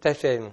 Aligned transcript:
Testeim, 0.00 0.52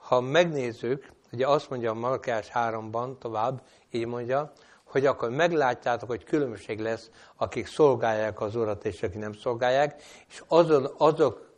ha 0.00 0.20
megnézzük, 0.20 1.12
ugye 1.32 1.46
azt 1.46 1.70
mondja 1.70 1.90
a 1.90 1.94
Malkás 1.94 2.50
3-ban 2.54 3.18
tovább, 3.18 3.62
így 3.90 4.06
mondja, 4.06 4.52
hogy 4.84 5.06
akkor 5.06 5.30
meglátjátok, 5.30 6.08
hogy 6.08 6.24
különbség 6.24 6.80
lesz, 6.80 7.10
akik 7.36 7.66
szolgálják 7.66 8.40
az 8.40 8.56
Urat, 8.56 8.84
és 8.84 9.02
akik 9.02 9.18
nem 9.18 9.32
szolgálják, 9.32 10.02
és 10.28 10.42
azon, 10.48 10.94
azok, 10.98 11.54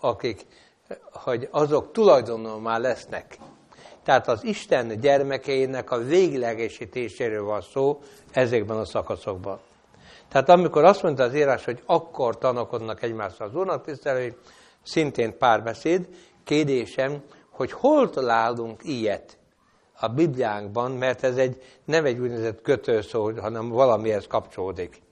akik, 0.00 0.46
hogy 1.12 1.48
azok 1.50 1.92
tulajdonul 1.92 2.60
már 2.60 2.80
lesznek. 2.80 3.38
Tehát 4.02 4.28
az 4.28 4.44
Isten 4.44 5.00
gyermekeinek 5.00 5.90
a 5.90 5.98
véglegesítéséről 5.98 7.44
van 7.44 7.60
szó 7.60 8.00
ezekben 8.32 8.76
a 8.76 8.84
szakaszokban. 8.84 9.58
Tehát 10.28 10.48
amikor 10.48 10.84
azt 10.84 11.02
mondta 11.02 11.22
az 11.22 11.34
írás, 11.34 11.64
hogy 11.64 11.82
akkor 11.86 12.38
tanakodnak 12.38 13.02
egymással 13.02 13.46
az 13.46 13.54
Úrnak 13.54 13.84
tisztelői, 13.84 14.36
szintén 14.82 15.38
párbeszéd, 15.38 16.08
kérdésem, 16.44 17.22
hogy 17.48 17.72
hol 17.72 18.10
találunk 18.10 18.80
ilyet 18.84 19.38
a 20.00 20.08
Bibliánkban, 20.08 20.92
mert 20.92 21.24
ez 21.24 21.36
egy, 21.36 21.62
nem 21.84 22.04
egy 22.04 22.18
úgynevezett 22.18 22.62
kötőszó, 22.62 23.30
hanem 23.40 23.68
valamihez 23.68 24.26
kapcsolódik. 24.26 25.02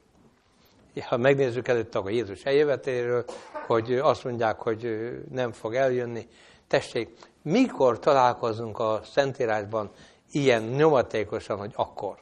Ha 1.00 1.16
megnézzük 1.16 1.68
előtt 1.68 1.94
a 1.94 2.08
Jézus 2.08 2.42
eljövetéről, 2.42 3.24
hogy 3.66 3.92
azt 3.94 4.24
mondják, 4.24 4.60
hogy 4.60 5.10
nem 5.30 5.52
fog 5.52 5.74
eljönni, 5.74 6.28
tessék, 6.66 7.16
mikor 7.42 7.98
találkozunk 7.98 8.78
a 8.78 9.00
Szentírásban 9.04 9.90
ilyen 10.32 10.62
nyomatékosan, 10.62 11.58
hogy 11.58 11.72
akkor? 11.74 12.18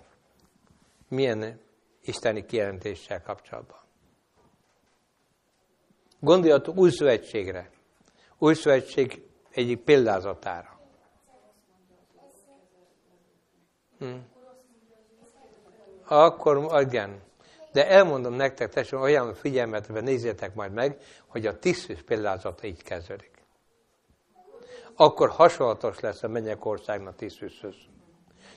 Milyen 1.08 1.60
isteni 2.02 2.46
kijelentéssel 2.46 3.22
kapcsolatban? 3.22 3.78
Gondoljatok 6.20 6.76
új 6.76 6.90
szövetségre. 6.90 7.70
Új 8.38 8.54
szövetség 8.54 9.22
egyik 9.50 9.80
példázatára. 9.80 10.80
Hm. 13.98 14.14
Akkor, 16.08 16.80
igen. 16.80 17.22
De 17.72 17.88
elmondom 17.88 18.34
nektek, 18.34 18.72
tessék, 18.72 19.00
olyan 19.00 19.34
figyelmetben 19.34 20.04
nézzétek 20.04 20.54
majd 20.54 20.72
meg, 20.72 20.98
hogy 21.26 21.46
a 21.46 21.58
tisztus 21.58 22.02
példázata 22.02 22.66
így 22.66 22.82
kezdődik. 22.82 23.30
Akkor 24.96 25.28
hasonlatos 25.28 26.00
lesz 26.00 26.22
a 26.22 26.28
mennyek 26.28 26.64
országnak 26.64 27.16
tisztushöz. 27.16 27.74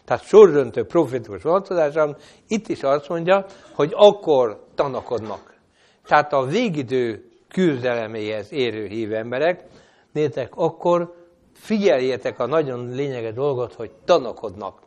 Tehát 0.05 0.23
sordöntő 0.23 0.85
profitikus 0.85 1.41
vonatkozáson 1.41 2.17
itt 2.47 2.67
is 2.67 2.83
azt 2.83 3.09
mondja, 3.09 3.45
hogy 3.73 3.91
akkor 3.95 4.65
tanakodnak. 4.75 5.59
Tehát 6.05 6.33
a 6.33 6.45
végidő 6.45 7.28
küzdeleméhez 7.49 8.51
érő 8.51 8.85
hív 8.87 9.13
emberek, 9.13 9.63
nétek, 10.11 10.55
akkor 10.55 11.27
figyeljétek 11.53 12.39
a 12.39 12.45
nagyon 12.45 12.89
lényeges 12.89 13.33
dolgot, 13.33 13.73
hogy 13.73 13.91
tanakodnak. 14.05 14.81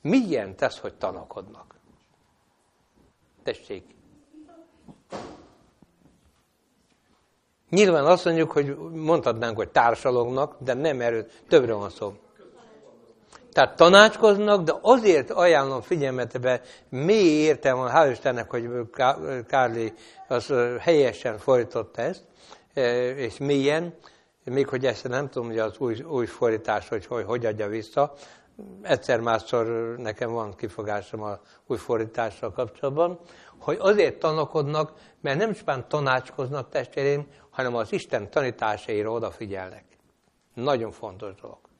Milyen 0.00 0.56
tesz, 0.56 0.78
hogy 0.78 0.94
tanakodnak? 0.94 1.74
Tessék. 3.42 3.84
Nyilván 7.70 8.04
azt 8.04 8.24
mondjuk, 8.24 8.50
hogy 8.50 8.76
mondhatnánk, 8.92 9.56
hogy 9.56 9.68
társalognak, 9.68 10.56
de 10.58 10.74
nem 10.74 11.00
erről, 11.00 11.26
többre 11.48 11.72
van 11.72 11.90
szó. 11.90 12.14
Tehát 13.52 13.76
tanácskoznak, 13.76 14.62
de 14.62 14.74
azért 14.80 15.30
ajánlom 15.30 15.80
figyelmetbe, 15.80 16.60
mély 16.88 17.42
értelme 17.42 17.80
van, 17.80 17.90
hál' 17.94 18.10
Istennek, 18.10 18.50
hogy 18.50 18.70
Kárli 19.46 19.92
az 20.28 20.54
helyesen 20.78 21.38
fordította 21.38 22.02
ezt, 22.02 22.24
és 23.16 23.38
mélyen, 23.38 23.94
még 24.44 24.68
hogy 24.68 24.86
ezt 24.86 25.08
nem 25.08 25.28
tudom, 25.28 25.48
hogy 25.48 25.58
az 25.58 25.78
új, 25.78 26.00
új 26.02 26.26
fordítás, 26.26 26.88
hogy, 26.88 27.06
hogy 27.06 27.24
hogy 27.24 27.46
adja 27.46 27.68
vissza, 27.68 28.12
egyszer-másszor 28.82 29.66
nekem 29.98 30.32
van 30.32 30.54
kifogásom 30.54 31.22
a 31.22 31.40
új 31.66 31.76
fordítással 31.76 32.52
kapcsolatban, 32.52 33.18
hogy 33.58 33.76
azért 33.80 34.18
tanakodnak, 34.18 34.92
mert 35.20 35.38
nem 35.38 35.52
csupán 35.52 35.88
tanácskoznak 35.88 36.68
testvérén, 36.68 37.26
hanem 37.50 37.74
az 37.74 37.92
Isten 37.92 38.30
tanításaira 38.30 39.10
odafigyelnek. 39.10 39.84
Nagyon 40.54 40.90
fontos 40.90 41.34
dolog. 41.34 41.71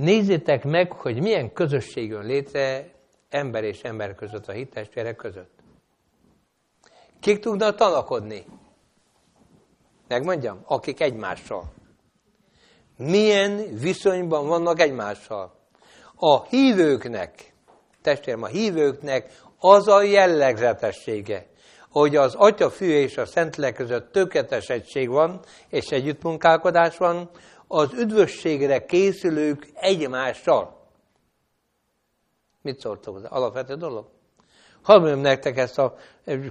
Nézzétek 0.00 0.64
meg, 0.64 0.92
hogy 0.92 1.20
milyen 1.20 1.52
közösség 1.52 2.08
jön 2.08 2.26
létre 2.26 2.90
ember 3.28 3.64
és 3.64 3.82
ember 3.82 4.14
között, 4.14 4.48
a 4.48 4.52
hittestvérek 4.52 5.16
között. 5.16 5.50
Kik 7.20 7.38
tudnak 7.38 7.76
tanakodni? 7.76 8.46
Megmondjam, 10.08 10.60
akik 10.64 11.00
egymással. 11.00 11.72
Milyen 12.96 13.78
viszonyban 13.80 14.46
vannak 14.46 14.80
egymással? 14.80 15.54
A 16.16 16.44
hívőknek, 16.44 17.54
testvérem, 18.02 18.42
a 18.42 18.46
hívőknek 18.46 19.32
az 19.58 19.88
a 19.88 20.02
jellegzetessége, 20.02 21.46
hogy 21.90 22.16
az 22.16 22.34
Atya, 22.34 22.70
Fű 22.70 22.90
és 22.90 23.16
a 23.16 23.26
Szentlélek 23.26 23.74
között 23.74 24.12
tökéletes 24.12 24.68
egység 24.68 25.08
van, 25.08 25.40
és 25.68 25.86
együttmunkálkodás 25.86 26.96
van, 26.96 27.30
az 27.72 27.92
üdvösségre 27.92 28.84
készülők 28.84 29.68
egymással. 29.74 30.88
Mit 32.62 32.80
szóltok 32.80 33.14
hozzá? 33.14 33.28
Alapvető 33.28 33.74
dolog. 33.74 34.06
Hadd 34.82 34.98
mondjam 34.98 35.20
nektek 35.20 35.56
ezt 35.58 35.78
a 35.78 35.96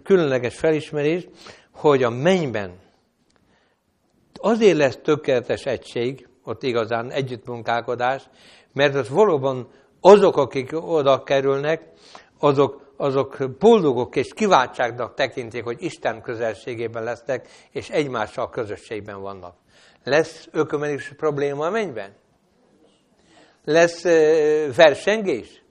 különleges 0.03 0.57
felismerést, 0.57 1.29
hogy 1.71 2.03
a 2.03 2.09
mennyben 2.09 2.79
azért 4.33 4.77
lesz 4.77 4.99
tökéletes 5.03 5.65
egység, 5.65 6.27
ott 6.43 6.63
igazán 6.63 7.11
együttmunkálkodás, 7.11 8.29
mert 8.73 8.95
az 8.95 9.09
valóban 9.09 9.67
azok, 10.01 10.37
akik 10.37 10.69
oda 10.73 11.23
kerülnek, 11.23 11.83
azok, 12.39 12.93
azok 12.97 13.37
boldogok 13.59 14.15
és 14.15 14.33
kiváltságnak 14.33 15.13
tekintik, 15.13 15.63
hogy 15.63 15.83
Isten 15.83 16.21
közelségében 16.21 17.03
lesznek, 17.03 17.47
és 17.71 17.89
egymással 17.89 18.49
közösségben 18.49 19.21
vannak. 19.21 19.55
Lesz 20.09 20.47
ökumenikus 20.51 21.13
probléma 21.17 21.65
a 21.65 21.69
mennyben? 21.69 22.09
Lesz 23.63 24.03
versengés? 24.75 25.63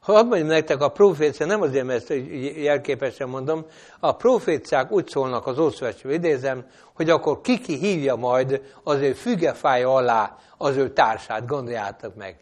Ha 0.00 0.12
azt 0.12 0.24
mondjam 0.24 0.48
nektek, 0.48 0.80
a 0.80 0.88
profécia, 0.88 1.46
nem 1.46 1.62
azért, 1.62 1.84
mert 1.84 2.10
ezt 2.10 2.20
jelképesen 2.56 3.28
mondom, 3.28 3.66
a 4.00 4.12
proféciák 4.12 4.92
úgy 4.92 5.08
szólnak 5.08 5.46
az 5.46 5.58
Ószövetség 5.58 6.10
idézem, 6.10 6.66
hogy 6.94 7.10
akkor 7.10 7.40
kiki 7.40 7.76
hívja 7.76 8.14
majd 8.14 8.62
az 8.82 9.00
ő 9.00 9.12
fügefája 9.12 9.94
alá 9.94 10.36
az 10.56 10.76
ő 10.76 10.92
társát, 10.92 11.46
gondoljátok 11.46 12.14
meg. 12.14 12.36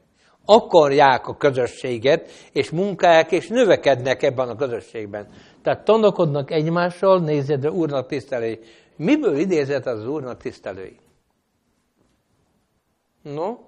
Akarják 0.44 1.28
a 1.28 1.36
közösséget, 1.36 2.30
és 2.52 2.70
munkálják, 2.70 3.32
és 3.32 3.48
növekednek 3.48 4.22
ebben 4.22 4.48
a 4.48 4.56
közösségben. 4.56 5.28
Tehát 5.62 5.84
tanakodnak 5.84 6.50
egymással, 6.50 7.20
nézzed, 7.20 7.60
de 7.60 7.70
úrnak 7.70 8.06
tisztelői. 8.06 8.58
Miből 8.96 9.36
idézett 9.38 9.86
az 9.86 10.06
úrnak 10.06 10.40
tisztelői? 10.40 11.00
No? 13.22 13.58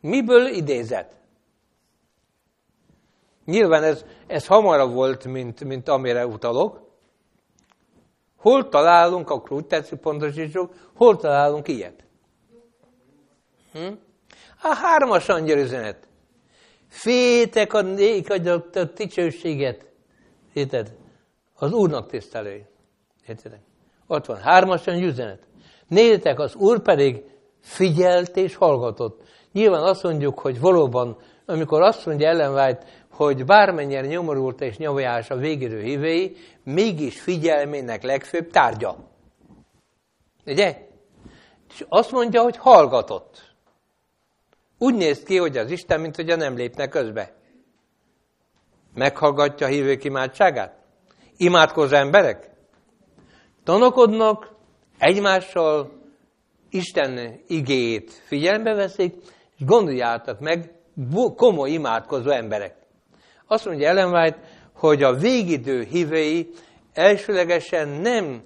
Miből 0.00 0.46
idézett? 0.46 1.14
Nyilván 3.44 3.82
ez, 3.82 4.04
ez 4.26 4.46
hamarabb 4.46 4.92
volt, 4.92 5.24
mint, 5.24 5.64
mint 5.64 5.88
amire 5.88 6.26
utalok. 6.26 6.90
Hol 8.36 8.68
találunk, 8.68 9.30
akkor 9.30 9.52
úgy 9.52 9.66
tetszik 9.66 9.98
pontosítsuk, 9.98 10.74
hol 10.94 11.16
találunk 11.16 11.68
ilyet? 11.68 12.04
Hm? 13.72 13.92
A 14.62 14.74
hármas 14.74 15.28
angyal 15.28 15.58
üzenet. 15.58 16.08
Fétek 16.88 17.72
a 17.72 17.80
nék 17.80 18.30
adott 18.30 18.76
a 18.76 18.84
dicsőséget. 18.84 19.86
Érted? 20.52 20.96
Az 21.54 21.72
Úrnak 21.72 22.10
tisztelői. 22.10 22.64
Érted? 23.26 23.60
Ott 24.06 24.26
van 24.26 24.40
hármas 24.40 24.86
angyal 24.86 25.08
üzenet. 25.08 25.42
Nézzétek, 25.88 26.38
az 26.38 26.54
Úr 26.54 26.82
pedig 26.82 27.24
figyelt 27.60 28.36
és 28.36 28.54
hallgatott. 28.54 29.22
Nyilván 29.52 29.82
azt 29.82 30.02
mondjuk, 30.02 30.38
hogy 30.38 30.60
valóban, 30.60 31.16
amikor 31.46 31.82
azt 31.82 32.06
mondja 32.06 32.28
Ellen 32.28 32.52
White, 32.52 32.84
hogy 33.10 33.44
bármennyire 33.44 34.06
nyomorult 34.06 34.60
és 34.60 34.76
nyomjás 34.76 35.30
a 35.30 35.36
végérő 35.36 35.80
hívei, 35.80 36.36
mégis 36.64 37.20
figyelmének 37.20 38.02
legfőbb 38.02 38.50
tárgya. 38.50 38.96
Ugye? 40.46 40.88
És 41.68 41.84
azt 41.88 42.12
mondja, 42.12 42.42
hogy 42.42 42.56
hallgatott. 42.56 43.54
Úgy 44.78 44.94
néz 44.94 45.22
ki, 45.22 45.36
hogy 45.36 45.56
az 45.56 45.70
Isten, 45.70 46.00
mint 46.00 46.16
hogyha 46.16 46.36
nem 46.36 46.56
lépne 46.56 46.88
közbe. 46.88 47.34
Meghallgatja 48.94 49.66
a 49.66 49.70
hívők 49.70 50.04
imádságát? 50.04 50.78
Imádkozó 51.36 51.96
emberek? 51.96 52.55
Tanakodnak, 53.66 54.48
egymással 54.98 55.92
Isten 56.70 57.40
igéjét 57.46 58.10
figyelembe 58.10 58.74
veszik, 58.74 59.14
és 59.58 59.64
gondoljátok 59.64 60.40
meg, 60.40 60.72
komoly 61.36 61.70
imádkozó 61.70 62.30
emberek. 62.30 62.76
Azt 63.46 63.64
mondja 63.64 63.88
Ellen 63.88 64.12
White, 64.12 64.38
hogy 64.72 65.02
a 65.02 65.14
végidő 65.14 65.82
hívei 65.82 66.50
elsőlegesen 66.92 67.88
nem 67.88 68.42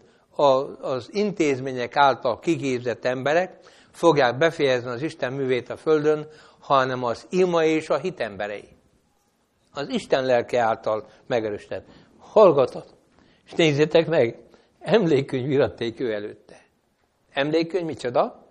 az 0.81 1.09
intézmények 1.13 1.97
által 1.97 2.39
kiképzett 2.39 3.05
emberek 3.05 3.59
fogják 3.91 4.39
befejezni 4.39 4.91
az 4.91 5.03
Isten 5.03 5.33
művét 5.33 5.71
a 5.71 5.77
Földön, 5.77 6.29
hanem 6.61 7.05
az 7.05 7.27
ima 7.31 7.65
és 7.65 7.89
a 7.89 7.99
hit 7.99 8.21
emberei. 8.21 8.69
Az 9.73 9.89
Isten 9.89 10.25
lelke 10.25 10.61
által 10.61 11.07
megerősített. 11.27 11.87
Hallgatott. 12.19 12.95
És 13.47 13.53
nézzétek 13.53 14.07
meg, 14.07 14.49
emlékkönyv 14.81 15.51
iratték 15.51 16.01
előtte. 16.01 16.63
Emlékkönyv 17.33 17.85
micsoda? 17.85 18.47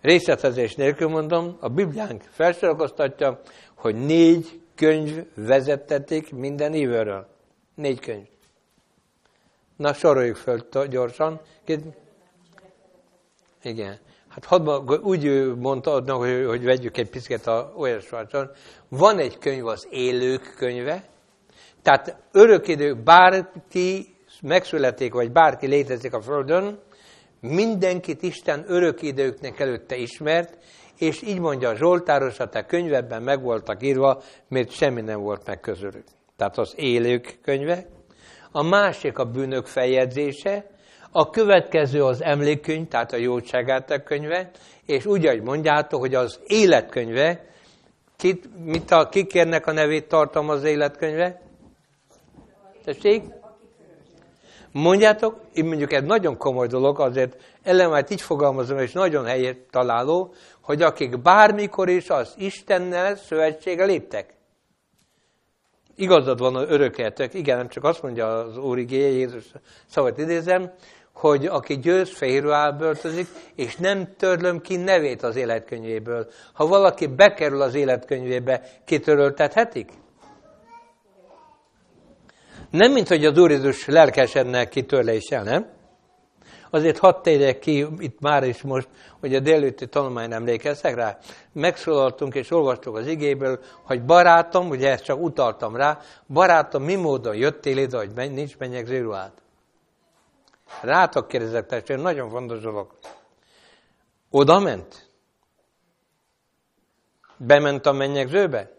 Részletezés 0.00 0.74
nélkül 0.74 1.08
mondom, 1.08 1.56
a 1.60 1.68
Bibliánk 1.68 2.22
felsorakoztatja, 2.22 3.40
hogy 3.74 3.94
négy 3.94 4.60
könyv 4.74 5.24
vezettetik 5.34 6.32
minden 6.32 6.74
évről. 6.74 7.26
Négy 7.74 8.00
könyv. 8.00 8.26
Na, 9.76 9.92
soroljuk 9.92 10.36
föl 10.36 10.86
gyorsan. 10.88 11.40
Igen. 13.62 13.98
Hát 14.28 14.44
hadd, 14.44 14.98
úgy 15.00 15.54
mondta, 15.56 16.14
hogy, 16.16 16.44
hogy 16.46 16.64
vegyük 16.64 16.96
egy 16.96 17.10
picit 17.10 17.46
a 17.46 17.72
olyasvácson. 17.76 18.50
Van 18.88 19.18
egy 19.18 19.38
könyv, 19.38 19.66
az 19.66 19.86
élők 19.90 20.54
könyve, 20.56 21.04
tehát 21.82 22.16
örökidő, 22.32 22.94
bárki 22.94 24.16
megszületik, 24.42 25.12
vagy 25.12 25.32
bárki 25.32 25.66
létezik 25.66 26.14
a 26.14 26.20
Földön, 26.20 26.78
mindenkit 27.40 28.22
Isten 28.22 28.64
örökidőknek 28.66 29.60
előtte 29.60 29.96
ismert, 29.96 30.58
és 30.98 31.22
így 31.22 31.38
mondja 31.38 31.68
a 31.68 31.76
Zsoltáros, 31.76 32.38
a 32.38 32.48
te 32.48 32.62
könyvebben 32.62 33.22
meg 33.22 33.42
voltak 33.42 33.82
írva, 33.82 34.22
mert 34.48 34.70
semmi 34.70 35.00
nem 35.00 35.20
volt 35.20 35.46
meg 35.46 35.60
közülük. 35.60 36.04
Tehát 36.36 36.58
az 36.58 36.74
élők 36.76 37.38
könyve. 37.42 37.86
A 38.52 38.62
másik 38.62 39.18
a 39.18 39.24
bűnök 39.24 39.66
feljegyzése, 39.66 40.64
a 41.10 41.30
következő 41.30 42.04
az 42.04 42.22
emlékkönyv, 42.22 42.88
tehát 42.88 43.12
a 43.12 43.16
jóságát 43.16 44.02
könyve, 44.02 44.50
és 44.86 45.06
úgy, 45.06 45.26
ahogy 45.26 45.42
mondjátok, 45.42 46.00
hogy 46.00 46.14
az 46.14 46.40
életkönyve, 46.46 47.44
kit, 48.16 48.64
mit 48.64 48.90
a, 48.90 49.08
kikérnek 49.08 49.66
a 49.66 49.72
nevét 49.72 50.08
tartom 50.08 50.48
az 50.48 50.64
életkönyve? 50.64 51.40
Tessék? 52.84 53.22
Mondjátok, 54.72 55.40
én 55.52 55.64
mondjuk 55.64 55.92
egy 55.92 56.04
nagyon 56.04 56.36
komoly 56.36 56.66
dolog, 56.66 57.00
azért 57.00 57.36
ellenvált 57.62 58.10
így 58.10 58.20
fogalmazom, 58.20 58.78
és 58.78 58.92
nagyon 58.92 59.24
helyet 59.24 59.58
találó, 59.70 60.34
hogy 60.60 60.82
akik 60.82 61.22
bármikor 61.22 61.88
is 61.88 62.10
az 62.10 62.34
Istennel 62.36 63.16
szövetsége 63.16 63.84
léptek. 63.84 64.36
Igazad 65.96 66.38
van, 66.38 66.54
hogy 66.54 66.66
örökeltek, 66.68 67.34
igen, 67.34 67.56
nem 67.56 67.68
csak 67.68 67.84
azt 67.84 68.02
mondja 68.02 68.38
az 68.38 68.58
Úr 68.58 68.78
igéje, 68.78 69.08
Jézus 69.08 69.44
szavat 69.86 70.18
idézem, 70.18 70.72
hogy 71.12 71.46
aki 71.46 71.78
győz, 71.78 72.16
fehérruhá 72.16 72.70
böltözik, 72.70 73.26
és 73.54 73.76
nem 73.76 74.14
törlöm 74.16 74.60
ki 74.60 74.76
nevét 74.76 75.22
az 75.22 75.36
életkönyvéből. 75.36 76.28
Ha 76.52 76.66
valaki 76.66 77.06
bekerül 77.06 77.62
az 77.62 77.74
életkönyvébe, 77.74 78.62
kitöröltethetik? 78.84 79.90
Nem, 82.70 82.92
mint 82.92 83.08
hogy 83.08 83.24
az 83.24 83.38
Úr 83.38 83.50
Jézus 83.50 83.86
lelkesedne 83.86 84.68
kitörléssel, 84.68 85.42
nem? 85.42 85.76
Azért 86.70 86.98
hadd 86.98 87.22
tegyek 87.22 87.58
ki 87.58 87.86
itt 87.98 88.20
már 88.20 88.44
is 88.44 88.62
most, 88.62 88.88
hogy 89.20 89.34
a 89.34 89.40
délőtti 89.40 89.88
tanulmány 89.88 90.32
emlékeztek 90.32 90.94
rá. 90.94 91.18
Megszólaltunk 91.52 92.34
és 92.34 92.50
olvastuk 92.50 92.96
az 92.96 93.06
igéből, 93.06 93.60
hogy 93.82 94.04
barátom, 94.04 94.68
ugye 94.68 94.90
ezt 94.90 95.04
csak 95.04 95.20
utaltam 95.20 95.76
rá, 95.76 96.00
barátom, 96.26 96.82
mi 96.82 96.94
módon 96.94 97.36
jöttél 97.36 97.78
ide, 97.78 97.96
hogy 97.96 98.30
nincs 98.32 98.58
mennyegző 98.58 99.02
ruhád? 99.02 99.32
Rátok 100.82 101.28
kérdezek, 101.28 101.66
testvérem, 101.66 102.02
nagyon 102.02 102.30
fontos 102.30 102.60
dolog. 102.60 102.98
Oda 104.30 104.58
ment? 104.58 105.10
Bement 107.36 107.86
a 107.86 107.92
mennyegzőbe? 107.92 108.77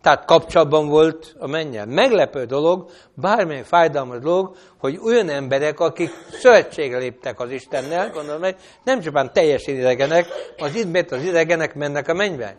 Tehát 0.00 0.24
kapcsolatban 0.24 0.88
volt 0.88 1.34
a 1.38 1.46
mennyel. 1.46 1.86
Meglepő 1.86 2.44
dolog, 2.44 2.90
bármilyen 3.14 3.64
fájdalmas 3.64 4.18
dolog, 4.18 4.56
hogy 4.76 5.00
olyan 5.04 5.28
emberek, 5.28 5.80
akik 5.80 6.10
szövetségre 6.30 6.98
léptek 6.98 7.40
az 7.40 7.50
Istennel, 7.50 8.10
gondolom, 8.10 8.42
hogy 8.42 8.56
nem 8.84 9.00
csupán 9.00 9.32
teljesen 9.32 9.74
idegenek, 9.74 10.26
az 10.58 10.74
idmét 10.74 11.10
az 11.10 11.22
idegenek 11.22 11.74
mennek 11.74 12.08
a 12.08 12.14
mennybe. 12.14 12.56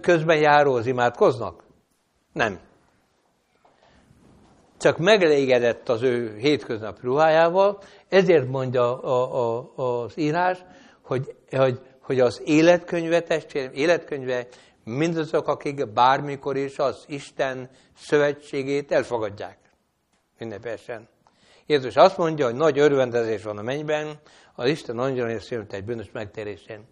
Közben 0.00 0.36
járóz 0.36 0.86
imádkoznak? 0.86 1.62
Nem. 2.32 2.58
Csak 4.78 4.98
megelégedett 4.98 5.88
az 5.88 6.02
ő 6.02 6.36
hétköznap 6.38 7.02
ruhájával, 7.02 7.78
ezért 8.08 8.48
mondja 8.48 9.00
a, 9.00 9.56
a, 9.56 9.72
az 9.76 10.18
írás, 10.18 10.58
hogy, 11.02 11.34
hogy, 11.50 11.80
hogy 12.00 12.20
az 12.20 12.42
életkönyve, 12.44 13.20
testvérem, 13.20 13.70
életkönyve 13.74 14.46
mindazok, 14.86 15.48
akik 15.48 15.92
bármikor 15.92 16.56
is 16.56 16.78
az 16.78 17.04
Isten 17.06 17.68
szövetségét 17.96 18.92
elfogadják. 18.92 19.58
Ünnepesen. 20.38 21.08
Jézus 21.66 21.96
azt 21.96 22.16
mondja, 22.18 22.44
hogy 22.44 22.54
nagy 22.54 22.78
örvendezés 22.78 23.42
van 23.42 23.58
a 23.58 23.62
mennyben, 23.62 24.20
az 24.54 24.68
Isten 24.68 24.98
angyalon 24.98 25.30
és 25.30 25.42
szült 25.42 25.72
egy 25.72 25.84
bűnös 25.84 26.10
megtérésén. 26.12 26.84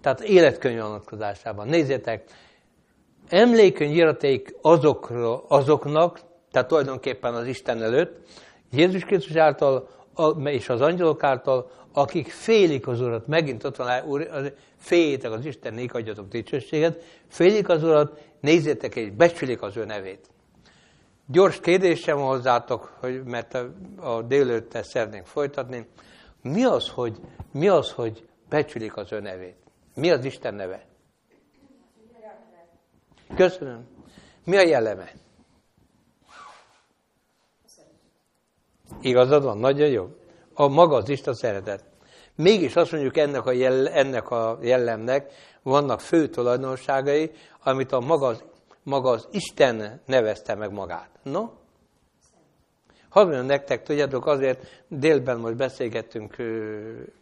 Tehát 0.00 0.20
életkönyv 0.20 0.80
vonatkozásában. 0.80 1.68
Nézzétek, 1.68 2.24
emlékönyv 3.28 3.96
iraték 3.96 4.54
azokra, 4.62 5.46
azoknak, 5.46 6.20
tehát 6.50 6.68
tulajdonképpen 6.68 7.34
az 7.34 7.46
Isten 7.46 7.82
előtt, 7.82 8.26
Jézus 8.70 9.04
Krisztus 9.04 9.36
által 9.36 9.88
és 10.44 10.68
az 10.68 10.80
angyalok 10.80 11.22
által, 11.22 11.70
akik 11.92 12.28
félik 12.30 12.86
az 12.86 13.00
Urat, 13.00 13.26
megint 13.26 13.64
ott 13.64 13.76
van, 13.76 13.88
féljétek 14.82 15.30
az 15.30 15.44
Istennek, 15.44 15.94
adjatok 15.94 16.28
dicsőséget, 16.28 17.02
félik 17.28 17.68
az 17.68 17.82
Urat, 17.82 18.20
nézzétek 18.40 18.96
és 18.96 19.10
becsülik 19.10 19.62
az 19.62 19.76
ő 19.76 19.84
nevét. 19.84 20.30
Gyors 21.26 21.60
kérdésem 21.60 22.18
hozzátok, 22.18 22.96
hogy, 23.00 23.24
mert 23.24 23.54
a, 23.54 23.72
a 23.96 24.22
délőtte 24.22 24.82
szeretnénk 24.82 25.26
folytatni. 25.26 25.86
Mi 26.42 26.64
az, 26.64 26.88
hogy, 26.88 27.20
mi 27.52 27.68
az, 27.68 27.90
hogy 27.90 28.28
becsülik 28.48 28.96
az 28.96 29.12
ő 29.12 29.20
nevét? 29.20 29.56
Mi 29.94 30.10
az 30.10 30.24
Isten 30.24 30.54
neve? 30.54 30.86
Köszönöm. 33.36 33.86
Mi 34.44 34.56
a 34.56 34.62
jelleme? 34.62 35.12
Igazad 39.00 39.42
van, 39.42 39.58
nagyon 39.58 39.88
jó. 39.88 40.08
A 40.54 40.68
maga 40.68 40.96
az 40.96 41.08
Isten 41.08 41.34
szeretet. 41.34 41.91
Mégis 42.36 42.76
azt 42.76 42.92
mondjuk 42.92 43.16
ennek 43.16 43.46
a, 43.46 43.52
jell, 43.52 43.86
ennek 43.86 44.30
a 44.30 44.58
jellemnek 44.60 45.32
vannak 45.62 46.00
fő 46.00 46.28
tulajdonságai, 46.28 47.30
amit 47.62 47.92
a 47.92 48.00
maga 48.00 48.36
maga 48.82 49.10
az 49.10 49.28
Isten 49.30 50.00
nevezte 50.06 50.54
meg 50.54 50.72
magát. 50.72 51.10
No? 51.22 51.50
Hadd 53.08 53.24
mondjam 53.24 53.46
nektek, 53.46 53.82
tudjátok, 53.82 54.26
azért 54.26 54.84
délben 54.88 55.38
most 55.38 55.56
beszélgettünk 55.56 56.36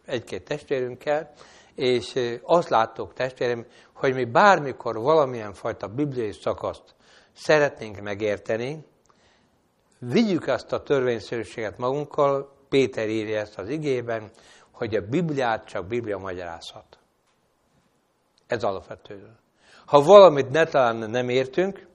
egy-két 0.05 0.43
testvérünkkel, 0.43 1.31
és 1.75 2.13
azt 2.43 2.69
láttuk 2.69 3.13
testvérem, 3.13 3.65
hogy 3.93 4.13
mi 4.13 4.25
bármikor 4.25 4.95
valamilyen 4.95 5.53
fajta 5.53 5.87
bibliai 5.87 6.31
szakaszt 6.31 6.95
szeretnénk 7.33 8.01
megérteni, 8.01 8.85
vigyük 9.99 10.47
azt 10.47 10.71
a 10.71 10.83
törvényszerűséget 10.83 11.77
magunkkal, 11.77 12.59
Péter 12.69 13.09
írja 13.09 13.39
ezt 13.39 13.57
az 13.57 13.69
igében, 13.69 14.31
hogy 14.81 14.95
a 14.95 15.07
Bibliát 15.07 15.65
csak 15.65 15.85
Biblia 15.85 16.17
magyarázhat. 16.17 16.97
Ez 18.47 18.63
alapvető. 18.63 19.37
Ha 19.85 20.01
valamit 20.01 20.49
netán 20.49 20.95
nem 20.95 21.29
értünk, 21.29 21.87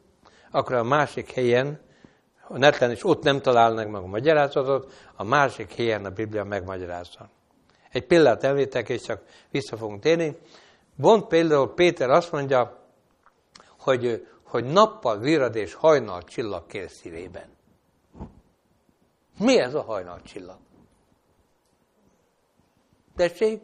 akkor 0.51 0.75
a 0.75 0.83
másik 0.83 1.31
helyen, 1.31 1.81
a 2.49 2.59
netán 2.59 2.91
is 2.91 3.05
ott 3.05 3.23
nem 3.23 3.41
találnak 3.41 3.91
meg 3.91 4.03
a 4.03 4.07
magyarázatot, 4.07 4.93
a 5.15 5.25
másik 5.25 5.75
helyen 5.75 6.05
a 6.05 6.11
Biblia 6.11 6.45
megmagyarázza. 6.45 7.29
Egy 7.91 8.07
példát 8.07 8.45
elvétek, 8.45 8.89
és 8.89 9.03
csak 9.03 9.23
vissza 9.51 9.77
fogunk 9.77 10.01
térni. 10.01 10.37
Bont 10.97 11.27
például 11.27 11.75
Péter 11.75 12.11
azt 12.11 12.33
mondja, 12.33 12.79
hogy, 13.79 14.27
hogy 14.43 14.65
nappal 14.65 15.19
virad 15.19 15.57
és 15.57 15.75
hajnal 15.75 16.23
csillag 16.23 16.67
kér 16.67 16.91
szívében. 16.91 17.49
Mi 19.39 19.59
ez 19.59 19.75
a 19.75 19.83
hajnal 19.83 20.23
csillag? 20.23 20.59
Tessék? 23.17 23.61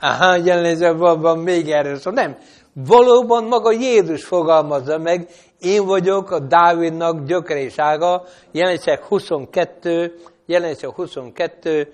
Aha, 0.00 0.36
jelenléző 0.36 0.96
van 0.96 1.38
még 1.38 1.70
erről 1.70 1.96
szó. 1.96 2.10
Nem. 2.10 2.36
Valóban 2.72 3.44
maga 3.44 3.72
Jézus 3.72 4.24
fogalmazza 4.24 4.98
meg, 4.98 5.28
én 5.58 5.84
vagyok 5.84 6.30
a 6.30 6.38
Dávidnak 6.38 7.24
gyökere 7.24 7.60
és 7.60 7.78
ága, 7.78 8.24
jelenések 8.50 9.04
22, 9.04 10.14
jelenések 10.46 10.90
22, 10.90 11.92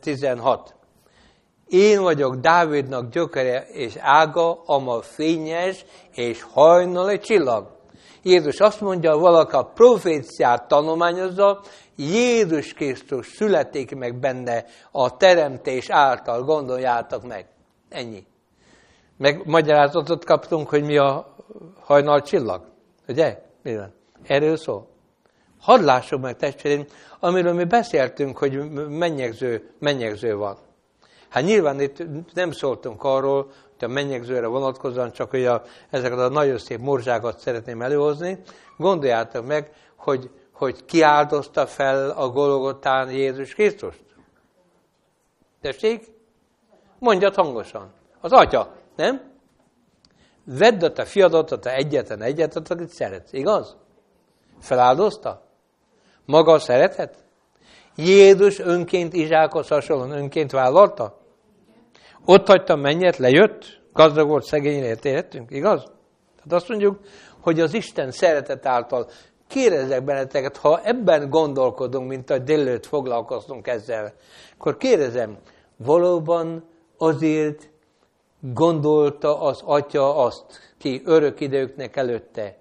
16. 0.00 0.74
Én 1.68 2.02
vagyok 2.02 2.34
Dávidnak 2.34 3.10
gyökere 3.10 3.66
és 3.72 3.96
ága, 4.00 4.62
ama 4.66 5.00
fényes 5.00 5.84
és 6.14 6.42
hajnali 6.52 7.18
csillag. 7.18 7.66
Jézus 8.22 8.60
azt 8.60 8.80
mondja, 8.80 9.16
valaki 9.16 9.54
a 9.54 9.70
proféciát 9.74 10.68
tanulmányozza, 10.68 11.60
Jézus 11.96 12.72
Krisztus 12.72 13.26
születik 13.26 13.94
meg 13.94 14.18
benne 14.18 14.64
a 14.90 15.16
teremtés 15.16 15.90
által, 15.90 16.42
gondoljátok 16.42 17.26
meg. 17.26 17.46
Ennyi. 17.88 18.26
Meg 19.16 19.42
magyarázatot 19.44 20.24
kaptunk, 20.24 20.68
hogy 20.68 20.84
mi 20.84 20.96
a 20.96 21.36
hajnal 21.80 22.22
csillag. 22.22 22.62
Ugye? 23.08 23.42
Mi 23.62 23.76
van? 23.76 23.94
Erről 24.22 24.56
szól. 24.56 24.88
Hadd 25.60 25.84
lássuk 25.84 26.20
meg, 26.20 26.36
testvérem, 26.36 26.86
amiről 27.20 27.52
mi 27.52 27.64
beszéltünk, 27.64 28.38
hogy 28.38 28.70
mennyegző, 28.88 29.70
mennyegző 29.78 30.36
van. 30.36 30.56
Hát 31.28 31.44
nyilván 31.44 31.80
itt 31.80 32.02
nem 32.34 32.50
szóltunk 32.50 33.04
arról, 33.04 33.50
hogy 33.78 33.88
a 33.88 33.92
mennyegzőre 33.92 34.46
vonatkozóan, 34.46 35.12
csak 35.12 35.30
hogy 35.30 35.44
a, 35.44 35.62
ezeket 35.90 36.18
a 36.18 36.28
nagyon 36.28 36.58
szép 36.58 36.78
morzsákat 36.78 37.38
szeretném 37.38 37.82
előhozni. 37.82 38.38
Gondoljátok 38.76 39.46
meg, 39.46 39.70
hogy, 39.96 40.30
hogy 40.54 40.84
ki 40.84 41.02
áldozta 41.02 41.66
fel 41.66 42.10
a 42.10 42.28
Golgotán 42.28 43.10
Jézus 43.10 43.54
Krisztust? 43.54 44.04
Tessék? 45.60 46.06
Mondjad 46.98 47.34
hangosan. 47.34 47.92
Az 48.20 48.32
atya, 48.32 48.72
nem? 48.96 49.32
Vedd 50.44 50.84
a 50.84 50.92
te 50.92 51.04
fiadat, 51.04 51.50
a 51.52 51.58
te 51.58 51.74
egyetlen 51.74 52.22
egyetet, 52.22 52.70
akit 52.70 52.88
szeretsz, 52.88 53.32
igaz? 53.32 53.76
Feláldozta? 54.60 55.42
Maga 56.24 56.58
szeretet? 56.58 57.24
Jézus 57.96 58.58
önként 58.58 59.12
Izsákhoz 59.12 59.68
hasonlóan 59.68 60.10
önként 60.10 60.50
vállalta? 60.50 61.20
Ott 62.24 62.46
hagyta 62.46 62.76
mennyet, 62.76 63.16
lejött, 63.16 63.80
gazdag 63.92 64.28
volt, 64.28 64.44
szegényre 64.44 64.96
értünk, 65.02 65.50
igaz? 65.50 65.82
Tehát 66.36 66.52
azt 66.52 66.68
mondjuk, 66.68 66.98
hogy 67.40 67.60
az 67.60 67.74
Isten 67.74 68.10
szeretet 68.10 68.66
által 68.66 69.08
kérdezek 69.54 70.04
benneteket, 70.04 70.56
ha 70.56 70.80
ebben 70.84 71.30
gondolkodunk, 71.30 72.08
mint 72.08 72.30
a 72.30 72.38
délőtt 72.38 72.86
foglalkoztunk 72.86 73.66
ezzel, 73.66 74.12
akkor 74.56 74.76
kérdezem, 74.76 75.38
valóban 75.76 76.64
azért 76.98 77.68
gondolta 78.40 79.40
az 79.40 79.62
atya 79.64 80.16
azt, 80.16 80.74
ki 80.78 81.02
örök 81.04 81.40
időknek 81.40 81.96
előtte, 81.96 82.56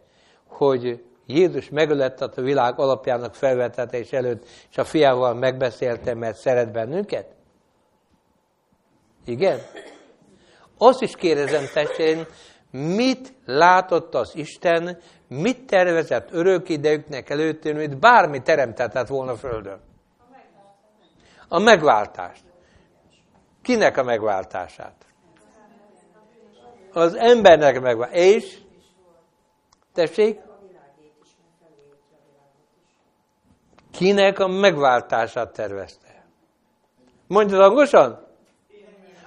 hogy 0.47 1.03
Jézus 1.25 1.69
megölett 1.69 2.21
a 2.21 2.41
világ 2.41 2.79
alapjának 2.79 3.35
felvetetés 3.35 4.11
előtt, 4.11 4.45
és 4.69 4.77
a 4.77 4.83
fiával 4.83 5.33
megbeszélte, 5.33 6.13
mert 6.13 6.37
szeret 6.37 6.71
bennünket? 6.71 7.27
Igen? 9.25 9.59
Azt 10.77 11.01
is 11.01 11.15
kérdezem, 11.15 11.63
testvérem, 11.73 12.25
mit 12.73 13.33
látott 13.45 14.15
az 14.15 14.35
Isten, 14.35 14.97
mit 15.27 15.65
tervezett 15.65 16.31
örök 16.31 16.69
idejüknek 16.69 17.29
előtt, 17.29 17.63
mint 17.63 17.99
bármi 17.99 18.41
teremtetett 18.41 19.07
volna 19.07 19.35
Földön? 19.35 19.79
A 21.47 21.59
megváltást. 21.59 22.43
Kinek 23.61 23.97
a 23.97 24.03
megváltását? 24.03 25.05
Az 26.93 27.15
embernek 27.15 27.81
megváltását. 27.81 28.23
És? 28.23 28.57
Tessék? 29.93 30.39
Kinek 33.91 34.39
a 34.39 34.47
megváltását 34.47 35.53
tervezte? 35.53 36.25
Mondja 37.27 37.61
hangosan? 37.61 38.27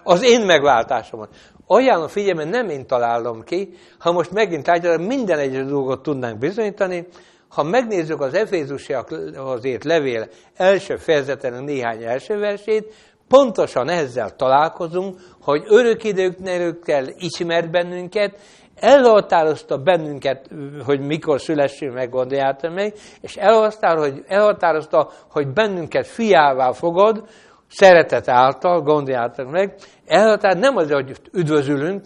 Az 0.03 0.23
én 0.23 0.41
megváltásomat. 0.41 1.37
Ajánlom 1.67 2.09
figyelme, 2.09 2.45
nem 2.45 2.69
én 2.69 2.87
találom 2.87 3.45
ki, 3.45 3.73
ha 3.99 4.13
most 4.13 4.31
megint 4.31 4.67
látjátok, 4.67 5.07
minden 5.07 5.39
egyes 5.39 5.65
dolgot 5.65 6.03
tudnánk 6.03 6.39
bizonyítani, 6.39 7.07
ha 7.49 7.63
megnézzük 7.63 8.21
az 8.21 8.35
Efézusiak 8.35 9.15
azért 9.37 9.85
levél 9.85 10.29
első 10.57 10.97
fejezeten 10.97 11.65
néhány 11.65 12.03
első 12.03 12.39
versét, 12.39 12.95
pontosan 13.29 13.89
ezzel 13.89 14.37
találkozunk, 14.37 15.19
hogy 15.41 15.63
örök 15.67 16.05
időknél 16.05 16.77
ismert 17.19 17.71
bennünket, 17.71 18.39
elhatározta 18.81 19.79
bennünket, 19.79 20.49
hogy 20.85 21.01
mikor 21.01 21.41
szülessünk 21.41 21.95
meg, 21.95 22.11
gondoljátok 22.11 22.75
meg, 22.75 22.95
és 23.21 23.37
elhatározta, 23.37 24.11
hogy, 24.11 24.25
elhatározta, 24.29 25.11
hogy 25.31 25.53
bennünket 25.53 26.07
fiává 26.07 26.73
fogod, 26.73 27.29
szeretet 27.69 28.29
által, 28.29 28.81
gondoljátok 28.81 29.51
meg, 29.51 29.75
elhatározta 30.07 30.61
nem 30.61 30.77
az, 30.77 30.91
hogy 30.91 31.17
üdvözülünk, 31.33 32.05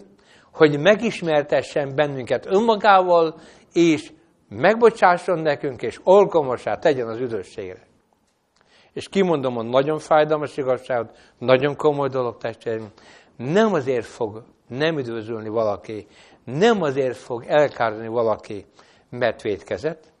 hogy 0.53 0.79
megismertessen 0.79 1.95
bennünket 1.95 2.45
önmagával, 2.45 3.35
és 3.73 4.11
megbocsásson 4.49 5.39
nekünk, 5.39 5.81
és 5.81 5.99
alkalmasá 6.03 6.77
tegyen 6.77 7.07
az 7.07 7.19
üdvösségre. 7.19 7.89
És 8.93 9.09
kimondom 9.09 9.57
a 9.57 9.61
nagyon 9.61 9.99
fájdalmas 9.99 10.57
igazságot, 10.57 11.17
nagyon 11.37 11.75
komoly 11.75 12.09
dolog, 12.09 12.37
testvérim, 12.37 12.87
nem 13.37 13.73
azért 13.73 14.05
fog 14.05 14.43
nem 14.67 14.97
üdvözölni 14.97 15.49
valaki, 15.49 16.07
nem 16.43 16.81
azért 16.81 17.17
fog 17.17 17.43
elkárni 17.47 18.07
valaki, 18.07 18.65
mert 19.09 19.41
védkezett, 19.41 20.11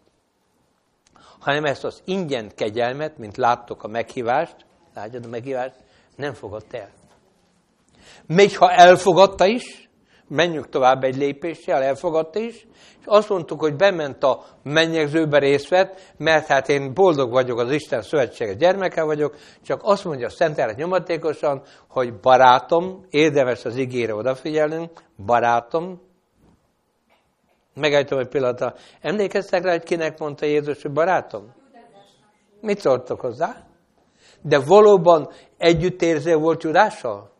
hanem 1.39 1.65
ezt 1.65 1.83
az 1.83 2.01
ingyen 2.05 2.51
kegyelmet, 2.55 3.17
mint 3.17 3.37
láttok 3.37 3.83
a 3.83 3.87
meghívást, 3.87 4.55
látjad 4.93 5.25
a 5.25 5.27
meghívást, 5.27 5.75
nem 6.15 6.33
fogadta 6.33 6.77
el. 6.77 6.89
Még 8.25 8.57
ha 8.57 8.71
elfogadta 8.71 9.45
is, 9.45 9.89
menjünk 10.27 10.69
tovább 10.69 11.03
egy 11.03 11.15
lépéssel, 11.15 11.83
elfogadta 11.83 12.39
is, 12.39 12.67
és 12.99 13.05
azt 13.05 13.29
mondtuk, 13.29 13.59
hogy 13.59 13.75
bement 13.75 14.23
a 14.23 14.45
mennyegzőbe 14.63 15.39
részt 15.39 15.67
vett, 15.67 16.13
mert 16.17 16.47
hát 16.47 16.69
én 16.69 16.93
boldog 16.93 17.31
vagyok, 17.31 17.59
az 17.59 17.71
Isten 17.71 18.01
szövetsége 18.01 18.53
gyermeke 18.53 19.03
vagyok, 19.03 19.35
csak 19.61 19.81
azt 19.83 20.03
mondja 20.03 20.27
a 20.27 20.29
Szent 20.29 20.75
nyomatékosan, 20.75 21.61
hogy 21.87 22.19
barátom, 22.19 23.05
érdemes 23.09 23.65
az 23.65 23.77
ígére 23.77 24.15
odafigyelnünk, 24.15 25.03
barátom, 25.25 26.09
Megállítom 27.73 28.19
egy 28.19 28.27
pillanatra. 28.27 28.73
Emlékeztek 29.01 29.63
rá, 29.63 29.71
hogy 29.71 29.83
kinek 29.83 30.19
mondta 30.19 30.45
Jézus, 30.45 30.81
hogy 30.81 30.91
barátom? 30.91 31.53
Mit 32.61 32.79
szóltok 32.79 33.21
hozzá? 33.21 33.70
De 34.41 34.59
valóban 34.59 35.29
együttérző 35.57 36.35
volt 36.35 36.63
Judással? 36.63 37.31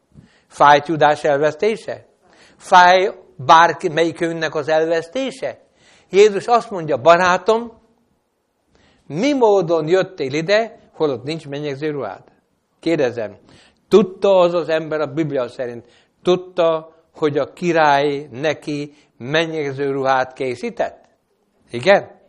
Fájt 0.48 0.88
Judás 0.88 1.24
elvesztése? 1.24 2.05
Fáj 2.58 3.10
bárki 3.36 3.89
melyikünknek 3.89 4.55
az 4.55 4.67
elvesztése? 4.67 5.60
Jézus 6.10 6.46
azt 6.46 6.70
mondja, 6.70 6.98
barátom, 6.98 7.79
mi 9.08 9.34
módon 9.34 9.88
jöttél 9.88 10.34
ide, 10.34 10.79
holott 10.93 11.24
nincs 11.24 11.48
mennyegző 11.48 11.89
ruhád? 11.89 12.24
Kérdezem, 12.79 13.38
tudta 13.88 14.29
az 14.29 14.53
az 14.53 14.70
ember 14.70 15.00
a 15.01 15.13
Biblia 15.13 15.48
szerint, 15.48 15.86
tudta, 16.22 16.96
hogy 17.15 17.38
a 17.38 17.53
király 17.53 18.27
neki 18.31 18.93
mennyegző 19.17 19.91
ruhát 19.91 20.34
készített? 20.34 21.05
Igen? 21.72 22.20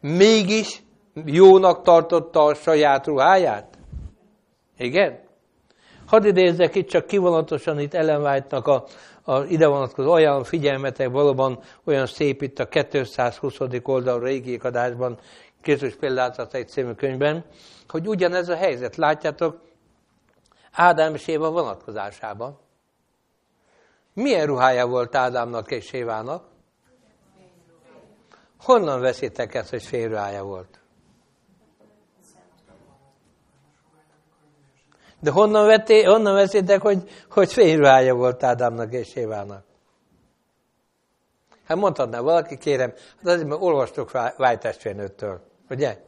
Mégis 0.00 0.82
jónak 1.24 1.82
tartotta 1.82 2.44
a 2.44 2.54
saját 2.54 3.06
ruháját? 3.06 3.78
Igen? 4.78 5.18
Hadd 6.06 6.24
idézzek 6.24 6.74
itt 6.74 6.88
csak 6.88 7.06
kivonatosan 7.06 7.80
itt 7.80 7.94
Ellen 7.94 8.22
White-nak 8.22 8.66
a, 8.66 8.84
a 9.22 9.44
ide 9.44 9.66
vonatkozó 9.66 10.12
olyan 10.12 10.44
figyelmetek, 10.44 11.10
valóban 11.10 11.58
olyan 11.84 12.06
szép 12.06 12.42
itt 12.42 12.58
a 12.58 12.68
220. 12.68 13.58
oldal 13.82 14.20
régi 14.20 14.58
adásban, 14.62 15.18
Krisztus 15.62 15.94
példázat 15.94 16.54
egy 16.54 16.68
című 16.68 16.92
könyvben, 16.92 17.44
hogy 17.88 18.08
ugyanez 18.08 18.48
a 18.48 18.56
helyzet, 18.56 18.96
látjátok, 18.96 19.60
Ádám 20.72 21.14
és 21.14 21.26
Éva 21.26 21.50
vonatkozásában. 21.50 22.58
Milyen 24.12 24.46
ruhája 24.46 24.86
volt 24.86 25.14
Ádámnak 25.14 25.70
és 25.70 25.92
Évának? 25.92 26.44
Honnan 28.58 29.00
veszitek 29.00 29.54
ezt, 29.54 29.70
hogy 29.70 29.82
félruhája 29.82 30.42
volt? 30.42 30.80
De 35.20 35.30
honnan, 35.30 35.66
vetté, 35.66 36.02
honnan 36.02 36.34
veszitek, 36.34 36.80
hogy, 36.80 37.10
hogy 37.30 37.52
félruhája 37.52 38.14
volt 38.14 38.42
Ádámnak 38.42 38.92
és 38.92 39.14
Évának? 39.14 39.64
Hát 41.64 41.76
mondhatná 41.76 42.20
valaki, 42.20 42.56
kérem, 42.56 42.92
hát 43.16 43.26
azért, 43.26 43.48
mert 43.48 43.62
olvastok 43.62 44.10
vájtestvérnőttől, 44.36 45.40
ugye? 45.70 45.98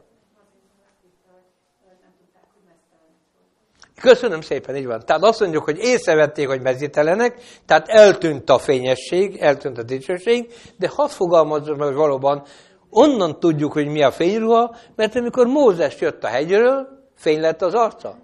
Köszönöm 4.01 4.41
szépen, 4.41 4.75
így 4.75 4.85
van. 4.85 5.05
Tehát 5.05 5.23
azt 5.23 5.39
mondjuk, 5.39 5.63
hogy 5.63 5.77
észrevették, 5.77 6.47
hogy 6.47 6.61
mezítelenek, 6.61 7.41
tehát 7.65 7.87
eltűnt 7.87 8.49
a 8.49 8.57
fényesség, 8.57 9.37
eltűnt 9.37 9.77
a 9.77 9.83
dicsőség, 9.83 10.53
de 10.77 10.89
hadd 10.95 11.07
fogalmazzon 11.07 11.77
meg 11.77 11.93
valóban, 11.93 12.43
onnan 12.89 13.39
tudjuk, 13.39 13.71
hogy 13.71 13.87
mi 13.87 14.03
a 14.03 14.11
fényruha, 14.11 14.75
mert 14.95 15.15
amikor 15.15 15.47
Mózes 15.47 15.99
jött 15.99 16.23
a 16.23 16.27
hegyről, 16.27 16.87
fény 17.15 17.39
lett 17.39 17.61
az 17.61 17.73
arca. 17.73 18.17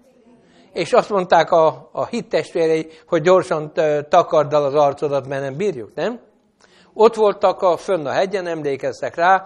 És 0.78 0.94
azt 0.94 1.10
mondták 1.10 1.52
a, 1.52 1.90
a 1.92 2.06
hittestvérei, 2.06 2.88
hogy 3.08 3.22
gyorsan 3.22 3.72
takard 4.10 4.54
az 4.54 4.74
arcodat, 4.74 5.28
mert 5.28 5.42
nem 5.42 5.56
bírjuk, 5.56 5.92
nem? 5.96 6.20
Ott 6.94 7.16
voltak 7.16 7.62
a 7.62 7.78
fönn 7.78 8.06
a 8.06 8.12
hegyen, 8.12 8.48
emlékeztek 8.48 9.16
rá, 9.16 9.46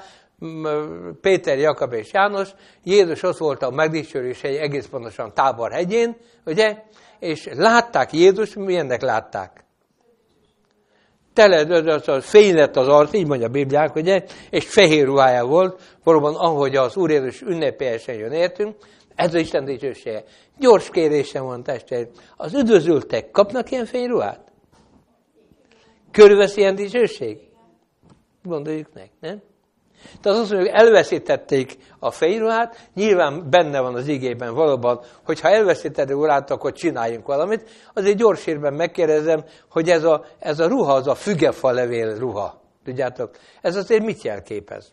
Péter, 1.21 1.57
Jakab 1.57 1.93
és 1.93 2.13
János, 2.13 2.49
Jézus 2.83 3.23
ott 3.23 3.37
volt 3.37 3.63
a 3.63 3.69
megdicsőrés 3.69 4.43
egy 4.43 4.55
egész 4.55 4.85
pontosan 4.85 5.33
tábor 5.33 5.71
hegyén, 5.71 6.17
ugye? 6.45 6.77
És 7.19 7.49
látták 7.53 8.13
Jézus, 8.13 8.53
milyennek 8.53 9.01
látták? 9.01 9.63
Tele, 11.33 11.75
az, 11.93 12.07
az, 12.07 12.25
fény 12.25 12.55
lett 12.55 12.75
az 12.75 12.87
arc, 12.87 13.13
így 13.13 13.27
mondja 13.27 13.47
a 13.47 13.51
Bibliák, 13.51 13.95
ugye? 13.95 14.23
És 14.49 14.69
fehér 14.69 15.05
ruhája 15.05 15.45
volt, 15.45 15.81
valóban 16.03 16.35
ahogy 16.35 16.75
az 16.75 16.95
Úr 16.95 17.09
Jézus 17.09 17.41
ünnepélyesen 17.41 18.15
jön 18.15 18.31
értünk, 18.31 18.75
ez 19.15 19.33
az 19.33 19.39
Isten 19.39 19.65
dicsősége. 19.65 20.23
Gyors 20.57 20.89
kérésem 20.89 21.45
van, 21.45 21.63
testvér. 21.63 22.07
Az 22.37 22.53
üdvözültek 22.53 23.31
kapnak 23.31 23.71
ilyen 23.71 23.85
fényruhát? 23.85 24.51
Körülvesz 26.11 26.57
ilyen 26.57 26.75
dicsőség? 26.75 27.37
Gondoljuk 28.43 28.87
meg, 28.93 29.09
nem? 29.19 29.41
Tehát 30.21 30.39
azt 30.39 30.51
mondjuk, 30.51 30.75
elveszítették 30.75 31.77
a 31.99 32.11
fényruhát, 32.11 32.89
nyilván 32.93 33.49
benne 33.49 33.79
van 33.79 33.95
az 33.95 34.07
igében 34.07 34.53
valóban, 34.53 34.99
hogy 35.25 35.39
ha 35.39 35.49
elveszíted 35.49 36.09
a 36.09 36.13
ruhát, 36.13 36.51
akkor 36.51 36.71
csináljunk 36.71 37.25
valamit. 37.25 37.69
Azért 37.93 38.17
gyors 38.17 38.47
érben 38.47 38.73
megkérdezem, 38.73 39.43
hogy 39.69 39.89
ez 39.89 40.03
a, 40.03 40.25
ez 40.39 40.59
a 40.59 40.67
ruha, 40.67 40.93
az 40.93 41.07
a 41.07 41.15
fügefa 41.15 41.71
levél 41.71 42.17
ruha. 42.17 42.61
Tudjátok, 42.83 43.37
ez 43.61 43.75
azért 43.75 44.03
mit 44.03 44.21
jelképez? 44.21 44.91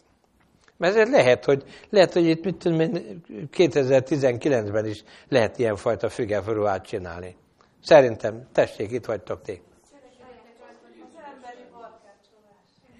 Mert 0.79 0.97
ez 0.97 1.11
lehet, 1.11 1.45
hogy, 1.45 1.63
lehet, 1.91 2.13
hogy 2.13 2.27
itt 2.27 2.45
mit 2.45 2.57
tudom, 2.57 2.79
2019-ben 3.57 4.87
is 4.87 5.03
lehet 5.29 5.59
ilyenfajta 5.59 6.09
fügefa 6.09 6.53
ruhát 6.53 6.87
csinálni. 6.87 7.37
Szerintem, 7.83 8.49
tessék, 8.53 8.91
itt 8.91 9.05
vagytok 9.05 9.43
ti. 9.43 9.63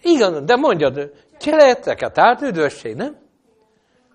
Igen, 0.03 0.47
de 0.47 0.57
mondjad, 0.57 1.11
Cselekedeteket 1.39 2.19
árt 2.19 2.43
üdvösség, 2.43 2.95
nem? 2.95 3.17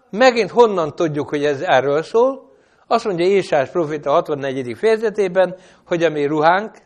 Megint 0.10 0.50
honnan 0.50 0.96
tudjuk, 0.96 1.29
hogy 1.29 1.46
ez 1.46 1.62
erről 1.62 2.03
szól? 2.03 2.51
Azt 2.88 3.05
mondja 3.05 3.25
Ésás 3.25 3.70
profita 3.70 4.12
64. 4.12 4.77
fejezetében, 4.77 5.55
hogy 5.86 6.03
a 6.03 6.10
mi 6.10 6.25
ruhánk 6.25 6.77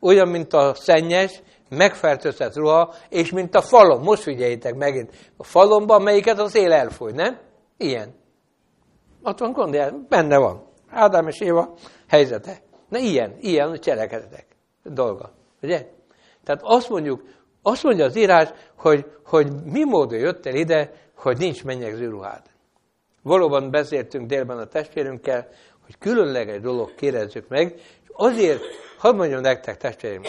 olyan, 0.00 0.28
mint 0.28 0.52
a 0.52 0.74
szennyes, 0.74 1.42
megfertőzött 1.68 2.54
ruha, 2.54 2.94
és 3.08 3.30
mint 3.30 3.54
a 3.54 3.60
falon. 3.60 4.00
Most 4.02 4.22
figyeljétek 4.22 4.74
megint. 4.74 5.32
A 5.36 5.44
falomban, 5.44 6.02
melyiket 6.02 6.38
az 6.38 6.54
él 6.54 6.72
elfúj, 6.72 7.12
nem? 7.12 7.38
Ilyen. 7.76 8.14
Ott 9.22 9.38
van 9.38 9.52
gond, 9.52 9.94
benne 10.08 10.38
van. 10.38 10.66
Ádám 10.90 11.26
és 11.26 11.40
Éva 11.40 11.74
helyzete. 12.08 12.58
Na 12.88 12.98
ilyen, 12.98 13.36
ilyen 13.40 13.70
a 13.70 13.78
cselekedetek 13.78 14.46
dolga. 14.82 15.30
Ugye? 15.62 15.86
Tehát 16.44 16.60
azt 16.64 16.88
mondjuk, 16.88 17.22
azt 17.62 17.82
mondja 17.82 18.04
az 18.04 18.16
írás, 18.16 18.48
hogy, 18.76 19.06
hogy 19.24 19.52
mi 19.64 19.84
módon 19.84 20.18
jött 20.18 20.46
el 20.46 20.54
ide, 20.54 20.92
hogy 21.16 21.38
nincs 21.38 21.64
mennyegző 21.64 22.08
ruhád. 22.08 22.42
Valóban 23.22 23.70
beszéltünk 23.70 24.26
délben 24.26 24.58
a 24.58 24.66
testvérünkkel, 24.66 25.48
hogy 25.84 25.98
különleges 25.98 26.60
dolog 26.60 26.94
kérezzük 26.94 27.48
meg, 27.48 27.74
és 27.76 28.08
azért, 28.12 28.60
hadd 28.98 29.14
mondjam 29.16 29.40
nektek 29.40 29.76
testvérim, 29.76 30.22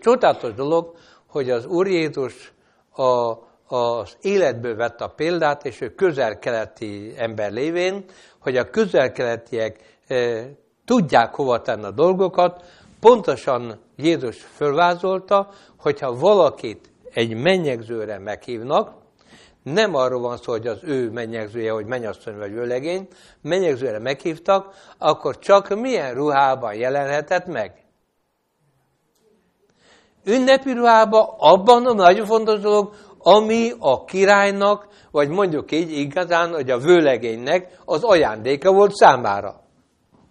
csodálatos 0.00 0.54
dolog, 0.54 0.94
hogy 1.26 1.50
az 1.50 1.66
Úr 1.66 1.86
Jézus 1.86 2.52
a, 2.90 3.32
az 3.76 4.16
életből 4.20 4.76
vett 4.76 5.00
a 5.00 5.08
példát, 5.08 5.64
és 5.64 5.80
ő 5.80 5.94
közel-keleti 5.94 7.14
ember 7.16 7.52
lévén, 7.52 8.04
hogy 8.38 8.56
a 8.56 8.70
közel-keletiek 8.70 9.98
e, 10.06 10.44
tudják 10.84 11.34
hova 11.34 11.62
tenni 11.62 11.84
a 11.84 11.90
dolgokat, 11.90 12.64
pontosan 13.00 13.80
Jézus 13.96 14.36
fölvázolta, 14.54 15.48
hogyha 15.76 16.18
valakit 16.18 16.90
egy 17.12 17.34
mennyegzőre 17.34 18.18
meghívnak, 18.18 18.98
nem 19.62 19.94
arról 19.94 20.20
van 20.20 20.36
szó, 20.36 20.52
hogy 20.52 20.66
az 20.66 20.78
ő 20.82 21.10
mennyegzője, 21.10 21.72
hogy 21.72 21.86
mennyasszony 21.86 22.36
vagy 22.36 22.52
vőlegény, 22.52 23.08
mennyegzőre 23.42 23.98
meghívtak, 23.98 24.74
akkor 24.98 25.38
csak 25.38 25.80
milyen 25.80 26.14
ruhában 26.14 26.74
jelenhetett 26.74 27.46
meg? 27.46 27.89
Ünnepi 30.24 30.72
ruhában 30.72 31.26
abban 31.38 31.86
a 31.86 31.92
nagyon 31.92 32.26
fontos 32.26 32.60
dolog, 32.60 32.94
ami 33.18 33.70
a 33.78 34.04
királynak, 34.04 34.86
vagy 35.10 35.28
mondjuk 35.28 35.72
így 35.72 35.90
igazán, 35.90 36.52
hogy 36.52 36.70
a 36.70 36.78
vőlegénynek 36.78 37.78
az 37.84 38.02
ajándéka 38.02 38.72
volt 38.72 38.94
számára. 38.94 39.60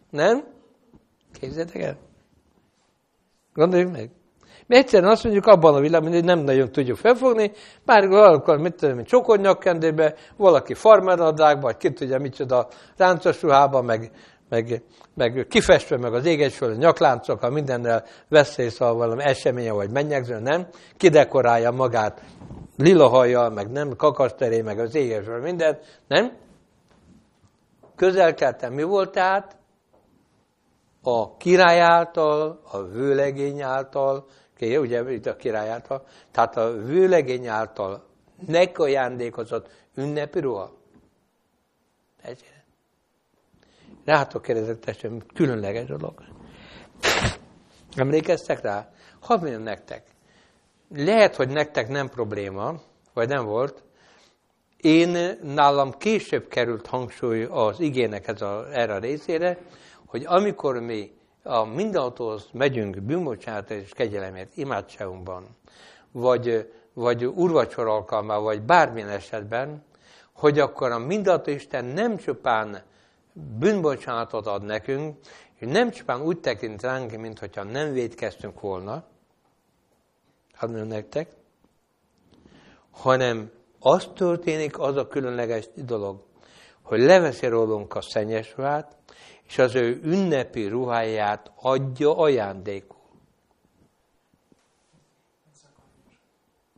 Nem? 0.09 0.43
Képzeljétek 1.39 1.81
el? 1.81 1.97
Gondoljuk 3.53 3.91
meg. 3.91 4.09
Mi 4.67 4.75
egyszerűen 4.75 5.11
azt 5.11 5.23
mondjuk 5.23 5.45
abban 5.45 5.75
a 5.75 5.79
világban, 5.79 6.11
hogy 6.11 6.23
nem 6.23 6.39
nagyon 6.39 6.71
tudjuk 6.71 6.97
felfogni, 6.97 7.51
már 7.85 8.07
valakor, 8.07 8.57
mit 8.57 8.75
tudom, 8.75 9.03
csokor 9.03 9.39
nyakkendőbe, 9.39 10.15
valaki 10.37 10.73
farmernadrágba, 10.73 11.61
vagy 11.61 11.77
ki 11.77 11.93
tudja 11.93 12.19
micsoda 12.19 12.67
ráncos 12.97 13.41
ruhába, 13.41 13.81
meg, 13.81 14.11
meg, 14.49 14.83
meg 15.13 15.45
kifestve 15.49 15.97
meg 15.97 16.13
az 16.13 16.25
égesföld 16.25 16.77
nyakláncokkal, 16.77 17.49
mindennel 17.49 18.05
veszélyszal 18.27 18.93
valami 18.93 19.23
eseménye, 19.23 19.71
vagy 19.71 19.89
mennyegző, 19.89 20.39
nem? 20.39 20.67
Kidekorálja 20.97 21.71
magát 21.71 22.21
lila 22.77 23.07
hajjal, 23.07 23.49
meg 23.49 23.71
nem, 23.71 23.95
kakaszteré, 23.95 24.61
meg 24.61 24.79
az 24.79 24.95
égesföld, 24.95 25.43
minden, 25.43 25.79
nem? 26.07 26.37
Közelkeltem 27.95 28.73
mi 28.73 28.83
volt 28.83 29.11
tehát? 29.11 29.57
A 31.03 31.37
király 31.37 31.79
által, 31.79 32.61
a 32.71 32.83
vőlegény 32.83 33.61
által, 33.61 34.27
ugye 34.59 35.11
itt 35.11 35.25
a 35.25 35.35
király 35.35 35.69
által, 35.69 36.05
tehát 36.31 36.57
a 36.57 36.71
vőlegény 36.71 37.47
által 37.47 38.03
nek 38.47 38.79
ajándékozott 38.79 39.69
ünnepi 39.95 40.39
ruha. 40.39 40.71
Egyre. 42.21 42.58
Rátok 44.05 44.41
kérdezek, 44.41 44.79
testvérem, 44.79 45.21
különleges 45.33 45.85
dolog. 45.85 46.23
Emlékeztek 47.95 48.61
rá? 48.61 48.89
Hadd 49.19 49.39
mondjam 49.39 49.61
nektek. 49.61 50.03
Lehet, 50.95 51.35
hogy 51.35 51.49
nektek 51.49 51.87
nem 51.87 52.09
probléma, 52.09 52.81
vagy 53.13 53.27
nem 53.27 53.45
volt. 53.45 53.83
Én 54.77 55.37
nálam 55.43 55.91
később 55.97 56.47
került 56.47 56.87
hangsúly 56.87 57.43
az 57.43 57.79
igének 57.79 58.27
ez 58.27 58.41
a, 58.41 58.65
erre 58.71 58.93
a 58.93 58.99
részére, 58.99 59.57
hogy 60.05 60.25
amikor 60.25 60.79
mi 60.79 61.11
a 61.43 61.63
mindenhatóhoz 61.65 62.49
megyünk 62.53 63.01
bűnbocsánat 63.01 63.69
és 63.69 63.91
kegyelemért 63.91 64.57
imádságunkban, 64.57 65.47
vagy, 66.11 66.71
vagy 66.93 67.25
urvacsor 67.25 67.87
alkalmával, 67.87 68.43
vagy 68.43 68.61
bármilyen 68.61 69.09
esetben, 69.09 69.83
hogy 70.33 70.59
akkor 70.59 70.91
a 70.91 70.97
mindenható 70.97 71.51
Isten 71.51 71.85
nem 71.85 72.17
csupán 72.17 72.83
bűnbocsánatot 73.59 74.47
ad 74.47 74.63
nekünk, 74.63 75.17
és 75.55 75.67
nem 75.67 75.91
csupán 75.91 76.21
úgy 76.21 76.39
tekint 76.39 76.81
ránk, 76.81 77.11
mint 77.11 77.71
nem 77.71 77.93
védkeztünk 77.93 78.59
volna, 78.59 79.03
hadd 80.53 80.71
nektek, 80.71 81.29
hanem 82.91 83.51
az 83.79 84.09
történik, 84.15 84.79
az 84.79 84.95
a 84.95 85.07
különleges 85.07 85.67
dolog, 85.75 86.23
hogy 86.81 86.99
leveszi 86.99 87.47
rólunk 87.47 87.95
a 87.95 88.01
szennyes 88.01 88.53
ruhát, 88.55 88.97
és 89.47 89.57
az 89.57 89.75
ő 89.75 89.99
ünnepi 90.03 90.67
ruháját 90.67 91.51
adja 91.55 92.17
ajándékul. 92.17 92.97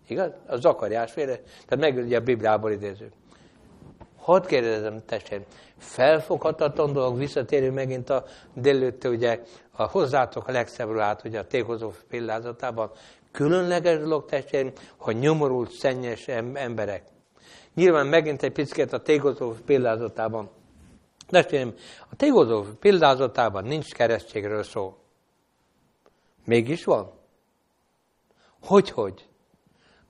Igaz? 0.08 0.32
A 0.48 0.56
Zakariás 0.56 1.12
féle. 1.12 1.38
Tehát 1.38 1.80
meg 1.80 1.98
ugye 1.98 2.18
a 2.18 2.22
Bibliából 2.22 2.72
idéző. 2.72 3.12
Hadd 4.22 4.46
kérdezem, 4.48 5.06
testvérem, 5.06 5.46
felfoghatatlan 5.78 6.94
dolog, 6.94 7.18
visszatérő 7.18 7.72
megint 7.72 8.10
a 8.10 8.26
délőtte, 8.54 9.10
ugye 9.10 9.42
a 9.72 9.84
hozzátok 9.84 10.48
a 10.48 10.52
legszebb 10.52 10.90
ruhát, 10.90 11.24
ugye 11.24 11.40
a 11.40 11.48
tékozó 11.48 11.92
példázatában. 12.10 12.92
Különleges 13.32 14.00
dolog, 14.00 14.26
testvérem, 14.26 14.72
hogy 14.98 15.20
nyomorult, 15.20 15.72
szennyes 15.72 16.28
emberek. 16.54 17.04
Nyilván 17.76 18.08
megint 18.08 18.44
egy 18.44 18.52
picit 18.52 18.94
a 18.94 19.02
tékozó 19.02 19.54
példázatában 19.66 20.50
Testvérem, 21.32 21.74
a 22.10 22.16
tégodó 22.16 22.66
példázatában 22.80 23.64
nincs 23.64 23.94
keresztségről 23.94 24.64
szó. 24.64 24.98
Mégis 26.46 26.84
van. 26.84 27.12
Hogy-hogy? 28.62 29.28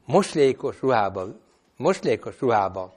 Moslékos 0.06 0.82
ruhában, 0.82 1.41
moslékos 1.78 2.39
ruhában, 2.39 2.93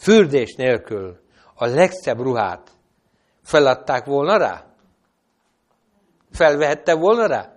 fürdés 0.00 0.54
nélkül 0.54 1.20
a 1.54 1.66
legszebb 1.66 2.20
ruhát 2.20 2.70
feladták 3.42 4.04
volna 4.04 4.36
rá? 4.36 4.64
Felvehette 6.30 6.94
volna 6.94 7.26
rá? 7.26 7.54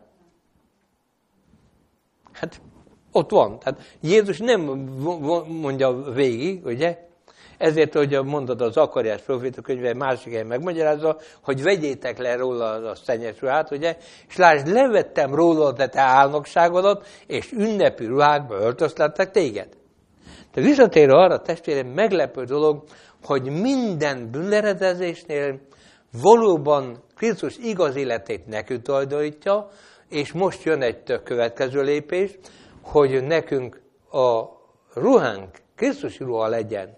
Hát 2.32 2.62
ott 3.12 3.32
van. 3.32 3.60
Tehát 3.60 3.82
Jézus 4.02 4.38
nem 4.38 4.62
mondja 5.48 5.94
végig, 5.94 6.66
ugye? 6.66 6.98
Ezért, 7.58 7.94
hogy 7.94 8.24
mondod 8.24 8.62
az 8.62 8.78
Akariás 8.78 9.22
proféta 9.22 9.62
könyve 9.62 9.94
másik 9.94 10.32
helyen 10.32 10.48
megmagyarázza, 10.48 11.18
hogy 11.44 11.64
vegyétek 11.64 12.18
le 12.18 12.36
róla 12.36 12.90
a 12.90 12.96
szennyes 12.96 13.42
ruhát, 13.42 13.72
ugye? 13.72 13.98
És 14.28 14.36
lásd, 14.36 14.68
levettem 14.68 15.36
róla 15.36 15.66
a 15.66 15.74
te 15.74 16.02
álnokságodat, 16.02 17.08
és 17.28 17.52
ünnepi 17.52 18.06
ruhákba 18.06 18.56
öltöztettek 18.56 19.32
téged. 19.32 19.68
De 20.54 20.62
visszatérve 20.62 21.14
arra, 21.14 21.42
testvérem, 21.42 21.88
meglepő 21.88 22.44
dolog, 22.44 22.84
hogy 23.24 23.62
minden 23.62 24.32
bűnleredezésnél 24.32 25.60
valóban 26.22 27.04
Krisztus 27.16 27.58
igaz 27.58 27.96
életét 27.96 28.48
nekünk 28.48 28.82
tulajdonítja, 28.82 29.68
és 30.10 30.32
most 30.32 30.64
jön 30.64 30.82
egy 30.82 31.04
tök 31.04 31.24
következő 31.24 31.82
lépés, 31.82 32.38
hogy 32.82 33.24
nekünk 33.24 33.82
a 34.12 34.44
ruhánk 34.94 35.50
Krisztus 35.76 36.20
ruha 36.20 36.48
legyen, 36.48 36.98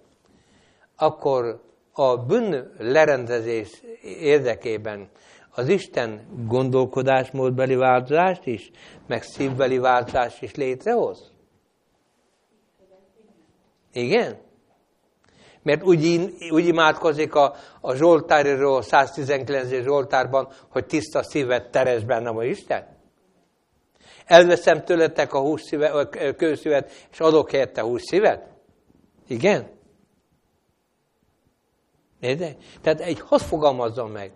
akkor 0.96 1.62
a 1.92 2.18
bűn 2.18 2.72
lerendezés 2.78 3.82
érdekében 4.20 5.10
az 5.50 5.68
Isten 5.68 6.28
gondolkodásmódbeli 6.48 7.76
változást 7.76 8.46
is, 8.46 8.72
meg 9.08 9.24
szívbeli 9.24 9.78
változást 9.78 10.42
is 10.42 10.56
létrehoz? 10.56 11.35
Igen? 13.96 14.38
Mert 15.64 15.84
úgy, 15.84 16.34
úgy 16.52 16.66
imádkozik 16.66 17.36
a, 17.36 17.56
a 17.82 17.96
Zsoltáriról, 17.96 18.82
119. 18.82 19.84
Zsoltárban, 19.84 20.48
hogy 20.70 20.86
tiszta 20.86 21.24
szívet 21.24 21.70
teres 21.72 22.04
bennem 22.04 22.38
a 22.38 22.44
Isten? 22.44 22.88
Elveszem 24.26 24.84
tőletek 24.84 25.34
a, 25.34 25.40
hús 25.40 25.62
szíve, 25.62 25.88
a 25.88 26.10
kőszívet, 26.36 26.92
és 27.12 27.20
adok 27.20 27.52
helyette 27.52 27.82
hús 27.82 28.02
szívet? 28.02 28.48
Igen? 29.28 29.70
Érde? 32.20 32.56
Tehát 32.82 33.00
egy, 33.00 33.20
hadd 33.20 33.40
fogalmazzam 33.40 34.12
meg, 34.12 34.32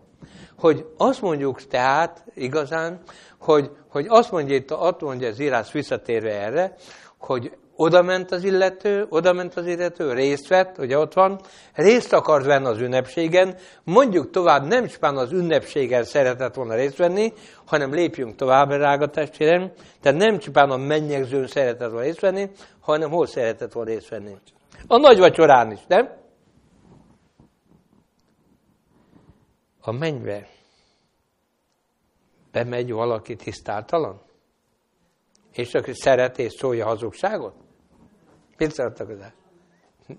hogy 0.58 0.86
azt 0.98 1.22
mondjuk 1.22 1.62
tehát 1.68 2.26
igazán, 2.34 3.02
hogy, 3.40 3.72
hogy 3.90 4.06
azt 4.10 4.32
mondja, 4.32 4.62
azt 4.68 5.02
mondja 5.02 5.28
az 5.28 5.40
írás 5.40 5.72
visszatérve 5.72 6.42
erre, 6.42 6.76
hogy 7.18 7.58
oda 7.82 8.02
ment 8.02 8.32
az 8.32 8.44
illető, 8.44 9.06
oda 9.10 9.34
ment 9.34 9.56
az 9.56 9.68
illető, 9.68 10.14
részt 10.14 10.48
vett, 10.48 10.78
ugye 10.78 10.98
ott 10.98 11.14
van, 11.14 11.40
részt 11.74 12.14
akart 12.14 12.46
venni 12.46 12.66
az 12.66 12.80
ünnepségen, 12.80 13.58
mondjuk 13.84 14.30
tovább 14.30 14.68
nem 14.68 14.88
csupán 14.88 15.18
az 15.18 15.32
ünnepségen 15.32 16.04
szeretett 16.04 16.54
volna 16.54 16.76
részt 16.76 16.98
venni, 16.98 17.34
hanem 17.66 17.94
lépjünk 17.94 18.36
tovább, 18.36 18.70
rága 18.70 19.10
testvérem, 19.10 19.72
tehát 20.02 20.18
nem 20.18 20.38
csupán 20.38 20.70
a 20.70 20.78
mennyegzőn 20.78 21.48
szeretett 21.48 21.90
volna 21.90 22.06
részt 22.06 22.20
venni, 22.20 22.50
hanem 22.80 23.10
hol 23.10 23.28
szeretett 23.28 23.72
volna 23.72 23.90
részt 23.90 24.10
venni. 24.10 24.36
A 24.88 24.98
nagy 24.98 25.18
vacsorán 25.20 25.72
is, 25.72 25.80
nem? 25.88 26.10
A 29.82 29.92
mennybe 29.92 30.48
bemegy 32.52 32.92
valaki 32.92 33.36
tisztáltalan? 33.36 34.22
És 35.52 35.74
aki 35.74 35.92
szeret 35.94 36.40
és 36.40 36.54
szólja 36.54 36.86
hazugságot? 36.86 37.68
Szerettek 38.68 39.10
az 39.10 39.18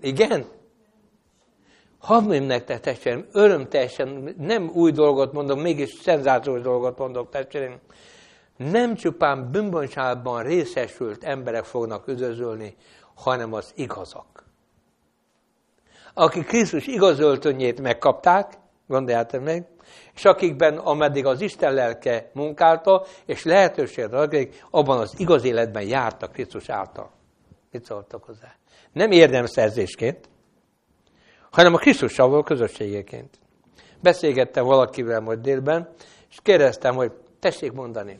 Igen? 0.01 0.45
Hadd 1.99 2.23
nektek, 2.23 2.79
testvérem, 2.79 3.25
örömteljesen, 3.31 4.35
nem 4.37 4.69
új 4.73 4.91
dolgot 4.91 5.33
mondok, 5.33 5.61
mégis 5.61 5.89
szenzációs 5.89 6.61
dolgot 6.61 6.97
mondok, 6.97 7.29
testvérem. 7.29 7.79
Nem 8.57 8.95
csupán 8.95 9.51
bűnbonságban 9.51 10.43
részesült 10.43 11.23
emberek 11.23 11.63
fognak 11.63 12.07
üdvözölni, 12.07 12.75
hanem 13.15 13.53
az 13.53 13.71
igazak. 13.75 14.43
Akik 16.13 16.45
Krisztus 16.45 16.87
igazöltönyét 16.87 17.81
megkapták, 17.81 18.53
gondoljátok 18.87 19.43
meg, 19.43 19.67
és 20.15 20.25
akikben, 20.25 20.77
ameddig 20.77 21.25
az 21.25 21.41
Isten 21.41 21.73
lelke 21.73 22.29
munkálta, 22.33 23.05
és 23.25 23.43
lehetőséget 23.43 24.13
adják, 24.13 24.65
abban 24.69 24.99
az 24.99 25.13
igaz 25.17 25.43
életben 25.43 25.83
jártak 25.83 26.31
Krisztus 26.31 26.69
által. 26.69 27.11
Mit 27.71 27.85
szóltak 27.85 28.23
hozzá? 28.23 28.55
Nem 28.91 29.11
érdemszerzésként, 29.11 30.29
hanem 31.51 31.73
a 31.73 31.77
Krisztussal 31.77 32.29
való 32.29 32.43
közösségeként. 32.43 33.39
Beszélgettem 34.01 34.65
valakivel 34.65 35.19
majd 35.19 35.39
délben, 35.39 35.89
és 36.29 36.39
kérdeztem, 36.41 36.95
hogy 36.95 37.11
tessék 37.39 37.71
mondani, 37.71 38.19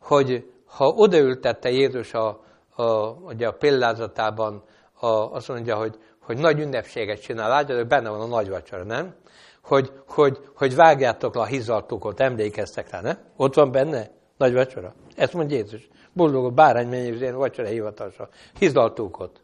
hogy 0.00 0.50
ha 0.64 0.86
odaültette 0.86 1.70
Jézus 1.70 2.14
a, 2.14 2.44
a, 2.74 3.08
ugye 3.08 3.46
a 3.46 3.52
példázatában, 3.52 4.62
a, 4.94 5.06
azt 5.06 5.48
mondja, 5.48 5.76
hogy, 5.76 5.98
hogy 6.20 6.38
nagy 6.38 6.60
ünnepséget 6.60 7.20
csinál, 7.20 7.48
látja, 7.48 7.76
hogy 7.76 7.86
benne 7.86 8.08
van 8.08 8.20
a 8.20 8.26
nagy 8.26 8.48
vacsora, 8.48 8.84
nem? 8.84 9.14
Hogy, 9.62 9.92
hogy, 10.06 10.38
hogy 10.54 10.74
vágjátok 10.74 11.34
le 11.34 11.40
a 11.40 11.44
hizaltókot, 11.44 12.20
emlékeztek 12.20 12.90
rá, 12.90 13.00
ne? 13.00 13.16
Ott 13.36 13.54
van 13.54 13.70
benne 13.70 14.10
nagy 14.36 14.52
vacsora. 14.52 14.94
Ezt 15.16 15.32
mondja 15.32 15.56
Jézus 15.56 15.88
boldog 16.12 16.44
a 16.44 16.50
bárány 16.50 16.88
mennyegzően 16.88 17.36
vacsora 17.36 17.68
hivatása. 17.68 18.28
Hizlaltókot. 18.58 19.40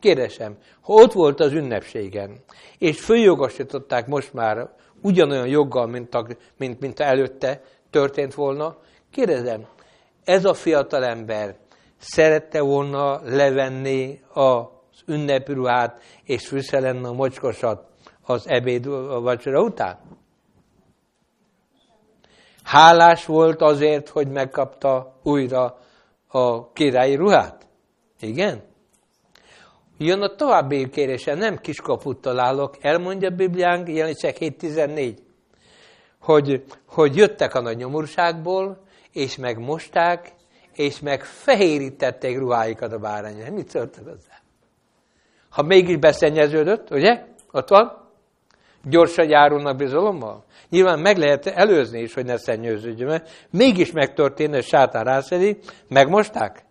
Kérdésem, 0.00 0.56
ha 0.80 0.92
ott 0.92 1.12
volt 1.12 1.40
az 1.40 1.52
ünnepségen, 1.52 2.36
és 2.78 3.00
följogosították 3.00 4.06
most 4.06 4.32
már 4.32 4.70
ugyanolyan 5.02 5.46
joggal, 5.46 5.86
mint, 5.86 6.14
a, 6.14 6.26
mint, 6.56 6.80
mint 6.80 7.00
előtte 7.00 7.62
történt 7.90 8.34
volna, 8.34 8.76
kérdezem, 9.10 9.66
ez 10.24 10.44
a 10.44 10.54
fiatal 10.54 11.04
ember 11.04 11.56
szerette 11.98 12.60
volna 12.60 13.20
levenni 13.24 14.20
az 14.32 15.02
ünnepi 15.06 15.52
ruhát, 15.52 16.02
és 16.24 16.46
fűszelenni 16.46 17.04
a 17.04 17.12
mocskosat 17.12 17.86
az 18.22 18.48
ebéd 18.48 18.86
a 18.86 19.20
vacsora 19.20 19.62
után? 19.62 19.98
Hálás 22.62 23.26
volt 23.26 23.62
azért, 23.62 24.08
hogy 24.08 24.28
megkapta 24.28 25.18
újra 25.22 25.78
a 26.26 26.72
királyi 26.72 27.14
ruhát? 27.14 27.66
Igen? 28.20 28.62
Jön 29.98 30.22
a 30.22 30.34
további 30.34 30.88
kérése, 30.88 31.34
nem 31.34 31.58
kiskaput 31.58 32.20
találok, 32.20 32.76
elmondja 32.80 33.28
a 33.28 33.34
Bibliánk, 33.34 33.88
jelenések 33.88 34.36
7.14, 34.38 35.16
hogy, 36.20 36.64
hogy 36.86 37.16
jöttek 37.16 37.54
a 37.54 37.60
nagy 37.60 37.76
nyomorúságból, 37.76 38.84
és 39.12 39.36
megmosták, 39.36 40.32
és 40.72 41.00
megfehérítették 41.00 42.38
ruháikat 42.38 42.92
a 42.92 42.98
bárányra. 42.98 43.52
Mit 43.52 43.70
szóltak 43.70 44.04
hozzá? 44.04 44.40
Ha 45.48 45.62
mégis 45.62 45.96
beszennyeződött, 45.96 46.90
ugye? 46.90 47.24
Ott 47.52 47.68
van? 47.68 48.05
Gyorsan 48.88 49.28
járulnak 49.28 49.76
bizalommal? 49.76 50.44
Nyilván 50.68 50.98
meg 50.98 51.16
lehet 51.16 51.46
előzni 51.46 52.00
is, 52.00 52.14
hogy 52.14 52.24
ne 52.24 52.36
szennyőződjön, 52.36 53.08
mert 53.08 53.30
mégis 53.50 53.92
megtörténne, 53.92 54.60
sátán 54.60 55.04
rászedi, 55.04 55.58
megmosták? 55.88 56.64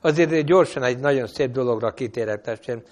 Azért 0.00 0.44
gyorsan 0.44 0.82
egy 0.82 0.98
nagyon 0.98 1.26
szép 1.26 1.50
dologra 1.50 1.92
kitérek, 1.92 2.40
testvérem. 2.40 2.82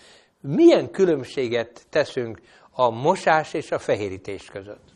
Milyen 0.40 0.90
különbséget 0.90 1.86
teszünk 1.90 2.40
a 2.70 2.90
mosás 2.90 3.52
és 3.52 3.70
a 3.70 3.78
fehérítés 3.78 4.44
között? 4.44 4.92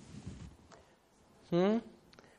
Hm? 1.51 1.77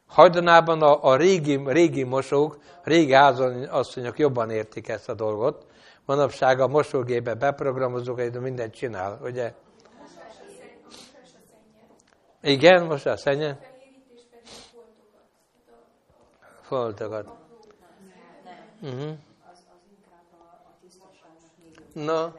Hajdanában 0.08 0.82
a, 0.82 1.04
a 1.04 1.16
régi, 1.16 1.60
régi 1.66 2.04
mosók, 2.04 2.58
régi 2.84 3.14
asszonyok 3.70 4.20
jobban 4.20 4.50
értik 4.50 4.88
ezt 4.88 5.10
a 5.10 5.14
dolgot. 5.14 5.66
Manapság 6.06 6.60
a 6.60 6.68
mosógébe 6.68 7.34
beprogramozunk, 7.34 8.20
hogy 8.20 8.42
mindent 8.42 8.74
csinál, 8.74 9.20
ugye? 9.24 9.54
Igen, 12.42 12.86
most 12.86 13.06
a 13.06 13.18
szenye? 13.18 13.58
Foltokat. 16.62 17.28
Uh-huh. 18.82 19.18
Na, 21.94 22.34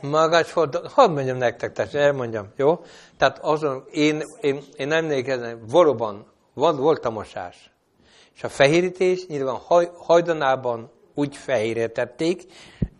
magas 0.00 0.52
volt, 0.52 0.86
hadd 0.86 1.10
mondjam 1.10 1.36
nektek, 1.36 1.72
tehát 1.72 1.94
elmondjam, 1.94 2.52
jó? 2.56 2.84
Tehát 3.16 3.38
azon, 3.38 3.84
én, 3.90 4.22
én, 4.40 4.62
én 4.76 4.92
emlékezem, 4.92 5.66
valóban 5.66 6.26
van, 6.54 6.76
volt 6.76 7.04
a 7.04 7.10
mosás. 7.10 7.70
És 8.34 8.44
a 8.44 8.48
fehérítés 8.48 9.26
nyilván 9.26 9.56
haj, 9.56 9.90
hajdanában 9.94 10.90
úgy 11.14 11.36
fehérítették, 11.36 12.44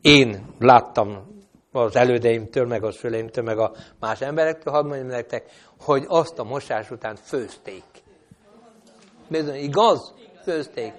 én 0.01 0.55
láttam 0.59 1.40
az 1.73 1.97
elődeimtől, 1.97 2.67
meg 2.67 2.85
a 2.85 2.91
szüleimtől, 2.91 3.45
meg 3.45 3.59
a 3.59 3.73
más 4.01 4.21
emberektől, 4.21 4.73
hadd 4.73 4.87
mondjam 4.87 5.07
nektek, 5.07 5.51
hogy 5.81 6.05
azt 6.09 6.39
a 6.39 6.45
mosás 6.45 6.91
után 6.91 7.17
főzték. 7.17 7.85
Bizony, 9.29 9.55
igaz? 9.55 10.15
Főzték. 10.43 10.93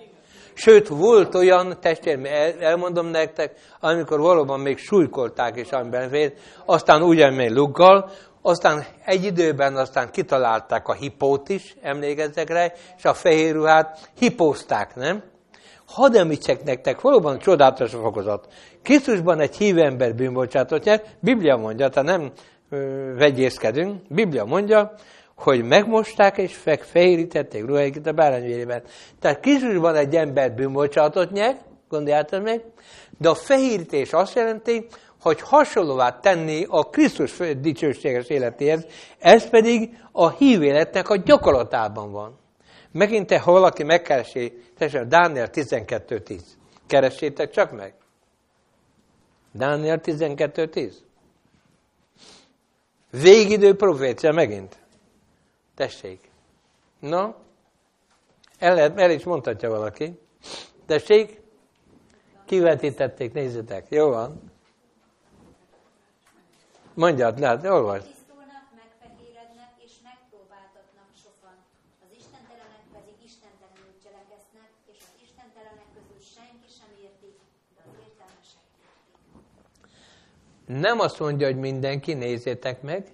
Sőt, 0.54 0.88
volt 0.88 1.36
olyan, 1.36 1.78
testvérem, 1.82 2.26
elmondom 2.60 3.08
nektek, 3.08 3.60
amikor 3.80 4.20
valóban 4.20 4.60
még 4.60 4.78
súlykolták 4.78 5.56
is 5.56 5.70
amiben 5.70 6.10
fél, 6.10 6.34
aztán 6.66 7.02
ugyanúgy 7.02 7.52
luggal, 7.52 8.12
aztán 8.42 8.86
egy 9.06 9.24
időben 9.24 9.76
aztán 9.76 10.12
kitalálták 10.12 10.88
a 10.88 10.94
hipót 10.94 11.50
is, 11.50 11.76
emlékezzek 11.82 12.50
rá, 12.50 12.72
és 12.98 13.06
a 13.06 13.14
fehér 13.14 13.54
ruhát 13.54 14.12
hipózták, 14.18 14.96
nem? 14.96 15.24
Hadd 15.94 16.16
említsek 16.18 16.64
nektek, 16.64 17.02
valóban 17.02 17.40
csodálatos 17.40 17.92
fokozat. 17.92 18.48
Krisztusban 18.84 19.40
egy 19.40 19.56
hívő 19.56 19.82
ember 19.82 20.16
bűnbocsátot 20.16 20.84
nyer, 20.84 21.04
Biblia 21.20 21.58
mondja, 21.58 21.90
tehát 21.90 22.18
nem 22.18 22.32
ö, 22.70 22.78
vegyészkedünk, 23.18 24.02
Biblia 24.10 24.46
mondja, 24.46 24.94
hogy 25.36 25.64
megmosták 25.64 26.38
és 26.38 26.60
fehérítették 26.80 27.66
ruháikat 27.66 28.08
a 28.08 28.12
bárányvérében. 28.12 28.84
Tehát 29.20 29.40
Krisztusban 29.40 29.96
egy 29.96 30.16
ember 30.16 30.54
bűnbocsátot 30.54 31.32
nyer, 31.32 31.58
gondoljátok 31.90 32.44
meg, 32.44 32.62
de 33.18 33.30
a 33.30 33.36
fehérítés 33.36 34.14
azt 34.14 34.36
jelenti, 34.36 34.86
hogy 35.22 35.42
hasonlóvá 35.42 36.20
tenni 36.20 36.66
a 36.70 36.84
Krisztus 36.84 37.38
dicsőséges 37.62 38.28
életéhez, 38.28 38.86
ez 39.20 39.50
pedig 39.50 39.98
a 40.12 40.30
hívéletnek 40.30 41.10
a 41.10 41.18
gyakorlatában 41.18 42.12
van. 42.12 42.42
Megint, 42.94 43.32
ha 43.32 43.52
valaki 43.52 43.84
megkeresi, 43.84 44.72
tessék, 44.78 45.02
Dániel 45.02 45.50
12.10. 45.52 46.42
Keressétek 46.88 47.50
csak 47.50 47.72
meg. 47.72 47.94
Dániel 49.52 50.00
12.10. 50.04 50.94
Végidő 53.10 53.76
profécia 53.76 54.32
megint. 54.32 54.78
Tessék. 55.76 56.30
Na, 57.00 57.36
el, 58.60 58.76
lehet, 58.76 59.00
el 59.00 59.12
is 59.12 59.24
mondhatja 59.24 59.70
valaki. 59.70 60.20
Tessék, 60.86 61.42
kivetítették, 62.46 63.34
nézzétek. 63.34 63.86
Jó 63.90 64.10
van. 64.10 64.52
Mondjad, 66.94 67.40
lehet, 67.40 67.66
olvasd. 67.66 68.06
Tisztulnak, 68.06 68.66
megfehérednek 68.82 69.74
és 69.86 69.94
megpróbáltatnak 70.10 71.10
sokan. 71.24 71.56
Az 72.06 72.12
istentelenek 72.22 72.84
pedig 72.96 73.16
istentelenül 73.30 73.94
cselekednek, 74.04 74.70
és 74.92 75.00
az 75.10 75.18
istentelenek 75.28 75.90
közül 75.96 76.22
senki 76.36 76.70
sem 76.78 76.92
érti, 77.06 77.32
de 77.76 77.82
az 77.88 77.94
értelmesek 78.06 78.66
értik. 78.86 79.34
Nem 80.66 81.00
azt 81.00 81.20
mondja, 81.20 81.48
hogy 81.48 81.58
mindenki, 81.58 82.14
nézzétek 82.14 82.82
meg. 82.82 83.06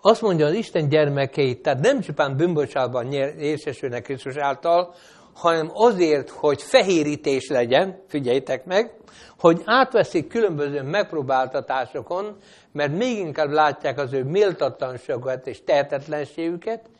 Azt 0.00 0.22
mondja 0.22 0.46
az 0.46 0.54
Isten 0.54 0.88
gyermekeit, 0.88 1.62
tehát 1.62 1.80
nem 1.80 2.00
csupán 2.00 2.36
bűnbocsátban 2.36 3.10
részesülnek 3.38 4.02
Krisztus 4.02 4.36
által, 4.36 4.94
hanem 5.34 5.70
azért, 5.72 6.30
hogy 6.30 6.62
fehérítés 6.62 7.48
legyen, 7.48 8.02
figyeljétek 8.08 8.64
meg, 8.64 8.92
hogy 9.38 9.62
átveszik 9.64 10.28
különböző 10.28 10.82
megpróbáltatásokon, 10.82 12.36
mert 12.72 12.96
még 12.96 13.18
inkább 13.18 13.50
látják 13.50 13.98
az 13.98 14.12
ő 14.12 14.24
méltatlanságokat 14.24 15.46
és 15.46 15.64
tehetetlenségüket, 15.64 16.90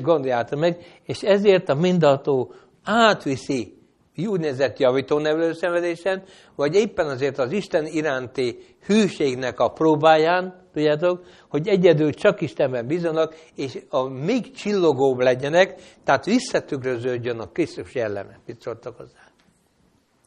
gondoljátok 0.00 0.58
meg, 0.58 1.00
és 1.04 1.22
ezért 1.22 1.68
a 1.68 1.74
mindató 1.74 2.52
átviszi 2.84 3.77
úgynevezett 4.26 4.78
javító 4.78 5.18
nevelő 5.18 5.52
szenvedésen, 5.52 6.22
vagy 6.54 6.74
éppen 6.74 7.06
azért 7.06 7.38
az 7.38 7.52
Isten 7.52 7.86
iránti 7.86 8.58
hűségnek 8.86 9.60
a 9.60 9.68
próbáján, 9.68 10.66
tudjátok, 10.72 11.24
hogy 11.48 11.68
egyedül 11.68 12.12
csak 12.12 12.40
Istenben 12.40 12.86
bízanak, 12.86 13.34
és 13.54 13.78
a 13.88 14.02
még 14.02 14.50
csillogóbb 14.50 15.18
legyenek, 15.18 15.80
tehát 16.04 16.24
visszatükröződjön 16.24 17.38
a 17.38 17.48
Krisztus 17.48 17.94
jelleme. 17.94 18.38
Mit 18.46 18.60
szóltak 18.60 18.96
hozzá? 18.96 19.20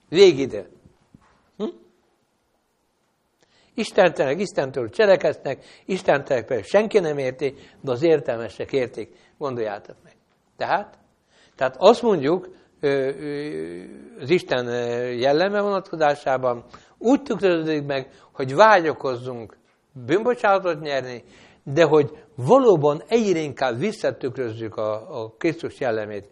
Végidő. 0.10 0.70
Hm? 1.58 1.66
Istentelenek 3.74 4.40
Istentől 4.40 4.90
cselekeznek, 4.90 5.66
Istentelenek 5.86 6.48
pedig 6.48 6.64
senki 6.64 7.00
nem 7.00 7.18
érti, 7.18 7.56
de 7.82 7.92
az 7.92 8.04
értelmesek 8.04 8.72
értik. 8.72 9.16
Gondoljátok 9.38 9.96
meg. 10.04 10.16
Tehát, 10.58 10.98
tehát 11.56 11.76
azt 11.78 12.02
mondjuk, 12.02 12.50
az 14.20 14.30
Isten 14.30 14.66
jelleme 15.18 15.62
vonatkozásában 15.62 16.64
úgy 16.98 17.22
tükröződik 17.22 17.86
meg, 17.86 18.10
hogy 18.32 18.56
vágyakozzunk 18.56 19.58
bűnbocsánatot 20.06 20.82
nyerni, 20.82 21.24
de 21.64 21.84
hogy 21.84 22.18
valóban 22.36 23.02
egyre 23.08 23.40
inkább 23.40 23.78
visszatükrözzük 23.80 24.76
a, 24.76 25.22
a 25.22 25.34
Krisztus 25.38 25.80
jellemét. 25.80 26.30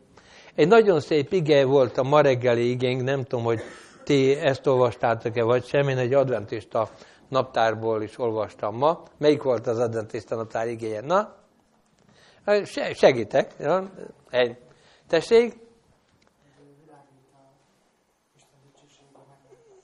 Egy 0.56 0.68
nagyon 0.68 1.00
szép 1.00 1.32
ige 1.34 1.66
volt 1.66 1.98
a 1.98 2.04
ma 2.04 2.22
reggeli 2.22 2.70
igénk, 2.70 3.04
nem 3.04 3.24
tudom, 3.24 3.46
hogy 3.46 3.60
ti 4.04 4.36
ezt 4.36 4.68
olvastátok-e 4.68 5.44
vagy 5.44 5.66
sem, 5.66 5.88
én 5.88 5.98
egy 5.98 6.14
adventista 6.14 6.90
naptárból 7.28 8.02
is 8.02 8.20
olvastam 8.20 8.76
ma. 8.76 9.04
Melyik 9.18 9.44
volt 9.44 9.68
az 9.68 9.80
adventista 9.80 10.36
naptár 10.36 10.68
igéje? 10.68 11.02
Na? 11.02 11.36
Segítek. 12.94 13.56
Egy. 14.30 14.58
Tessék? 15.08 15.54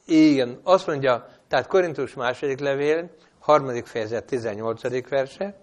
Igen, 0.06 0.60
azt 0.64 0.88
mondja, 0.88 1.28
tehát 1.48 1.68
Korintus 1.68 2.14
második 2.14 2.60
levél, 2.60 3.10
harmadik 3.40 3.86
fejezet, 3.86 4.26
18. 4.26 5.10
verse, 5.10 5.56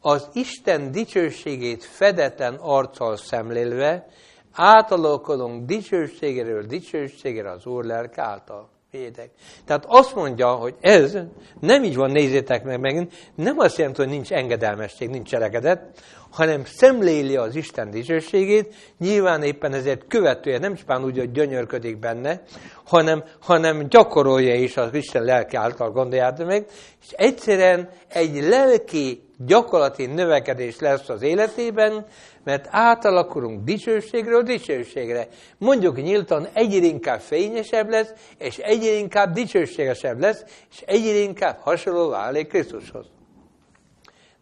az 0.00 0.28
Isten 0.32 0.90
dicsőségét 0.90 1.84
fedetlen 1.84 2.54
arccal 2.54 3.16
szemlélve, 3.16 4.06
átalakulunk 4.52 5.66
dicsőségéről 5.66 6.62
dicsőségére 6.62 7.50
az 7.50 7.66
Úr 7.66 7.84
lelke 7.84 8.22
által. 8.22 8.68
Védek. 8.90 9.30
Tehát 9.64 9.84
azt 9.88 10.14
mondja, 10.14 10.54
hogy 10.54 10.74
ez 10.80 11.18
nem 11.60 11.84
így 11.84 11.96
van, 11.96 12.10
nézzétek 12.10 12.64
meg 12.64 12.80
megint, 12.80 13.12
nem 13.34 13.58
azt 13.58 13.76
jelenti, 13.76 14.00
hogy 14.00 14.10
nincs 14.10 14.32
engedelmesség, 14.32 15.08
nincs 15.08 15.28
cselekedet, 15.28 16.00
hanem 16.30 16.64
szemléli 16.64 17.36
az 17.36 17.54
Isten 17.56 17.90
dicsőségét, 17.90 18.74
nyilván 18.98 19.42
éppen 19.42 19.72
ezért 19.72 20.06
követője, 20.08 20.58
nem 20.58 20.74
csupán 20.74 21.04
úgy, 21.04 21.18
hogy 21.18 21.32
gyönyörködik 21.32 21.98
benne, 21.98 22.42
hanem, 22.84 23.24
hanem 23.40 23.88
gyakorolja 23.88 24.54
is 24.54 24.76
az 24.76 24.94
Isten 24.94 25.22
lelki 25.22 25.56
által, 25.56 25.90
gondoljátok 25.90 26.46
meg, 26.46 26.66
és 27.02 27.10
egyszerűen 27.10 27.88
egy 28.08 28.42
lelki 28.42 29.22
gyakorlati 29.46 30.06
növekedés 30.06 30.78
lesz 30.78 31.08
az 31.08 31.22
életében, 31.22 32.06
mert 32.44 32.68
átalakulunk 32.70 33.64
dicsőségről 33.64 34.42
dicsőségre. 34.42 35.28
Mondjuk 35.58 35.96
nyíltan 36.02 36.48
egyre 36.52 36.86
inkább 36.86 37.20
fényesebb 37.20 37.88
lesz, 37.88 38.12
és 38.38 38.58
egyre 38.58 38.92
inkább 38.92 39.32
dicsőségesebb 39.32 40.20
lesz, 40.20 40.44
és 40.70 40.80
egyre 40.86 41.18
inkább 41.18 41.58
hasonló 41.60 42.08
válik 42.08 42.48
Krisztushoz. 42.48 43.06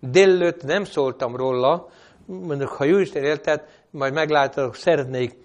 Délőtt 0.00 0.64
nem 0.64 0.84
szóltam 0.84 1.36
róla, 1.36 1.88
mondjuk, 2.26 2.68
ha 2.68 2.84
Jóisten 2.84 3.24
éltet, 3.24 3.84
majd 3.90 4.12
meglátok, 4.12 4.74
szeretnék, 4.74 5.36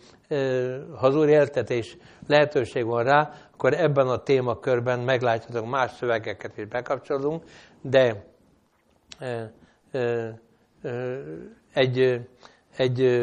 ha 0.96 1.08
az 1.08 1.16
Úr 1.16 1.28
éltet 1.28 1.70
és 1.70 1.98
lehetőség 2.28 2.86
van 2.86 3.04
rá, 3.04 3.34
akkor 3.54 3.74
ebben 3.74 4.08
a 4.08 4.24
témakörben 4.24 5.00
meglátjátok, 5.00 5.70
más 5.70 5.92
szövegeket 5.92 6.58
is 6.58 6.66
bekapcsolunk, 6.66 7.44
de 7.82 8.26
egy, 11.74 12.20
egy 12.78 13.22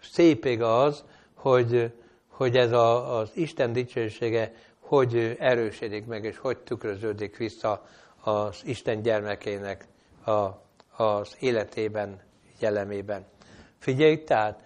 szép 0.00 0.44
az, 0.60 1.04
hogy, 1.34 1.92
hogy 2.28 2.56
ez 2.56 2.72
a, 2.72 3.18
az 3.18 3.30
Isten 3.34 3.72
dicsősége 3.72 4.52
hogy 4.80 5.36
erősödik 5.38 6.06
meg, 6.06 6.24
és 6.24 6.38
hogy 6.38 6.58
tükröződik 6.58 7.36
vissza 7.36 7.86
az 8.22 8.62
Isten 8.64 9.02
gyermekének 9.02 9.86
a, 10.24 10.63
az 10.96 11.36
életében, 11.38 12.20
jellemében. 12.58 13.26
Figyelj, 13.78 14.22
tehát 14.24 14.60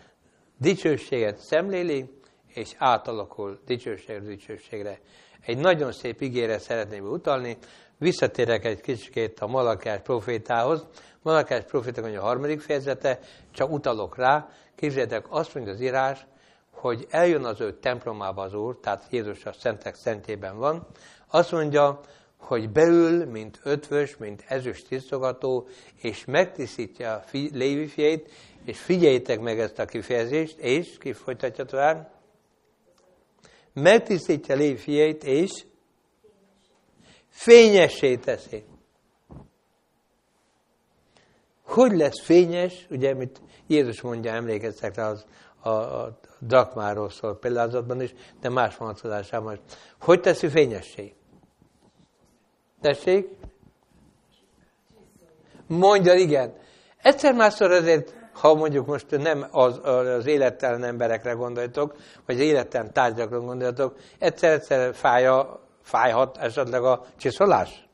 dicsőséget 0.58 1.38
szemléli, 1.38 2.20
és 2.46 2.74
átalakul 2.78 3.58
dicsőségre 3.66 4.26
dicsőségre. 4.26 4.98
Egy 5.40 5.58
nagyon 5.58 5.92
szép 5.92 6.20
ígére 6.20 6.58
szeretném 6.58 7.04
utalni, 7.04 7.56
visszatérek 7.98 8.64
egy 8.64 8.80
kicsit 8.80 9.40
a 9.40 9.46
Malakás 9.46 10.00
profétához. 10.00 10.86
Malakás 11.22 11.64
proféta 11.64 12.02
a 12.02 12.20
harmadik 12.20 12.60
fejezete, 12.60 13.18
csak 13.50 13.70
utalok 13.70 14.16
rá, 14.16 14.48
képzeljétek, 14.74 15.26
azt 15.28 15.54
mondja 15.54 15.72
az 15.72 15.80
írás, 15.80 16.26
hogy 16.70 17.06
eljön 17.10 17.44
az 17.44 17.60
ő 17.60 17.78
templomába 17.78 18.42
az 18.42 18.54
Úr, 18.54 18.78
tehát 18.80 19.06
Jézus 19.10 19.44
a 19.44 19.52
szentek 19.52 19.94
szentjében 19.94 20.58
van, 20.58 20.86
azt 21.26 21.52
mondja, 21.52 22.00
hogy 22.38 22.70
beül, 22.70 23.24
mint 23.24 23.60
ötvös, 23.62 24.16
mint 24.16 24.44
ezüst 24.48 24.88
tisztogató, 24.88 25.66
és 26.00 26.24
megtisztítja 26.24 27.12
a 27.12 27.20
fi, 27.20 27.50
Lévi 27.52 27.86
fiait, 27.86 28.30
és 28.64 28.78
figyeljétek 28.78 29.40
meg 29.40 29.60
ezt 29.60 29.78
a 29.78 29.84
kifejezést, 29.84 30.58
és 30.58 30.98
ki 30.98 31.12
folytatja 31.12 31.64
tovább, 31.64 32.10
megtisztítja 33.72 34.54
Lévi 34.54 34.76
fiait, 34.76 35.24
és 35.24 35.50
fényessé 37.28 38.16
teszi. 38.16 38.64
Hogy 41.62 41.92
lesz 41.92 42.24
fényes, 42.24 42.86
ugye, 42.90 43.10
amit 43.10 43.40
Jézus 43.66 44.00
mondja, 44.00 44.32
emlékeztek 44.32 44.94
rá 44.94 45.10
az, 45.10 45.26
a, 45.60 45.68
a 45.68 46.18
drakmáról 46.40 47.10
szól 47.10 47.38
példázatban 47.38 48.02
is, 48.02 48.14
de 48.40 48.48
más 48.48 48.76
vonatkozásában 48.76 49.52
is. 49.52 49.60
Hogy 50.00 50.20
teszi 50.20 50.48
fényessé? 50.48 51.17
Tessék? 52.80 53.28
Mondja, 55.66 56.14
igen. 56.14 56.52
Egyszer 57.02 57.34
másszor 57.34 57.70
azért 57.70 58.18
ha 58.40 58.54
mondjuk 58.54 58.86
most 58.86 59.10
nem 59.10 59.46
az, 59.50 59.80
az 59.84 60.26
élettelen 60.26 60.84
emberekre 60.84 61.32
gondoltok, 61.32 61.96
vagy 62.26 62.34
az 62.34 62.40
élettelen 62.40 62.92
tárgyakra 62.92 63.40
gondoltok, 63.40 63.96
egyszer-egyszer 64.18 64.94
fája, 64.94 65.60
fájhat 65.82 66.36
esetleg 66.36 66.84
a 66.84 67.04
csiszolás? 67.16 67.88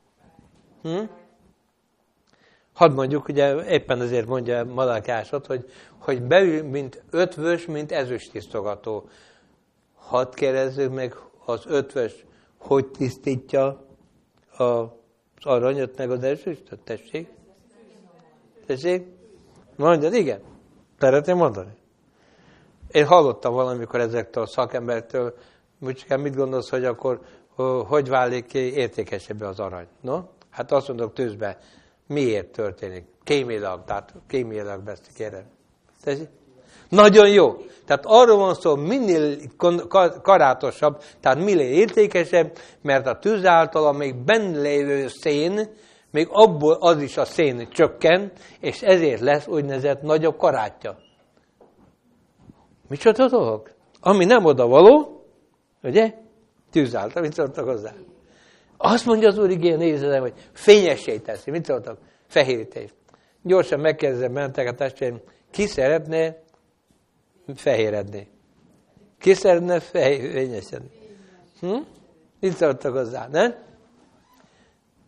Hm? 0.81 1.03
Hadd 2.73 2.91
mondjuk, 2.91 3.27
ugye 3.27 3.55
éppen 3.69 3.99
azért 3.99 4.27
mondja 4.27 4.65
Malakásot, 4.65 5.45
hogy, 5.45 5.71
hogy 5.99 6.21
beül, 6.21 6.63
mint 6.63 7.03
ötvös, 7.09 7.65
mint 7.65 7.91
ezüstisztogató. 7.91 9.09
Hadd 9.95 10.35
kérdezzük 10.35 10.93
meg 10.93 11.15
az 11.45 11.63
ötvös, 11.67 12.25
hogy 12.57 12.87
tisztítja 12.87 13.84
az 14.57 14.87
aranyat 15.41 15.97
meg 15.97 16.11
az 16.11 16.23
ezüstöt, 16.23 16.79
tessék? 16.83 17.29
Tessék? 18.65 19.05
Mondjad, 19.75 20.13
igen. 20.13 20.39
Szeretném 20.99 21.37
mondani. 21.37 21.71
Én 22.91 23.05
hallottam 23.05 23.53
valamikor 23.53 23.99
ezektől 23.99 24.43
a 24.43 24.47
szakembertől, 24.47 25.33
hogy 25.79 26.05
mit 26.17 26.35
gondolsz, 26.35 26.69
hogy 26.69 26.85
akkor 26.85 27.21
hogy 27.87 28.09
válik 28.09 28.53
értékesebb 28.53 29.41
az 29.41 29.59
arany? 29.59 29.87
No? 30.01 30.21
Hát 30.49 30.71
azt 30.71 30.87
mondok 30.87 31.13
tűzbe, 31.13 31.57
miért 32.07 32.51
történik? 32.51 33.05
Kémiailag, 33.23 33.83
tehát 33.85 34.13
kémiailag 34.27 34.83
beszélik 34.83 35.19
erre. 35.19 35.45
Tessék? 36.01 36.27
Nagyon 36.89 37.29
jó. 37.29 37.55
Tehát 37.85 38.03
arról 38.05 38.37
van 38.37 38.53
szó, 38.53 38.75
minél 38.75 39.37
karátosabb, 40.21 41.01
tehát 41.21 41.37
minél 41.37 41.69
értékesebb, 41.69 42.57
mert 42.81 43.07
a 43.07 43.19
tűz 43.19 43.45
által 43.45 43.87
a 43.87 43.91
még 43.91 44.15
benne 44.15 44.61
lévő 44.61 45.07
szén, 45.07 45.69
még 46.11 46.27
abból 46.31 46.77
az 46.79 47.01
is 47.01 47.17
a 47.17 47.25
szén 47.25 47.69
csökken, 47.69 48.31
és 48.59 48.81
ezért 48.81 49.21
lesz 49.21 49.47
úgynevezett 49.47 50.01
nagyobb 50.01 50.37
karátja. 50.37 50.97
Micsoda 52.87 53.27
dolog? 53.27 53.71
Ami 53.99 54.25
nem 54.25 54.45
oda 54.45 54.67
való, 54.67 55.23
ugye? 55.83 56.13
Tűz 56.71 56.95
által, 56.95 57.21
mit 57.21 57.33
szóltak 57.33 57.65
hozzá? 57.65 57.91
Azt 58.77 59.05
mondja 59.05 59.27
az 59.27 59.37
Úr 59.37 59.49
igény, 59.49 59.77
nézze 59.77 60.19
hogy 60.19 60.33
fényessé 60.53 61.17
teszi. 61.17 61.51
Mit 61.51 61.65
szóltak? 61.65 61.97
Fehérítés. 62.27 62.89
Gyorsan 63.41 63.79
megkérdezem, 63.79 64.31
mentek 64.31 64.67
a 64.67 64.73
testvérim, 64.73 65.21
ki 65.51 65.65
szeretne 65.65 66.35
fehéredni? 67.53 68.27
Ki 69.19 69.33
szeretne 69.33 69.79
fényesedni? 69.79 70.89
Hm? 71.59 71.77
Mit 72.39 72.55
szóltak 72.55 72.93
hozzá, 72.93 73.27
nem? 73.27 73.55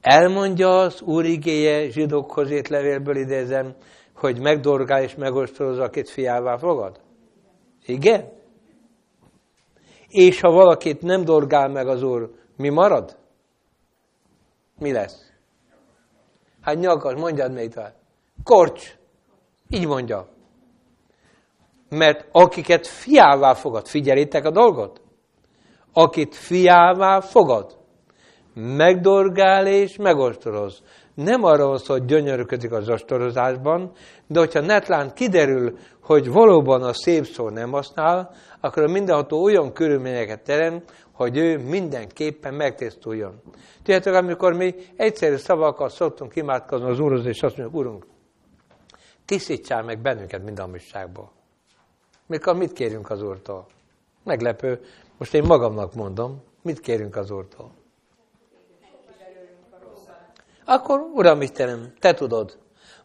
Elmondja 0.01 0.79
az 0.79 1.01
Úr 1.01 1.25
igéje 1.25 1.89
zsidókhoz 1.89 2.51
írt 2.51 2.67
levélből 2.67 3.15
idézem, 3.15 3.75
hogy 4.15 4.39
megdorgál 4.39 5.03
és 5.03 5.15
megostoroz, 5.15 5.79
akit 5.79 6.09
fiává 6.09 6.57
fogad? 6.57 6.99
Igen? 7.85 8.31
És 10.07 10.39
ha 10.39 10.51
valakit 10.51 11.01
nem 11.01 11.23
dorgál 11.23 11.67
meg 11.67 11.87
az 11.87 12.03
Úr, 12.03 12.31
mi 12.55 12.69
marad? 12.69 13.17
Mi 14.79 14.91
lesz? 14.91 15.31
Hát 16.61 16.75
nyakas, 16.75 17.13
mondjad 17.13 17.51
még 17.51 17.73
tovább. 17.73 17.93
Korcs. 18.43 18.97
Így 19.69 19.87
mondja. 19.87 20.27
Mert 21.89 22.27
akiket 22.31 22.87
fiává 22.87 23.53
fogad, 23.53 23.87
figyeljétek 23.87 24.45
a 24.45 24.51
dolgot? 24.51 25.01
Akit 25.93 26.35
fiává 26.35 27.19
fogad, 27.19 27.77
megdorgál 28.53 29.67
és 29.67 29.95
megostoroz. 29.97 30.81
Nem 31.13 31.43
arra 31.43 31.67
van 31.67 31.79
hogy 31.85 32.05
gyönyörködik 32.05 32.71
az 32.71 32.89
ostorozásban, 32.89 33.91
de 34.27 34.39
hogyha 34.39 34.61
netlán 34.61 35.13
kiderül, 35.13 35.77
hogy 36.01 36.31
valóban 36.31 36.83
a 36.83 36.93
szép 36.93 37.25
szó 37.25 37.49
nem 37.49 37.71
használ, 37.71 38.31
akkor 38.59 38.87
mindenható 38.87 39.43
olyan 39.43 39.73
körülményeket 39.73 40.43
teremt, 40.43 40.91
hogy 41.11 41.37
ő 41.37 41.57
mindenképpen 41.57 42.53
megtisztuljon. 42.53 43.41
Tudjátok, 43.77 44.13
amikor 44.13 44.53
mi 44.53 44.75
egyszerű 44.95 45.35
szavakkal 45.35 45.89
szoktunk 45.89 46.35
imádkozni 46.35 46.89
az 46.89 46.99
Úrhoz, 46.99 47.25
és 47.25 47.41
azt 47.41 47.57
mondjuk, 47.57 47.79
Urunk, 47.79 48.05
tisztítsál 49.25 49.83
meg 49.83 50.01
bennünket 50.01 50.43
minden 50.43 50.65
amisságból. 50.65 51.31
Mikor 52.27 52.55
mit 52.55 52.73
kérünk 52.73 53.09
az 53.09 53.21
Úrtól? 53.21 53.67
Meglepő. 54.23 54.85
Most 55.17 55.33
én 55.33 55.43
magamnak 55.43 55.93
mondom, 55.93 56.43
mit 56.61 56.79
kérünk 56.79 57.15
az 57.15 57.31
Úrtól? 57.31 57.71
Akkor, 60.65 60.99
Uram 60.99 61.41
Istenem, 61.41 61.93
Te 61.99 62.13
tudod. 62.13 62.57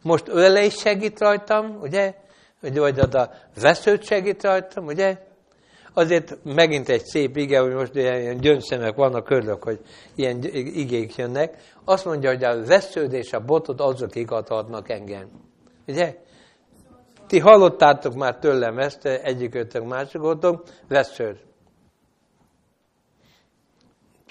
Most 0.02 0.28
öle 0.28 0.64
is 0.64 0.74
segít 0.74 1.18
rajtam, 1.18 1.78
ugye? 1.80 2.14
Vagy 2.60 2.98
a 2.98 3.30
veszőt 3.60 4.04
segít 4.04 4.42
rajtam, 4.42 4.86
ugye? 4.86 5.18
Azért 5.92 6.38
megint 6.44 6.88
egy 6.88 7.04
szép 7.04 7.36
ige, 7.36 7.60
hogy 7.60 7.72
most 7.72 7.94
ilyen 7.94 8.36
gyöngyszemek 8.36 8.94
vannak, 8.94 9.30
örülök, 9.30 9.62
hogy 9.62 9.80
ilyen 10.14 10.42
igék 10.52 11.16
jönnek. 11.16 11.56
Azt 11.84 12.04
mondja, 12.04 12.30
hogy 12.30 12.44
a 12.44 12.64
vesződ 12.64 13.12
és 13.12 13.32
a 13.32 13.44
botod 13.44 13.80
azok 13.80 14.14
igathatnak 14.14 14.88
engem. 14.88 15.28
Ugye? 15.86 16.16
Ti 17.32 17.38
hallottátok 17.38 18.14
már 18.14 18.38
tőlem 18.38 18.78
ezt, 18.78 19.04
egyikőtök, 19.04 19.84
másikotok, 19.84 20.64
vesződ. 20.88 21.40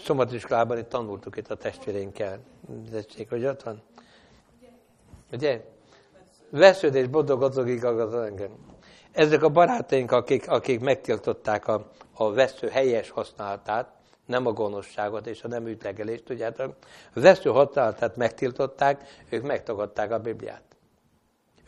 Szombatiskolában 0.04 0.78
itt 0.78 0.90
tanultuk 0.90 1.38
itt 1.38 1.52
a 1.52 1.56
testvéreinkkel. 1.56 2.40
Tessék, 2.92 3.30
hogy 3.30 3.46
ott 3.46 3.64
van? 3.64 3.82
Ugye? 5.32 5.64
Vesződ 6.50 6.96
és 6.96 7.08
boldog 7.08 7.44
azok 7.44 7.68
igazgat 7.68 8.26
engem. 8.26 8.52
Ezek 9.12 9.44
a 9.44 9.50
barátaink, 9.50 10.12
akik, 10.12 10.50
akik 10.50 10.80
megtiltották 10.80 11.68
a, 11.68 11.92
a 12.14 12.34
vesző 12.34 12.68
helyes 12.68 13.10
használatát, 13.10 13.92
nem 14.26 14.46
a 14.46 14.52
gonoszságot 14.52 15.28
és 15.28 15.44
a 15.44 15.48
nem 15.48 15.68
ütlegelést, 15.68 16.24
tudjátok, 16.24 16.76
a 17.14 17.20
vesző 17.20 17.50
használatát 17.50 18.16
megtiltották, 18.16 19.04
ők 19.30 19.44
megtagadták 19.44 20.12
a 20.12 20.20
Bibliát. 20.20 20.71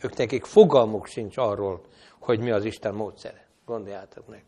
Ők 0.02 0.16
nekik 0.16 0.44
fogalmuk 0.44 1.06
sincs 1.06 1.36
arról, 1.36 1.80
hogy 2.20 2.40
mi 2.40 2.50
az 2.50 2.64
Isten 2.64 2.94
módszere. 2.94 3.46
Gondoljátok 3.66 4.26
meg. 4.28 4.44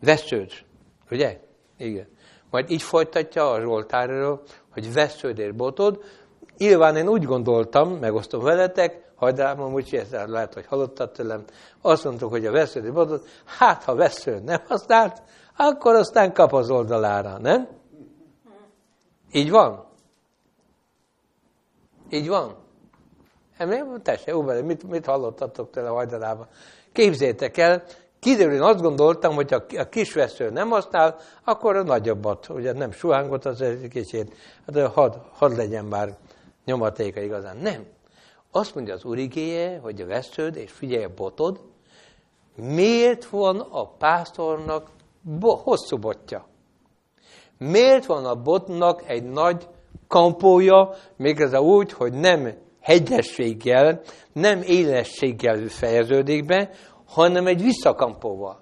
Vesződ, 0.00 0.50
ugye? 1.10 1.40
Igen. 1.76 2.08
Majd 2.50 2.70
így 2.70 2.82
folytatja 2.82 3.50
a 3.50 3.60
Zsoltárról, 3.60 4.42
hogy 4.72 4.92
vesződ 4.92 5.54
botod. 5.54 6.04
Nyilván 6.56 6.96
én 6.96 7.08
úgy 7.08 7.24
gondoltam, 7.24 7.90
megosztom 7.92 8.42
veletek, 8.42 9.12
hajdrámom, 9.14 9.72
úgyhogy 9.72 9.98
ezt 9.98 10.26
lehet, 10.26 10.54
hogy 10.54 10.66
hallottad 10.66 11.12
tőlem, 11.12 11.44
azt 11.80 12.04
mondtuk, 12.04 12.30
hogy 12.30 12.46
a 12.46 12.52
vesződ 12.52 12.92
botot, 12.92 13.28
hát 13.44 13.82
ha 13.82 13.94
vesző 13.94 14.38
nem 14.38 14.60
használt, 14.66 15.22
akkor 15.56 15.94
aztán 15.94 16.32
kap 16.32 16.52
az 16.52 16.70
oldalára, 16.70 17.38
nem? 17.38 17.68
Így 19.32 19.50
van? 19.50 19.86
Így 22.10 22.28
van? 22.28 22.61
Emlékszem, 23.62 24.02
tessék, 24.02 24.36
Uber, 24.36 24.62
mit, 24.62 24.88
mit 24.88 25.06
hallottatok 25.06 25.70
tőle 25.70 25.88
hajdanában? 25.88 26.46
Képzétek 26.92 27.56
el, 27.56 27.82
kiderül, 28.20 28.54
én 28.54 28.62
azt 28.62 28.80
gondoltam, 28.80 29.34
hogy 29.34 29.52
a, 29.54 29.64
a 29.78 29.88
kis 29.88 30.12
vesző 30.12 30.50
nem 30.50 30.68
használ, 30.68 31.16
akkor 31.44 31.76
a 31.76 31.82
nagyobbat, 31.82 32.48
ugye 32.48 32.72
nem 32.72 32.90
suhángot, 32.92 33.44
az 33.44 33.60
egy 33.60 33.88
kicsit, 33.88 34.34
hát 34.66 34.86
hadd 34.86 35.14
had 35.32 35.56
legyen 35.56 35.84
már 35.84 36.16
nyomatéka 36.64 37.20
igazán. 37.20 37.56
Nem. 37.56 37.86
Azt 38.50 38.74
mondja 38.74 38.94
az 38.94 39.04
urigéje, 39.04 39.78
hogy 39.78 40.00
a 40.00 40.06
vesződ, 40.06 40.56
és 40.56 40.70
figyelj 40.70 41.04
a 41.04 41.14
botod, 41.16 41.60
miért 42.56 43.24
van 43.24 43.60
a 43.60 43.88
pásztornak 43.88 44.90
bo- 45.20 45.60
hosszú 45.60 45.98
botja? 45.98 46.46
Miért 47.58 48.06
van 48.06 48.24
a 48.24 48.34
botnak 48.34 49.02
egy 49.06 49.24
nagy 49.24 49.68
kampója, 50.08 50.94
ez 51.18 51.54
úgy, 51.54 51.92
hogy 51.92 52.12
nem 52.12 52.70
hegyességgel, 52.82 54.00
nem 54.32 54.62
élességgel 54.62 55.66
fejeződik 55.68 56.46
be, 56.46 56.70
hanem 57.06 57.46
egy 57.46 57.62
visszakampóval. 57.62 58.60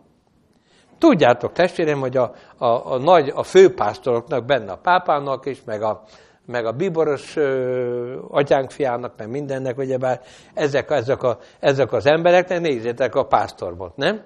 Tudjátok, 0.99 1.53
testvérem, 1.53 2.01
hogy 2.01 2.17
a, 2.17 2.33
a, 2.57 2.93
a 2.93 2.99
nagy, 2.99 3.33
a 3.35 3.43
főpásztoroknak, 3.43 4.45
benne 4.45 4.73
a 4.73 4.79
pápának 4.83 5.47
is, 5.47 5.65
meg 5.65 5.83
a, 5.83 6.03
meg 6.47 6.67
a 6.67 6.73
biboros 6.73 7.37
ö, 7.37 8.23
atyánk 8.29 8.71
fiának, 8.71 9.15
meg 9.17 9.31
mindennek, 9.31 9.79
ugyebár 9.79 10.21
ezek, 10.55 10.91
ezek, 10.91 11.23
a, 11.23 11.39
ezek 11.61 11.93
az 11.93 12.07
embereknek, 12.07 12.61
nézzétek 12.61 13.15
a 13.15 13.27
pásztorbot, 13.27 13.97
nem? 13.97 14.25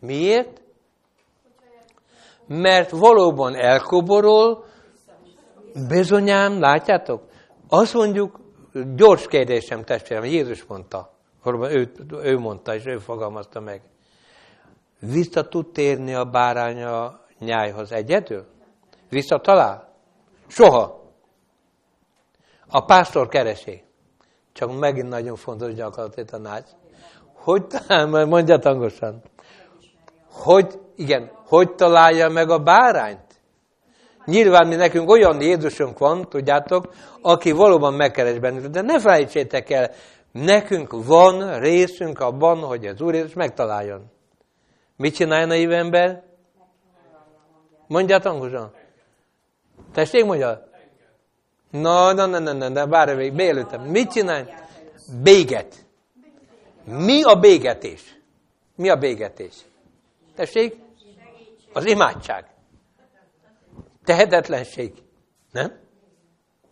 Miért? 0.00 0.62
Mert 2.46 2.90
valóban 2.90 3.54
elkoborol, 3.54 4.64
bizonyám, 5.88 6.60
látjátok? 6.60 7.22
Azt 7.68 7.94
mondjuk, 7.94 8.40
gyors 8.94 9.26
kérdésem 9.26 9.84
testvérem, 9.84 10.24
Jézus 10.24 10.64
mondta, 10.64 11.14
ő, 11.44 11.92
ő 12.22 12.38
mondta, 12.38 12.74
és 12.74 12.86
ő 12.86 12.98
fogalmazta 12.98 13.60
meg. 13.60 13.82
Vissza 15.00 15.48
tud 15.48 15.72
térni 15.72 16.14
a 16.14 16.24
báránya 16.24 17.20
nyájhoz 17.38 17.92
egyedül? 17.92 18.44
Visszatalál? 19.08 19.88
Soha. 20.46 21.04
A 22.68 22.84
pásztor 22.84 23.28
keresi. 23.28 23.84
Csak 24.52 24.78
megint 24.78 25.08
nagyon 25.08 25.36
fontos 25.36 25.74
gyakorlati 25.74 26.24
tanács. 26.24 26.70
Hogy, 27.34 27.64
mondja 28.08 28.58
hangosan. 28.62 29.22
Hogy, 30.30 30.80
igen, 30.96 31.30
hogy 31.46 31.74
találja 31.74 32.28
meg 32.28 32.50
a 32.50 32.58
bárányt? 32.58 33.25
Nyilván 34.26 34.66
mi 34.66 34.74
nekünk 34.74 35.10
olyan 35.10 35.40
Jézusunk 35.40 35.98
van, 35.98 36.28
tudjátok, 36.28 36.94
aki 37.20 37.52
valóban 37.52 37.94
megkeres 37.94 38.38
bennünket. 38.38 38.70
De 38.70 38.80
ne 38.80 39.00
felejtsétek 39.00 39.70
el, 39.70 39.90
nekünk 40.32 41.04
van 41.04 41.58
részünk 41.58 42.20
abban, 42.20 42.58
hogy 42.58 42.86
az 42.86 43.00
Úr 43.00 43.14
Jézus 43.14 43.32
megtaláljon. 43.32 44.10
Mit 44.96 45.14
csinálja 45.14 45.44
a 45.44 45.46
naiv 45.46 45.72
ember? 45.72 46.22
Mondját 47.86 48.24
hangosan. 48.24 48.72
Tessék, 49.92 50.24
mondja. 50.24 50.68
Na, 51.70 52.12
na, 52.12 52.26
na, 52.26 52.38
na, 52.38 52.52
na, 52.52 52.68
na, 52.68 52.86
várj 52.86 53.14
még, 53.14 53.32
bejelöltem. 53.32 53.82
Mit 53.82 54.10
csinálj? 54.10 54.44
Béget. 55.22 55.86
Mi 56.84 57.22
a 57.22 57.34
bégetés? 57.34 58.18
Mi 58.74 58.88
a 58.88 58.96
bégetés? 58.96 59.54
Tessék? 60.34 60.76
Az 61.72 61.86
imádság. 61.86 62.55
Tehetetlenség. 64.06 64.92
Nem? 65.52 65.72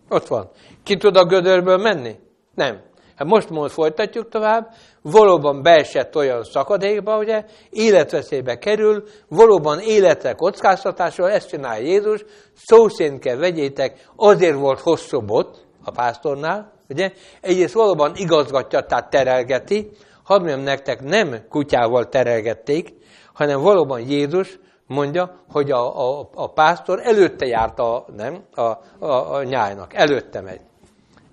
Ott 0.08 0.26
van. 0.26 0.50
Ki 0.82 0.96
tud 0.96 1.16
a 1.16 1.24
gödörből 1.24 1.76
menni? 1.76 2.16
Nem. 2.54 2.82
Hát 3.16 3.28
most 3.28 3.50
most 3.50 3.74
folytatjuk 3.74 4.28
tovább, 4.28 4.68
valóban 5.02 5.62
beesett 5.62 6.16
olyan 6.16 6.42
szakadékba, 6.42 7.18
ugye, 7.18 7.44
életveszélybe 7.70 8.58
kerül, 8.58 9.04
valóban 9.28 9.80
életre 9.80 10.32
kockáztatásról, 10.32 11.30
ezt 11.30 11.48
csinálja 11.48 11.86
Jézus, 11.86 12.24
szó 12.54 12.88
szerint 12.88 13.20
kell 13.20 13.36
vegyétek, 13.36 14.08
azért 14.16 14.56
volt 14.56 14.80
hosszú 14.80 15.20
bot 15.20 15.66
a 15.84 15.90
pásztornál, 15.90 16.72
ugye, 16.88 17.12
egyrészt 17.40 17.74
valóban 17.74 18.12
igazgatja, 18.16 18.80
tehát 18.80 19.10
terelgeti, 19.10 19.90
hadd 20.22 20.38
mondjam 20.38 20.60
nektek, 20.60 21.02
nem 21.02 21.46
kutyával 21.48 22.08
terelgették, 22.08 22.92
hanem 23.32 23.60
valóban 23.60 24.00
Jézus 24.00 24.58
mondja, 24.86 25.36
hogy 25.52 25.70
a, 25.70 26.18
a, 26.18 26.28
a 26.34 26.52
pásztor 26.52 27.00
előtte 27.02 27.46
járt 27.46 27.78
a, 27.78 28.04
nem, 28.16 28.44
a, 28.54 28.60
a, 28.98 29.34
a 29.34 29.42
nyájnak, 29.42 29.94
előtte 29.94 30.40
megy. 30.40 30.60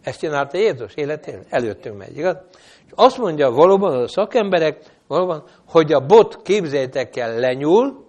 Ezt 0.03 0.19
csinálta 0.19 0.57
Jézus 0.57 0.93
életén? 0.93 1.43
Előttünk 1.49 1.97
megy, 1.97 2.17
igaz? 2.17 2.37
És 2.85 2.91
azt 2.95 3.17
mondja 3.17 3.51
valóban 3.51 4.01
a 4.01 4.07
szakemberek, 4.07 4.79
valóban, 5.07 5.43
hogy 5.67 5.93
a 5.93 6.05
bot 6.05 6.41
képzeljétek 6.41 7.15
el 7.15 7.39
lenyúl, 7.39 8.05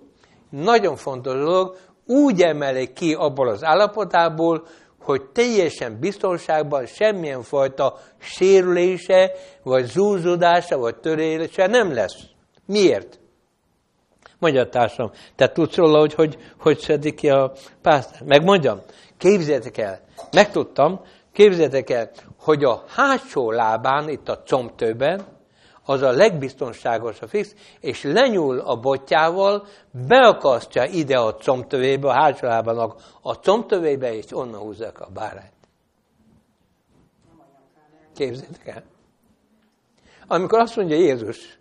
nagyon 0.51 0.97
fontos 0.97 1.35
dolog, 1.35 1.77
úgy 2.07 2.43
emelik 2.43 2.93
ki 2.93 3.15
abból 3.15 3.49
az 3.49 3.65
állapotából, 3.65 4.67
hogy 5.01 5.23
teljesen 5.33 5.99
biztonságban 6.01 6.87
semmilyen 6.87 7.43
fajta 7.43 7.99
sérülése, 8.19 9.31
vagy 9.63 9.85
zúzódása, 9.85 10.79
vagy 10.79 10.97
törése 10.97 11.67
nem 11.67 11.93
lesz. 11.93 12.17
Miért? 12.67 13.21
Mondja 14.43 14.61
a 14.61 14.69
társam, 14.69 15.11
te 15.37 15.53
tudsz 15.53 15.77
róla, 15.77 15.99
hogy 15.99 16.15
hogy, 16.15 16.39
hogy 16.59 16.79
szedik 16.79 17.15
ki 17.15 17.31
a 17.31 17.53
pásztát? 17.83 18.25
Megmondjam? 18.25 18.81
Képzeljétek 19.17 19.79
el, 19.79 20.01
megtudtam, 20.33 21.01
képzeljétek 21.33 21.91
el, 21.91 22.11
hogy 22.37 22.65
a 22.65 22.85
hátsó 22.89 23.51
lábán, 23.51 24.09
itt 24.09 24.29
a 24.29 24.43
combtőben, 24.43 25.25
az 25.85 26.03
a 26.03 26.11
legbiztonságosabb 26.11 27.29
fix, 27.29 27.55
és 27.81 28.03
lenyúl 28.03 28.59
a 28.59 28.77
botjával, 28.77 29.67
beakasztja 30.09 30.85
ide 30.85 31.19
a 31.19 31.35
combtövébe, 31.35 32.09
a 32.09 32.13
hátsó 32.13 32.47
lábának 32.47 33.03
a 33.21 33.35
combtövébe, 33.35 34.15
és 34.15 34.25
onnan 34.33 34.61
húzzák 34.61 35.01
a 35.01 35.09
bárányt. 35.15 35.53
Képzeljétek 38.15 38.67
el. 38.67 38.83
Amikor 40.27 40.59
azt 40.59 40.77
mondja 40.77 40.97
Jézus, 40.97 41.61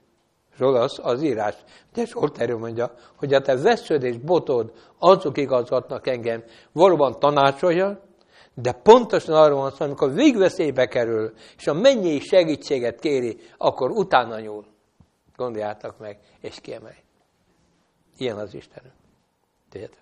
róla 0.62 0.80
az, 0.80 1.00
az 1.04 1.22
írás, 1.22 1.56
de 1.94 2.06
Zsolt 2.06 2.38
erről 2.38 2.58
mondja, 2.58 2.94
hogy 3.16 3.34
a 3.34 3.42
te 3.42 3.56
vesződ 3.56 4.04
és 4.04 4.18
botod, 4.18 4.72
azok 4.98 5.38
igazgatnak 5.38 6.08
engem, 6.08 6.44
valóban 6.72 7.20
tanácsolja, 7.20 8.00
de 8.54 8.72
pontosan 8.72 9.36
arról 9.36 9.60
van 9.60 9.72
szó, 9.72 9.86
amikor 9.86 10.14
végveszélybe 10.14 10.88
kerül, 10.88 11.34
és 11.58 11.68
a 11.68 11.74
mennyi 11.74 12.20
segítséget 12.20 13.00
kéri, 13.00 13.38
akkor 13.58 13.90
utána 13.92 14.40
nyúl. 14.40 14.66
Gondoljátok 15.36 15.98
meg, 15.98 16.18
és 16.40 16.60
kiemel. 16.62 16.96
Ilyen 18.18 18.38
az 18.38 18.54
Istenünk. 18.54 18.94
Tudjátok? 19.70 20.00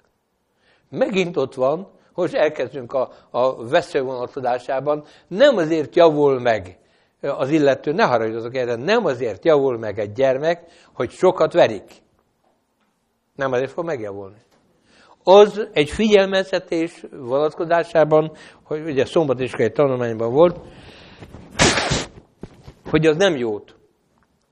Megint 0.90 1.38
ott 1.38 1.54
van, 1.54 1.88
hogy 2.14 2.36
elkezdünk 2.36 2.94
a, 2.94 3.12
a 3.30 3.68
veszővonatodásában, 3.68 5.04
nem 5.28 5.58
azért 5.58 5.96
javul 5.96 6.40
meg 6.40 6.80
az 7.22 7.50
illető, 7.50 7.92
ne 7.92 8.04
haragudjatok 8.04 8.56
erre, 8.56 8.76
nem 8.76 9.06
azért 9.06 9.46
javul 9.46 9.78
meg 9.78 10.00
egy 10.00 10.12
gyermek, 10.12 10.64
hogy 10.94 11.12
sokat 11.12 11.54
verik. 11.54 11.92
Nem 13.36 13.52
azért 13.52 13.72
fog 13.72 13.86
megjavulni 13.86 14.48
az 15.24 15.68
egy 15.74 15.90
figyelmeztetés 15.90 17.06
vonatkozásában, 17.12 18.32
hogy 18.64 18.82
ugye 18.82 19.06
szombatiskai 19.06 19.72
tanulmányban 19.72 20.32
volt, 20.34 20.60
hogy 22.90 23.06
az 23.06 23.16
nem 23.16 23.36
jót. 23.36 23.76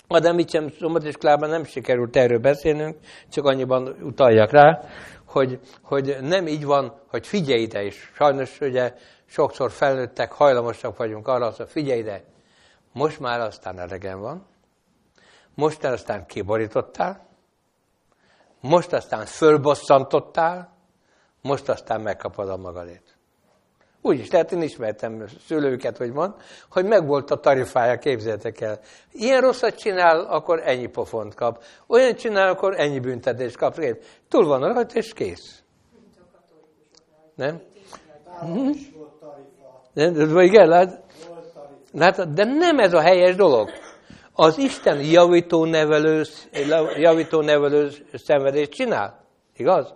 De 0.08 0.34
mit 0.34 0.50
sem 0.50 0.70
szombatiskolában 0.80 1.50
nem 1.50 1.64
sikerült 1.64 2.16
erről 2.16 2.40
beszélnünk, 2.40 2.98
csak 3.30 3.46
annyiban 3.46 3.96
utaljak 4.02 4.52
rá, 4.52 4.82
hogy, 5.26 5.60
hogy 5.82 6.18
nem 6.22 6.48
így 6.48 6.66
van, 6.66 6.94
hogy 7.08 7.28
figyelj 7.28 7.62
ide 7.62 7.84
is. 7.84 8.12
Sajnos 8.16 8.60
ugye 8.62 8.94
sokszor 9.26 9.72
felnőttek, 9.72 10.32
hajlamosak 10.32 10.98
vagyunk 10.98 11.28
arra, 11.28 11.54
hogy 11.58 11.70
figyelj 11.70 12.00
ide, 12.00 12.24
most 12.98 13.20
már 13.20 13.40
aztán 13.40 13.80
elegem 13.80 14.20
van, 14.20 14.46
most 15.56 15.84
aztán 15.84 16.26
kiborítottál, 16.26 17.28
most 18.62 18.94
aztán 18.94 19.26
fölbosszantottál, 19.26 20.76
most 21.42 21.70
aztán 21.70 22.02
megkapod 22.02 22.50
a 22.50 22.58
magadét. 22.58 23.18
Úgy 24.02 24.20
is 24.20 24.32
lehet, 24.32 24.52
én 24.52 24.62
ismertem 24.62 25.26
szülőket, 25.46 25.98
hogy 25.98 26.12
mond, 26.12 26.34
hogy 26.70 26.86
megvolt 26.86 27.32
a 27.32 27.40
tarifája, 27.40 27.98
képzeljétek 27.98 28.62
el. 28.62 28.80
Ilyen 29.12 29.42
rosszat 29.42 29.76
csinál, 29.76 30.20
akkor 30.20 30.62
ennyi 30.64 30.88
pofont 30.88 31.34
kap. 31.34 31.64
Olyan 31.88 32.16
csinál, 32.16 32.50
akkor 32.50 32.80
ennyi 32.80 33.00
büntetést 33.00 33.58
kap. 33.58 33.80
Túl 34.28 34.46
van 34.46 34.74
rajta, 34.74 34.96
és 34.96 35.14
kész. 35.14 35.64
Nem? 37.36 37.62
Nem? 39.94 40.40
Igen, 40.40 40.68
lát? 40.68 41.07
Hát, 42.00 42.34
de 42.34 42.44
nem 42.44 42.80
ez 42.80 42.94
a 42.94 43.02
helyes 43.02 43.36
dolog 43.36 43.70
az 44.40 44.58
Isten 44.58 45.02
javító 45.02 45.66
nevelő, 45.66 46.24
javító 46.98 47.42
nevelő 47.42 47.90
szenvedést 48.14 48.72
csinál. 48.72 49.26
Igaz? 49.56 49.94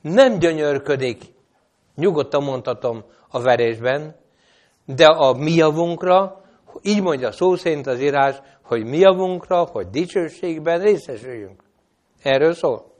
Nem 0.00 0.38
gyönyörködik, 0.38 1.22
nyugodtan 1.94 2.42
mondhatom 2.42 3.04
a 3.28 3.40
verésben, 3.40 4.16
de 4.84 5.06
a 5.06 5.32
mi 5.32 5.52
javunkra, 5.52 6.40
így 6.82 7.02
mondja 7.02 7.32
szó 7.32 7.56
szerint 7.56 7.86
az 7.86 8.00
írás, 8.00 8.36
hogy 8.62 8.84
mi 8.84 8.98
javunkra, 8.98 9.62
hogy 9.62 9.86
dicsőségben 9.86 10.80
részesüljünk. 10.80 11.62
Erről 12.22 12.54
szól. 12.54 12.92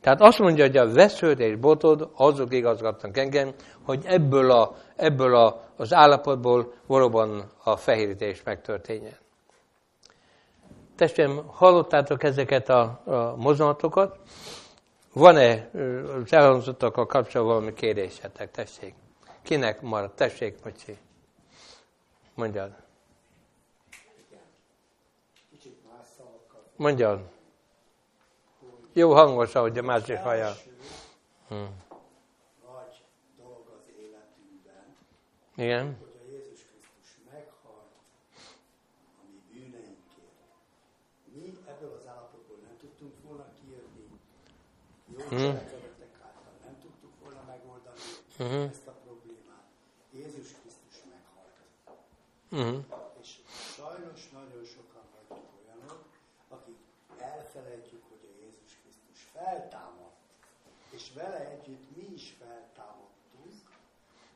Tehát 0.00 0.20
azt 0.20 0.38
mondja, 0.38 0.64
hogy 0.64 0.76
a 0.76 0.92
vesződ 0.92 1.40
és 1.40 1.56
botod, 1.56 2.10
azok 2.16 2.54
igazgatnak 2.54 3.16
engem, 3.16 3.52
hogy 3.84 4.02
ebből, 4.04 4.50
a, 4.50 4.76
ebből 4.96 5.36
a, 5.36 5.67
az 5.78 5.92
állapotból 5.92 6.72
valóban 6.86 7.50
a 7.62 7.76
fehérítés 7.76 8.42
megtörténjen. 8.42 9.16
Testvérem, 10.96 11.46
hallottátok 11.46 12.22
ezeket 12.22 12.68
a, 12.68 13.00
a 13.04 13.36
mozdulatokat? 13.36 14.18
Van-e 15.12 15.70
az 16.24 16.32
elhangzottakkal 16.32 17.06
kapcsolatban 17.06 17.56
valami 17.56 17.74
kérésetek? 17.74 18.50
Tessék. 18.50 18.94
Kinek 19.42 19.80
marad? 19.80 20.12
Tessék, 20.12 20.64
Mocsi. 20.64 20.98
Mondjad. 22.34 22.72
Mondjad. 26.76 27.20
Jó 28.92 29.12
hangos, 29.12 29.54
ahogy 29.54 29.78
a 29.78 29.82
másik 29.82 30.18
haja. 30.18 30.52
Hmm. 31.48 31.86
Igen. 35.58 35.96
uh-huh. 45.30 45.60
által 46.22 46.52
nem 46.64 46.78
tudtuk 46.80 47.12
volna 47.22 47.42
megoldani 47.46 47.98
uh-huh. 48.38 48.70
ezt 48.70 48.86
a 48.86 48.92
problémát. 49.04 49.66
Jézus 50.10 50.48
Krisztus 50.60 50.96
meghalt. 51.10 51.56
Uh-huh. 52.50 52.84
És 53.20 53.38
sajnos 53.74 54.30
nagyon 54.30 54.64
sokan 54.64 55.04
vagyunk 55.14 55.48
olyanok, 55.60 56.04
akik 56.48 56.78
elfelejtjük, 57.18 58.02
hogy 58.08 58.22
a 58.22 58.44
Jézus 58.44 58.72
Krisztus 58.82 59.20
feltámadt, 59.32 60.16
és 60.90 61.12
vele 61.14 61.50
együtt 61.50 61.96
mi 61.96 62.14
is 62.14 62.34
feltámadtunk. 62.38 63.07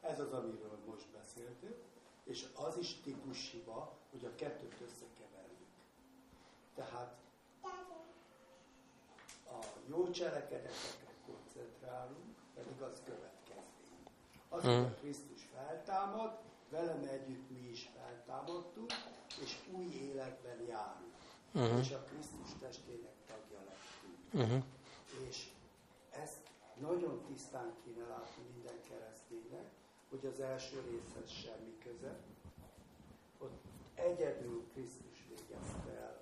Ez 0.03 0.21
az, 0.21 0.33
amiről 0.33 0.79
most 0.87 1.07
beszéltünk. 1.09 1.77
És 2.25 2.47
az 2.55 2.77
is 2.77 3.01
tikus 3.01 3.51
hiba, 3.51 3.97
hogy 4.11 4.25
a 4.25 4.35
kettőt 4.35 4.81
összekeverjük. 4.81 5.69
Tehát 6.75 7.17
a 9.47 9.65
jó 9.87 10.11
cselekedetekre 10.11 11.13
koncentrálunk, 11.27 12.37
pedig 12.55 12.81
az 12.81 13.03
következmény. 13.05 14.05
Az, 14.49 14.63
hogy 14.63 14.73
a 14.73 14.77
hmm. 14.77 14.95
Krisztus 15.01 15.49
feltámad, 15.55 16.39
velem 16.71 17.03
együtt 17.11 17.51
mi 17.51 17.69
is 17.69 17.91
feltámadtunk, 17.97 18.93
és 19.43 19.57
új 19.73 19.85
életben 19.85 20.61
járunk. 20.69 21.15
Uh-huh. 21.55 21.79
És 21.79 21.91
a 21.91 22.05
Krisztus 22.05 22.51
testének 22.61 23.15
tagja 23.27 23.59
lettünk. 23.59 24.49
Uh-huh. 24.49 24.65
És 25.29 25.51
ezt 26.11 26.51
nagyon 26.81 27.25
tisztán 27.27 27.73
kéne 27.85 28.07
látni 28.07 28.43
minden 28.55 28.81
kereszténynek, 28.89 29.12
hogy 30.13 30.31
az 30.33 30.41
első 30.41 30.83
részhez 30.91 31.31
semmi 31.31 31.79
köze. 31.85 32.15
Ott 33.39 33.63
egyedül 33.95 34.63
Krisztus 34.73 35.27
végezte 35.29 35.91
el. 36.01 36.21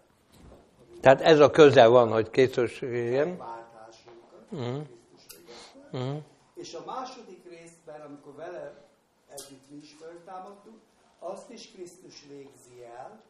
Tehát 1.01 1.21
ez 1.21 1.41
a 1.41 1.51
köze 1.51 1.87
van, 1.87 2.11
hogy 2.11 2.31
Krisztus 2.31 2.81
igen. 2.83 3.37
Váltásunkat, 3.37 4.47
uh-huh. 4.51 4.87
Krisztus 5.09 5.37
végezte. 5.37 5.89
Uh-huh. 5.93 6.23
És 6.55 6.75
a 6.75 6.83
második 6.87 7.49
részben, 7.49 8.01
amikor 8.01 8.35
vele 8.35 8.85
együtt 9.29 9.71
mi 9.71 9.77
is 9.77 9.93
föltámadtunk, 10.01 10.79
azt 11.19 11.51
is 11.51 11.71
Krisztus 11.73 12.25
végzi 12.29 12.85
el, 12.85 13.23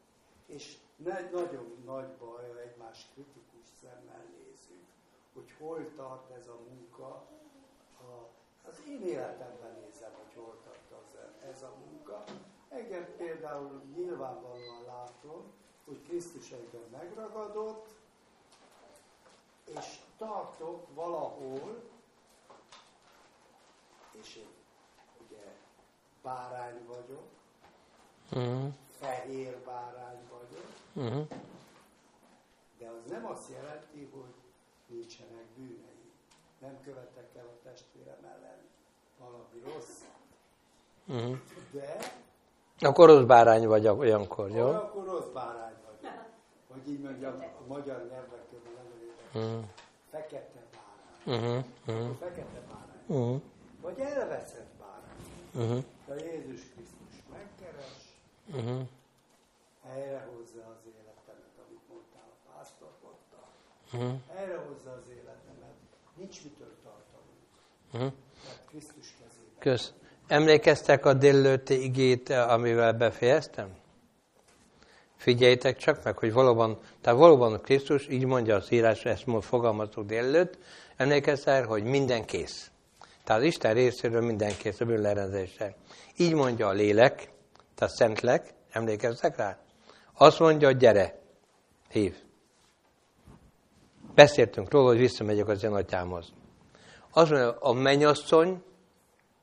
és 0.46 0.76
ne, 0.96 1.30
nagyon 1.30 1.82
nagy 1.84 2.08
baj, 2.18 2.50
ha 2.52 2.60
egymás 2.60 3.06
kritikus 3.14 3.64
szemmel 3.80 4.24
nézünk, 4.38 4.86
hogy 5.34 5.54
hol 5.58 5.92
tart 5.96 6.30
ez 6.30 6.46
a 6.46 6.58
munka. 6.68 7.26
Ha 7.98 8.28
az 8.70 8.82
én 8.88 9.02
életemben 9.02 9.78
nézem, 9.84 10.10
hogy 10.12 10.34
hol 10.34 10.58
tart 10.64 11.02
az, 11.02 11.18
ez 11.50 11.62
a 11.62 11.72
munka. 11.84 12.24
Engem 12.68 13.06
például 13.16 13.82
nyilvánvalóan 13.96 14.84
látom, 14.86 15.52
hogy 15.84 16.02
Krisztus 16.02 16.50
egyben 16.50 16.88
megragadott, 16.90 17.88
és 19.64 19.98
tartok 20.18 20.94
valahol, 20.94 21.82
és 24.20 24.36
én 24.36 24.48
ugye 25.26 25.56
bárány 26.22 26.86
vagyok, 26.86 27.28
uh-huh. 28.32 28.72
fehér 28.98 29.58
bárány 29.58 30.28
vagyok, 30.30 30.66
uh-huh. 30.92 31.28
de 32.78 32.88
az 32.88 33.10
nem 33.10 33.26
azt 33.26 33.50
jelenti, 33.50 34.10
hogy 34.12 34.34
nincsenek 34.86 35.44
bűnei. 35.56 35.99
Nem 36.60 36.80
követek 36.84 37.28
el 37.36 37.44
a 37.44 37.62
testvérem 37.62 38.24
ellen 38.24 38.58
valami 39.18 39.62
rossz. 39.64 40.00
Uh-huh. 41.06 41.38
De... 41.70 41.96
Akkor 42.80 43.08
rossz 43.08 43.24
bárány 43.24 43.66
vagy 43.66 43.88
olyankor, 43.88 44.50
jó? 44.50 44.66
Akkor 44.68 45.04
rossz 45.04 45.32
bárány 45.34 45.74
vagy. 45.86 46.10
Hogy 46.68 46.88
így 46.88 47.00
mondjam, 47.00 47.34
a 47.40 47.66
magyar 47.66 48.06
nyelvben 48.10 48.38
nem 49.32 49.42
uh-huh. 49.42 49.64
Fekete 50.10 50.62
bárány. 50.72 51.40
Uh-huh. 51.40 51.64
Uh-huh. 51.86 52.16
Fekete 52.16 52.60
bárány. 52.68 53.04
Uh-huh. 53.06 53.40
Vagy 53.80 53.98
elveszett 53.98 54.70
bárány. 54.78 55.20
Uh-huh. 55.54 55.84
De 56.06 56.14
Jézus 56.14 56.60
Krisztus 56.60 57.22
megkeres, 57.32 58.18
uh-huh. 58.46 58.86
helyrehozza 59.82 60.62
az 60.74 60.82
életemet, 60.86 61.54
amit 61.66 61.88
mondtál 61.88 62.28
a 62.28 62.52
pásztor 62.52 62.92
mondta. 63.02 63.40
Uh-huh. 63.92 64.20
Helyrehozza 64.34 64.92
az 64.92 65.06
életemet, 65.08 65.59
nincs 66.20 66.42
mitől 66.44 66.74
tartanunk. 66.82 67.38
Uh-huh. 67.92 68.12
Mert 68.46 68.64
Krisztus 68.68 69.14
kezében. 69.18 69.54
Kösz. 69.58 69.92
Emlékeztek 70.26 71.04
a 71.04 71.14
délőtti 71.14 71.82
igét, 71.82 72.28
amivel 72.28 72.92
befejeztem? 72.92 73.68
Figyeljétek 75.16 75.76
csak 75.76 76.04
meg, 76.04 76.18
hogy 76.18 76.32
valóban, 76.32 76.78
tehát 77.00 77.18
valóban 77.18 77.60
Krisztus, 77.60 78.08
így 78.08 78.24
mondja 78.24 78.54
az 78.54 78.72
írás, 78.72 79.04
ezt 79.04 79.24
fogalmaztuk 79.40 80.06
délőtt, 80.06 80.58
emlékeztek, 80.96 81.64
hogy 81.64 81.82
minden 81.82 82.24
kész. 82.24 82.70
Tehát 83.24 83.42
az 83.42 83.48
Isten 83.48 83.74
részéről 83.74 84.20
minden 84.20 84.56
kész 84.56 84.80
a 84.80 84.84
bűnlerendezésre. 84.84 85.74
Így 86.16 86.34
mondja 86.34 86.66
a 86.66 86.72
lélek, 86.72 87.32
tehát 87.74 87.94
szentlek, 87.94 88.54
emlékeztek 88.70 89.36
rá? 89.36 89.58
Azt 90.14 90.38
mondja, 90.38 90.72
gyere, 90.72 91.18
hív. 91.88 92.16
Beszéltünk 94.14 94.72
róla, 94.72 94.86
hogy 94.88 94.98
visszamegyek 94.98 95.48
az 95.48 95.64
én 95.64 95.72
atyámhoz. 95.72 96.32
Mondja, 97.14 97.56
a 97.60 97.72
mennyasszony, 97.72 98.62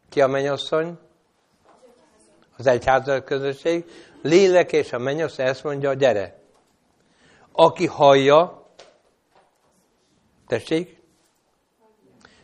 ki 0.09 0.22
a 0.22 0.28
mennyasszony? 0.28 0.97
Az 2.57 2.68
egyházal 2.68 3.22
közösség. 3.22 3.86
Lélek 4.22 4.72
és 4.72 4.93
a 4.93 4.97
mennyasszony 4.97 5.45
ezt 5.45 5.63
mondja, 5.63 5.93
gyere. 5.93 6.39
Aki 7.51 7.86
hallja, 7.86 8.65
tessék, 10.47 10.97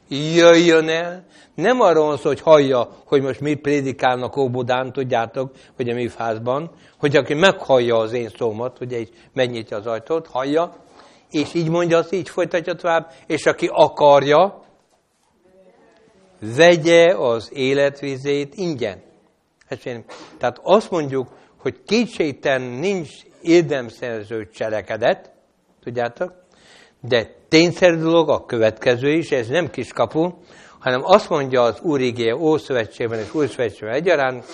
jöjjön 0.08 0.90
el. 0.90 1.26
Nem 1.56 1.82
arról 1.82 2.06
van 2.06 2.18
szó, 2.18 2.28
hogy 2.28 2.42
hallja, 2.42 2.90
hogy 3.06 3.22
most 3.22 3.40
mit 3.40 3.62
prédikálnak 3.62 4.38
Óbudán, 4.38 4.92
tudjátok, 4.92 5.52
hogy 5.76 5.90
a 5.90 5.94
mi 5.94 6.10
házban, 6.18 6.72
hogy 6.98 7.16
aki 7.16 7.34
meghallja 7.34 7.98
az 7.98 8.14
én 8.14 8.30
szómat, 8.30 8.80
ugye 8.80 9.00
így 9.00 9.14
megnyitja 9.34 9.78
az 9.78 9.88
ajtót, 9.88 10.28
hallja, 10.28 10.76
és 11.34 11.54
így 11.54 11.70
mondja, 11.70 11.98
az 11.98 12.14
így 12.14 12.30
folytatja 12.30 12.74
tovább, 12.74 13.12
és 13.28 13.46
aki 13.46 13.70
akarja, 13.72 14.62
vegye 16.56 17.16
az 17.16 17.50
életvizét 17.54 18.56
ingyen. 18.56 19.02
Tehát 20.38 20.60
azt 20.64 20.92
mondjuk, 20.92 21.28
hogy 21.58 21.84
kétségten 21.86 22.62
nincs 22.62 23.10
érdemszerző 23.42 24.50
cselekedet, 24.50 25.32
tudjátok, 25.84 26.34
de 27.02 27.36
tényszerű 27.50 27.96
dolog 27.96 28.30
a 28.30 28.46
következő 28.46 29.10
is, 29.10 29.32
ez 29.32 29.48
nem 29.48 29.70
kiskapu, 29.70 30.32
hanem 30.80 31.02
azt 31.04 31.30
mondja 31.30 31.62
az 31.62 31.80
Úr 31.82 32.00
igéje 32.00 32.36
Ószövetségben 32.36 33.20
és 33.20 33.34
Új 33.34 33.48
Szövetségben 33.48 33.96
egyaránt, 33.96 34.46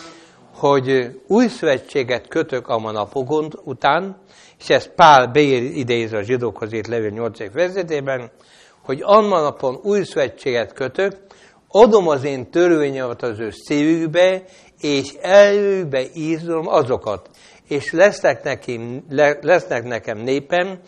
hogy 0.59 1.19
új 1.27 1.47
szövetséget 1.47 2.27
kötök 2.27 2.67
a 2.67 2.91
napokon 2.91 3.51
után, 3.63 4.17
és 4.59 4.69
ezt 4.69 4.89
Pál 4.89 5.27
beidéz 5.27 6.13
a 6.13 6.21
zsidókhoz 6.21 6.73
írt 6.73 6.87
levél 6.87 7.09
8. 7.09 7.51
fejezetében, 7.51 8.31
hogy 8.81 8.99
annan 9.03 9.43
napon 9.43 9.79
új 9.83 10.03
szövetséget 10.03 10.73
kötök, 10.73 11.17
adom 11.67 12.07
az 12.07 12.23
én 12.23 12.51
törvényemet 12.51 13.23
az 13.23 13.39
ő 13.39 13.49
szívükbe, 13.51 14.43
és 14.81 15.13
előbe 15.21 16.01
ízom 16.13 16.67
azokat, 16.67 17.29
és 17.67 17.91
lesznek, 17.91 18.43
nekem, 18.43 19.03
lesznek 19.41 19.83
nekem 19.83 20.17
népem, 20.17 20.79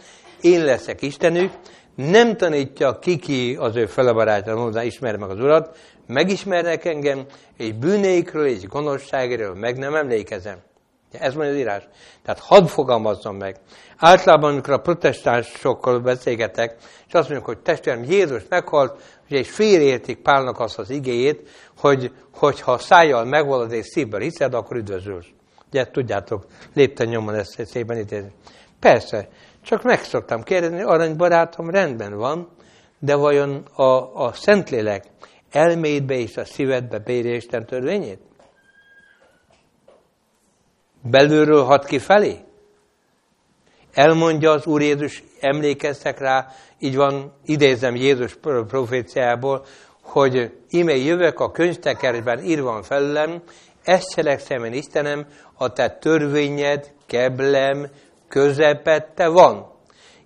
én 0.42 0.64
leszek 0.64 1.02
Istenük, 1.02 1.52
nem 1.96 2.38
tanítja 2.38 3.00
kiki 3.00 3.56
az 3.60 3.76
ő 3.76 3.86
felebarátja, 3.86 4.58
hozzá 4.58 4.84
ismer 4.84 5.16
meg 5.18 5.30
az 5.30 5.40
Urat, 5.40 5.78
megismernek 6.08 6.86
engem, 6.86 7.26
és 7.58 7.72
bűnékről 7.74 8.46
és 8.46 8.68
gonoszságról 8.68 9.56
meg 9.56 9.78
nem 9.78 9.96
emlékezem. 9.96 10.58
Ez 11.12 11.34
mondja 11.34 11.54
az 11.54 11.60
írás. 11.60 11.88
Tehát 12.24 12.40
hadd 12.40 12.66
fogalmazzam 12.66 13.36
meg. 13.36 13.56
Általában, 13.98 14.52
amikor 14.52 14.74
a 14.74 14.80
protestánsokkal 14.80 16.00
beszélgetek, 16.00 16.76
és 17.08 17.14
azt 17.14 17.30
mondjuk, 17.30 17.50
hogy 17.50 17.60
testvérem, 17.60 18.04
Jézus 18.04 18.42
meghalt, 18.50 19.02
ugye 19.30 19.40
és 19.40 19.52
félreértik 19.52 20.22
Pálnak 20.22 20.60
azt 20.60 20.80
az 20.80 20.90
igéjét, 20.90 21.50
hogy, 21.78 22.12
hogyha 22.34 22.78
szájjal 22.78 23.26
megvalod 23.26 23.72
és 23.72 23.86
szívből 23.86 24.20
hiszed, 24.20 24.54
akkor 24.54 24.78
üdvözülsz. 24.78 25.28
Ugye 25.68 25.92
tudjátok, 25.92 26.46
lépten 26.74 27.08
nyomon 27.08 27.36
ezt 27.36 27.66
szépen 27.66 27.98
ítézni. 27.98 28.32
Persze, 28.80 29.28
csak 29.62 29.84
meg 29.84 30.04
szoktam 30.04 30.44
kérdezni, 30.44 30.82
aranybarátom 30.82 31.70
rendben 31.70 32.18
van, 32.18 32.50
de 33.00 33.16
vajon 33.16 33.66
a, 33.74 34.24
a 34.26 34.34
Szentlélek 34.34 35.06
elmédbe 35.52 36.14
és 36.14 36.38
a 36.38 36.46
szívedbe 36.46 37.00
bírja 37.00 37.36
Isten 37.36 37.66
törvényét? 37.66 38.20
Belülről 41.04 41.64
hat 41.64 41.86
ki 41.86 42.00
felé? 42.00 42.38
Elmondja 43.94 44.52
az 44.52 44.66
Úr 44.66 44.82
Jézus, 44.82 45.24
emlékeztek 45.40 46.20
rá, 46.20 46.48
így 46.80 46.96
van, 46.96 47.34
idézem 47.46 47.96
Jézus 47.96 48.38
proféciából, 48.68 49.66
hogy 50.02 50.52
ime 50.70 50.96
jövök 50.96 51.40
a 51.40 51.52
könyvtekerben 51.52 52.44
írva 52.44 52.84
felülem, 52.84 53.42
ezt 53.84 54.14
cselekszem 54.14 54.64
én 54.64 54.74
Istenem, 54.74 55.26
a 55.54 55.74
te 55.74 55.90
törvényed, 55.90 56.92
keblem, 57.06 57.88
közepette 58.28 59.28
van. 59.28 59.70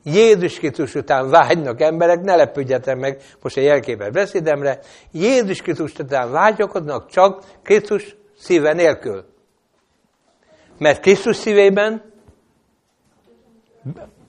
Jézus 0.03 0.57
Krisztus 0.57 0.95
után 0.95 1.29
vágynak 1.29 1.81
emberek, 1.81 2.21
ne 2.21 2.35
lepődjetek 2.35 2.97
meg 2.97 3.21
most 3.41 3.57
a 3.57 3.61
jelképes 3.61 4.09
beszédemre, 4.09 4.79
Jézus 5.11 5.61
Krisztus 5.61 5.93
után 5.93 6.31
vágyakodnak 6.31 7.09
csak 7.09 7.43
Krisztus 7.63 8.15
szíve 8.37 8.73
nélkül. 8.73 9.34
Mert 10.77 11.01
Krisztus 11.01 11.35
szívében, 11.35 12.13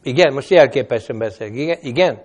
igen, 0.02 0.32
most 0.32 0.50
jelképesen 0.50 1.18
beszélek, 1.18 1.54
igen, 1.54 1.78
igen? 1.80 2.22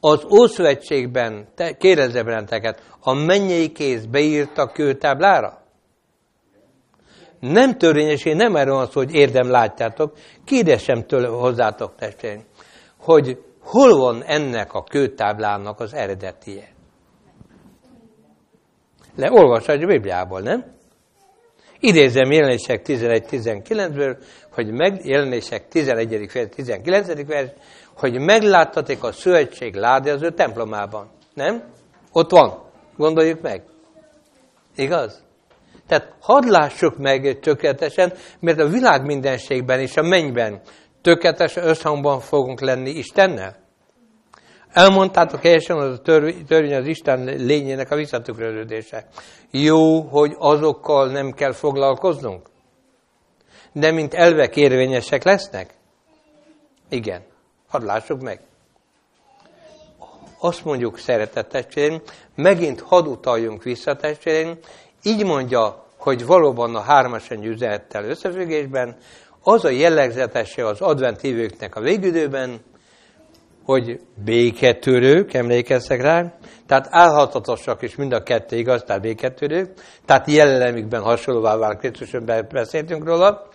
Az 0.00 0.24
Ószövetségben, 0.30 1.48
kérdezze 1.78 2.22
benneteket, 2.22 2.82
a 3.00 3.12
mennyei 3.12 3.72
kéz 3.72 4.06
beírta 4.06 4.66
kőtáblára? 4.66 5.64
Nem 7.40 7.78
törvényesség, 7.78 8.34
nem 8.34 8.56
erről 8.56 8.86
szó, 8.86 9.00
hogy 9.00 9.14
érdem 9.14 9.50
látjátok, 9.50 10.18
kérdésem 10.44 11.06
tőle 11.06 11.28
hozzátok 11.28 11.94
testvéreim, 11.94 12.44
hogy 12.96 13.42
hol 13.60 13.98
van 13.98 14.22
ennek 14.22 14.72
a 14.72 14.82
kőtáblának 14.82 15.80
az 15.80 15.94
eredetie? 15.94 16.68
Leolvashatja 19.16 19.84
a 19.84 19.90
Bibliából, 19.90 20.40
nem? 20.40 20.75
Idézem 21.86 22.30
jelenések 22.30 22.82
11-19-ből, 22.86 24.16
hogy 24.50 24.70
meg, 24.70 25.04
jelenések 25.04 25.68
11. 25.68 26.32
vers, 26.32 26.48
19. 26.54 27.26
vers, 27.26 27.50
hogy 27.96 28.18
megláttatik 28.18 29.02
a 29.02 29.12
szövetség 29.12 29.74
ládi 29.74 30.10
az 30.10 30.22
ő 30.22 30.30
templomában. 30.30 31.10
Nem? 31.34 31.62
Ott 32.12 32.30
van. 32.30 32.62
Gondoljuk 32.96 33.40
meg. 33.40 33.62
Igaz? 34.76 35.22
Tehát 35.86 36.14
hadd 36.20 36.50
lássuk 36.50 36.96
meg 36.98 37.38
tökéletesen, 37.40 38.12
mert 38.40 38.60
a 38.60 38.68
világ 38.68 39.04
mindenségben 39.04 39.80
és 39.80 39.96
a 39.96 40.02
mennyben 40.02 40.60
tökéletes 41.02 41.56
összhangban 41.56 42.20
fogunk 42.20 42.60
lenni 42.60 42.90
Istennel. 42.90 43.56
Elmondtátok 44.76 45.42
helyesen, 45.42 45.76
hogy 45.76 45.86
a 45.86 46.22
törvény 46.46 46.74
az 46.74 46.86
Isten 46.86 47.24
lényének 47.24 47.90
a 47.90 47.96
visszatükröződése. 47.96 49.06
Jó, 49.50 50.00
hogy 50.00 50.34
azokkal 50.38 51.10
nem 51.10 51.32
kell 51.32 51.52
foglalkoznunk. 51.52 52.48
De 53.72 53.90
mint 53.90 54.14
elvek 54.14 54.56
érvényesek 54.56 55.24
lesznek? 55.24 55.74
Igen. 56.88 57.22
Hadd 57.68 57.84
lássuk 57.84 58.20
meg. 58.20 58.40
Azt 60.38 60.64
mondjuk, 60.64 60.98
szeretett 60.98 61.48
testvérem, 61.48 62.00
megint 62.34 62.80
hadd 62.80 63.06
utaljunk 63.06 63.62
vissza 63.62 63.96
testvérem, 63.96 64.58
így 65.02 65.24
mondja, 65.24 65.84
hogy 65.96 66.26
valóban 66.26 66.74
a 66.74 66.80
hármas 66.80 67.30
üzenettel 67.30 68.04
összefüggésben, 68.04 68.96
az 69.42 69.64
a 69.64 69.70
jellegzetese 69.70 70.66
az 70.66 70.80
advent 70.80 71.20
hívőknek 71.20 71.76
a 71.76 71.80
végidőben, 71.80 72.60
hogy 73.66 74.00
béketörők, 74.24 75.34
emlékeztek 75.34 76.00
rá, 76.00 76.32
tehát 76.66 76.86
állhatatosak 76.90 77.82
is 77.82 77.96
mind 77.96 78.12
a 78.12 78.22
kettő 78.22 78.56
igaz, 78.56 78.82
tehát 78.82 79.02
béketörők, 79.02 79.72
tehát 80.04 80.30
jellemükben 80.30 81.02
hasonlóvá 81.02 81.56
vált 81.56 81.78
Krisztusban 81.78 82.46
beszéltünk 82.52 83.04
róla, 83.04 83.48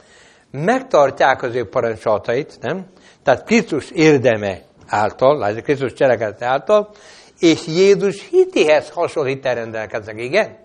megtartják 0.52 1.44
az 1.44 1.56
ő 1.56 1.70
parancsolatait, 1.70 2.58
nem? 2.62 2.86
Tehát 3.24 3.44
Krisztus 3.44 3.92
érdeme 3.92 4.62
által, 4.88 5.38
látjuk 5.38 5.64
Krisztus 5.64 5.94
cselekedete 5.94 6.46
által, 6.46 6.90
és 7.40 7.68
Jézus 7.68 8.30
hitéhez 8.30 8.90
hasonlít 8.90 9.44
rendelkeznek, 9.44 10.22
igen? 10.22 10.58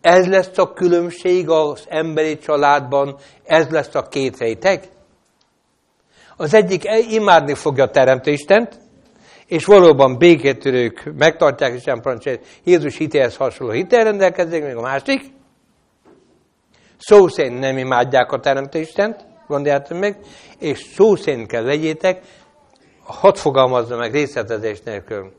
Ez 0.00 0.26
lesz 0.26 0.58
a 0.58 0.72
különbség 0.72 1.48
az 1.48 1.84
emberi 1.88 2.38
családban, 2.38 3.16
ez 3.44 3.68
lesz 3.68 3.94
a 3.94 4.02
két 4.02 4.38
rejteg. 4.38 4.88
Az 6.36 6.54
egyik 6.54 6.82
imádni 7.10 7.54
fogja 7.54 7.84
a 7.84 7.90
Teremtő 7.90 8.36
és 9.46 9.64
valóban 9.64 10.18
békétörők 10.18 11.12
megtartják 11.16 11.74
Isten 11.74 12.00
parancsait, 12.00 12.46
Jézus 12.64 12.96
hitéhez 12.96 13.36
hasonló 13.36 13.72
hitel 13.72 14.04
rendelkezik, 14.04 14.64
még 14.64 14.76
a 14.76 14.80
másik, 14.80 15.22
szó 16.98 17.28
szerint 17.28 17.58
nem 17.58 17.78
imádják 17.78 18.32
a 18.32 18.40
Teremtő 18.40 18.78
Istent, 18.78 19.26
gondoljátok 19.46 19.98
meg, 19.98 20.16
és 20.58 20.78
szó 20.94 21.16
szerint 21.16 21.46
kell 21.46 21.64
legyétek, 21.64 22.22
hadd 23.02 23.34
fogalmazza 23.34 23.96
meg 23.96 24.12
részletezés 24.12 24.80
nélkül. 24.80 25.32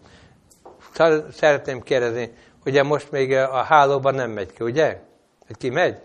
Szeretném 1.31 1.81
kérdezni, 1.81 2.33
ugye 2.65 2.83
most 2.83 3.11
még 3.11 3.33
a 3.33 3.63
hálóban 3.63 4.15
nem 4.15 4.31
megy 4.31 4.53
ki, 4.53 4.63
ugye? 4.63 4.99
Hogy 5.47 5.57
ki 5.57 5.69
megy? 5.69 5.97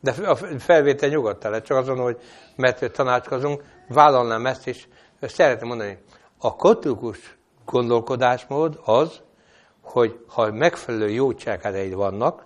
De 0.00 0.14
a 0.26 0.36
felvétel 0.58 1.08
nyugodtan 1.08 1.50
lehet, 1.50 1.66
csak 1.66 1.76
azon, 1.76 1.98
hogy 1.98 2.18
mert 2.56 2.92
tanácskozunk, 2.92 3.62
vállalnám 3.88 4.46
ezt 4.46 4.66
is. 4.66 4.88
Szeretném 5.20 5.68
mondani, 5.68 5.98
a 6.38 6.56
katolikus 6.56 7.36
gondolkodásmód 7.64 8.80
az, 8.84 9.20
hogy 9.82 10.18
ha 10.28 10.52
megfelelő 10.52 11.10
jó 11.10 11.32
cselekedeid 11.32 11.94
vannak, 11.94 12.44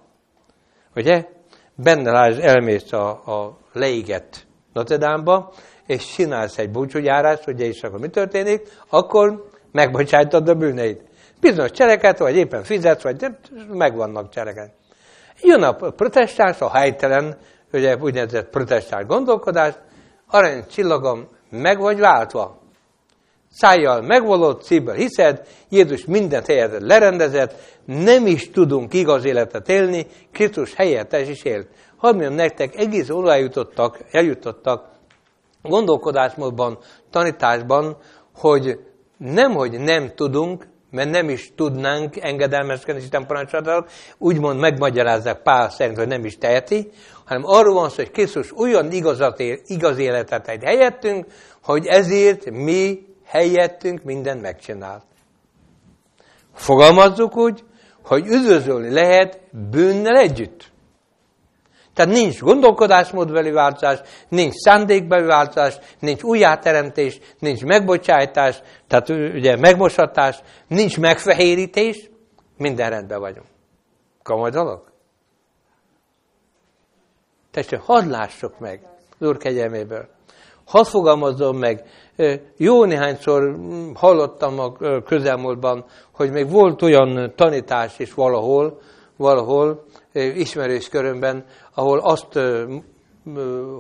ugye, 0.95 1.27
benne 1.75 2.11
láz, 2.11 2.39
elmész 2.39 2.93
a, 2.93 3.09
a 3.09 3.59
leégett 3.73 4.47
Notre 4.73 5.17
és 5.87 6.07
csinálsz 6.15 6.59
egy 6.59 6.71
búcsúgyárást, 6.71 7.47
ugye, 7.47 7.65
és 7.65 7.83
akkor 7.83 7.99
mi 7.99 8.09
történik, 8.09 8.69
akkor 8.89 9.51
megbocsájtad 9.73 10.49
a 10.49 10.55
bűneid. 10.55 11.03
Bizonyos 11.41 11.71
cseleket, 11.71 12.19
vagy 12.19 12.37
éppen 12.37 12.63
fizetsz, 12.63 13.03
vagy 13.03 13.21
nem, 13.21 13.37
megvannak 13.69 14.31
cseleket. 14.31 14.73
Jön 15.43 15.63
a 15.63 15.73
protestáns, 15.73 16.61
a 16.61 16.71
helytelen, 16.71 17.39
ugye 17.73 17.97
úgynevezett 17.97 18.51
protestáns 18.51 19.07
gondolkodás, 19.07 19.75
arany 20.29 20.65
csillagom, 20.71 21.29
meg 21.51 21.79
vagy 21.79 21.99
váltva. 21.99 22.59
Szájjal 23.51 24.01
megvalott, 24.01 24.63
szívből 24.63 24.95
hiszed, 24.95 25.47
Jézus 25.69 26.05
mindent 26.05 26.47
helyet 26.47 26.81
lerendezett, 26.81 27.55
nem 27.85 28.27
is 28.27 28.51
tudunk 28.51 28.95
igaz 28.95 29.25
életet 29.25 29.69
élni, 29.69 30.07
Krisztus 30.33 30.75
helyettes 30.75 31.29
is 31.29 31.43
élt. 31.43 31.69
Hadd 31.97 32.13
mondjam 32.13 32.35
nektek, 32.35 32.77
egész 32.77 33.09
eljutottak, 33.09 33.99
eljutottak 34.11 34.89
gondolkodásmódban, 35.63 36.79
tanításban, 37.11 37.97
hogy 38.35 38.81
nem, 39.17 39.53
hogy 39.53 39.81
nem 39.81 40.15
tudunk, 40.15 40.67
mert 40.91 41.11
nem 41.11 41.29
is 41.29 41.53
tudnánk 41.57 42.17
engedelmeskedni 42.21 43.03
Isten 43.03 43.27
parancsolatnak, 43.27 43.91
úgymond 44.19 44.61
megmagyarázzák 44.61 45.43
Pál 45.43 45.71
szerint, 45.71 45.97
hogy 45.97 46.07
nem 46.07 46.25
is 46.25 46.39
teheti, 46.39 46.91
hanem 47.25 47.43
arról 47.45 47.75
van 47.75 47.89
szó, 47.89 47.95
hogy 47.97 48.11
Krisztus 48.11 48.59
olyan 48.59 48.93
igazat 48.93 49.41
él, 49.41 49.59
igaz 49.67 49.99
életet 49.99 50.49
egy 50.49 50.63
helyettünk, 50.63 51.27
hogy 51.63 51.87
ezért 51.87 52.51
mi 52.51 53.07
helyettünk 53.25 54.03
mindent 54.03 54.43
megcsinált. 54.43 55.05
Fogalmazzuk 56.55 57.37
úgy, 57.37 57.65
hogy 58.03 58.27
üdvözölni 58.27 58.91
lehet 58.91 59.41
bűnnel 59.71 60.17
együtt. 60.17 60.73
Tehát 61.99 62.13
nincs 62.13 62.41
gondolkodásmódbeli 62.41 63.51
változás, 63.51 64.01
nincs 64.29 64.55
szándékbeli 64.55 65.27
változás, 65.27 65.79
nincs 65.99 66.23
újjáteremtés, 66.23 67.19
nincs 67.39 67.65
megbocsájtás, 67.65 68.63
tehát 68.87 69.09
ugye 69.09 69.57
megmosatás, 69.57 70.39
nincs 70.69 70.99
megfehérítés, 70.99 72.11
minden 72.57 72.91
rendben 72.91 73.21
vagyunk. 73.21 73.47
Komoly 74.23 74.51
dolog? 74.51 74.83
Tessék, 77.51 77.81
hadd 77.81 78.09
lássuk 78.09 78.59
meg 78.59 78.81
az 79.19 79.27
Úr 79.27 79.37
kegyelméből. 79.37 80.09
Hadd 80.65 80.85
fogalmazzon 80.85 81.55
meg. 81.55 81.85
Jó 82.57 82.85
néhányszor 82.85 83.57
hallottam 83.95 84.59
a 84.59 84.73
közelmúltban, 85.05 85.85
hogy 86.13 86.31
még 86.31 86.51
volt 86.51 86.83
olyan 86.83 87.33
tanítás 87.37 87.99
is 87.99 88.15
valahol, 88.15 88.81
valahol 89.17 89.85
ismerős 90.19 90.89
körömben, 90.89 91.45
ahol 91.75 91.99
azt 91.99 92.39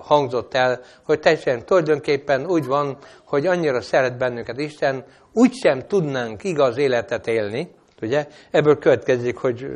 hangzott 0.01 0.55
el, 0.55 0.80
hogy 1.05 1.20
teljesen 1.20 1.64
tulajdonképpen 1.64 2.47
úgy 2.47 2.66
van, 2.66 2.97
hogy 3.24 3.47
annyira 3.47 3.80
szeret 3.80 4.18
bennünket 4.18 4.59
Isten, 4.59 5.05
úgysem 5.32 5.86
tudnánk 5.86 6.45
igaz 6.45 6.76
életet 6.76 7.26
élni, 7.26 7.70
ugye? 8.03 8.26
Ebből 8.51 8.78
következik, 8.78 9.36
hogy, 9.36 9.66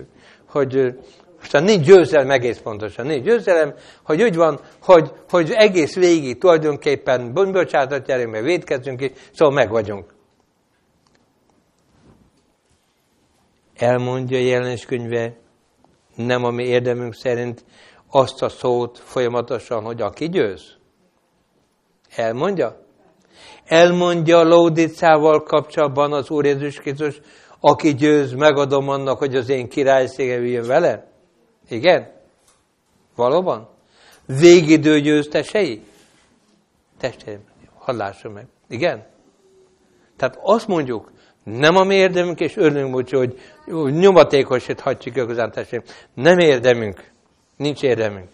hogy 0.48 0.94
aztán 1.42 1.64
nincs 1.64 1.86
győzelem, 1.86 2.30
egész 2.30 2.58
pontosan 2.58 3.06
nincs 3.06 3.24
győzelem, 3.24 3.74
hogy 4.02 4.22
úgy 4.22 4.36
van, 4.36 4.60
hogy, 4.82 5.12
hogy 5.30 5.50
egész 5.50 5.94
végig 5.94 6.38
tulajdonképpen 6.38 7.32
bocsánatot 7.32 8.06
nyerünk, 8.06 8.30
meg 8.30 8.42
védkezünk 8.42 8.98
ki, 8.98 9.12
szóval 9.32 9.54
meg 9.54 9.70
vagyunk. 9.70 10.14
Elmondja 13.76 14.38
a 14.38 14.40
jelenés 14.40 14.84
könyve, 14.84 15.41
nem 16.14 16.44
a 16.44 16.50
mi 16.50 16.64
érdemünk 16.64 17.14
szerint 17.14 17.64
azt 18.10 18.42
a 18.42 18.48
szót 18.48 18.98
folyamatosan, 18.98 19.82
hogy 19.82 20.00
aki 20.00 20.28
győz. 20.28 20.76
Elmondja? 22.14 22.80
Elmondja 23.64 24.42
Laudicával 24.42 25.42
kapcsolatban 25.42 26.12
az 26.12 26.30
Úr 26.30 26.44
Jézus 26.44 26.76
Krisztus, 26.76 27.20
aki 27.60 27.94
győz, 27.94 28.32
megadom 28.32 28.88
annak, 28.88 29.18
hogy 29.18 29.36
az 29.36 29.48
én 29.48 29.68
királyszégem 29.68 30.44
jön 30.44 30.66
vele. 30.66 31.06
Igen? 31.68 32.12
Valóban? 33.16 33.68
Végidő 34.26 35.00
győztesei? 35.00 35.82
Testvérem, 36.98 37.44
hadd 37.74 38.30
meg. 38.32 38.46
Igen? 38.68 39.06
Tehát 40.16 40.38
azt 40.42 40.66
mondjuk, 40.66 41.12
nem 41.44 41.76
a 41.76 41.84
mi 41.84 41.94
érdemünk, 41.94 42.40
és 42.40 42.56
örülünk, 42.56 42.94
hogy, 42.94 43.10
hogy 43.10 43.92
nyomatékosíthatjuk 43.92 45.16
igazán 45.16 45.50
testvérem. 45.50 45.86
Nem 46.14 46.38
érdemünk. 46.38 47.10
Nincs 47.56 47.82
érdemünk. 47.82 48.28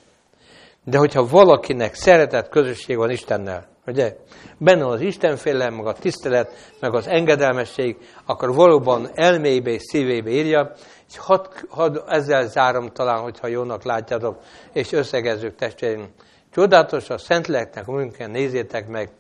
De 0.84 0.98
hogyha 0.98 1.26
valakinek 1.26 1.94
szeretett 1.94 2.48
közösség 2.48 2.96
van 2.96 3.10
Istennel, 3.10 3.66
ugye? 3.86 4.16
Benne 4.58 4.86
az 4.86 5.00
Istenfélelem, 5.00 5.74
meg 5.74 5.86
a 5.86 5.92
tisztelet, 5.92 6.72
meg 6.80 6.94
az 6.94 7.06
engedelmesség, 7.06 7.96
akkor 8.24 8.54
valóban 8.54 9.08
elmébe 9.14 9.70
és 9.70 9.82
szívébe 9.82 10.30
írja, 10.30 10.72
És 11.08 11.18
hadd 11.18 11.46
had 11.68 12.04
ezzel 12.08 12.46
zárom 12.46 12.88
talán, 12.88 13.20
hogyha 13.20 13.46
jónak 13.46 13.82
látjátok, 13.82 14.38
és 14.72 14.92
összegezzük 14.92 15.54
testvérim. 15.54 16.08
Csodálatos 16.54 17.10
a 17.10 17.18
Szentléleknek 17.18 17.88
a 17.88 17.92
munkán, 17.92 18.30
nézzétek 18.30 18.88
meg, 18.88 19.10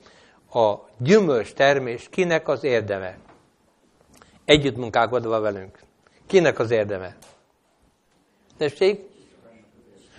a 0.52 0.74
gyümölcs 0.98 1.52
termés 1.52 2.08
kinek 2.10 2.48
az 2.48 2.64
érdeme? 2.64 3.16
Együtt 4.48 4.76
munkálkodva 4.76 5.40
velünk. 5.40 5.78
Kinek 6.26 6.58
az 6.58 6.70
érdeme? 6.70 7.16
Tessék? 8.58 9.00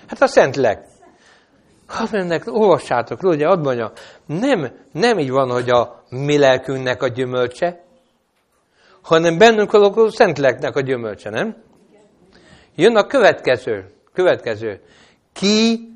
Hát 0.08 0.22
a 0.22 0.28
Szentlélek. 0.28 0.86
Hát 1.88 2.12
mennek, 2.12 2.44
olvassátok, 2.48 3.24
ugye, 3.24 3.48
ad 3.48 3.64
mondja, 3.64 3.92
nem, 4.26 4.72
nem 4.92 5.20
így 5.20 5.32
van, 5.32 5.52
hogy 5.52 5.70
a 5.70 6.04
mi 6.10 6.38
lelkünknek 6.38 7.02
a 7.02 7.08
gyümölcse, 7.08 7.84
hanem 9.02 9.38
bennünk 9.38 9.74
a 9.74 10.12
Szentléleknek 10.12 10.76
a 10.76 10.82
gyümölcse, 10.82 11.30
nem? 11.30 11.64
Jön 12.76 12.96
a 12.96 13.08
következő, 13.08 13.94
következő. 14.14 14.82
Ki 15.34 15.90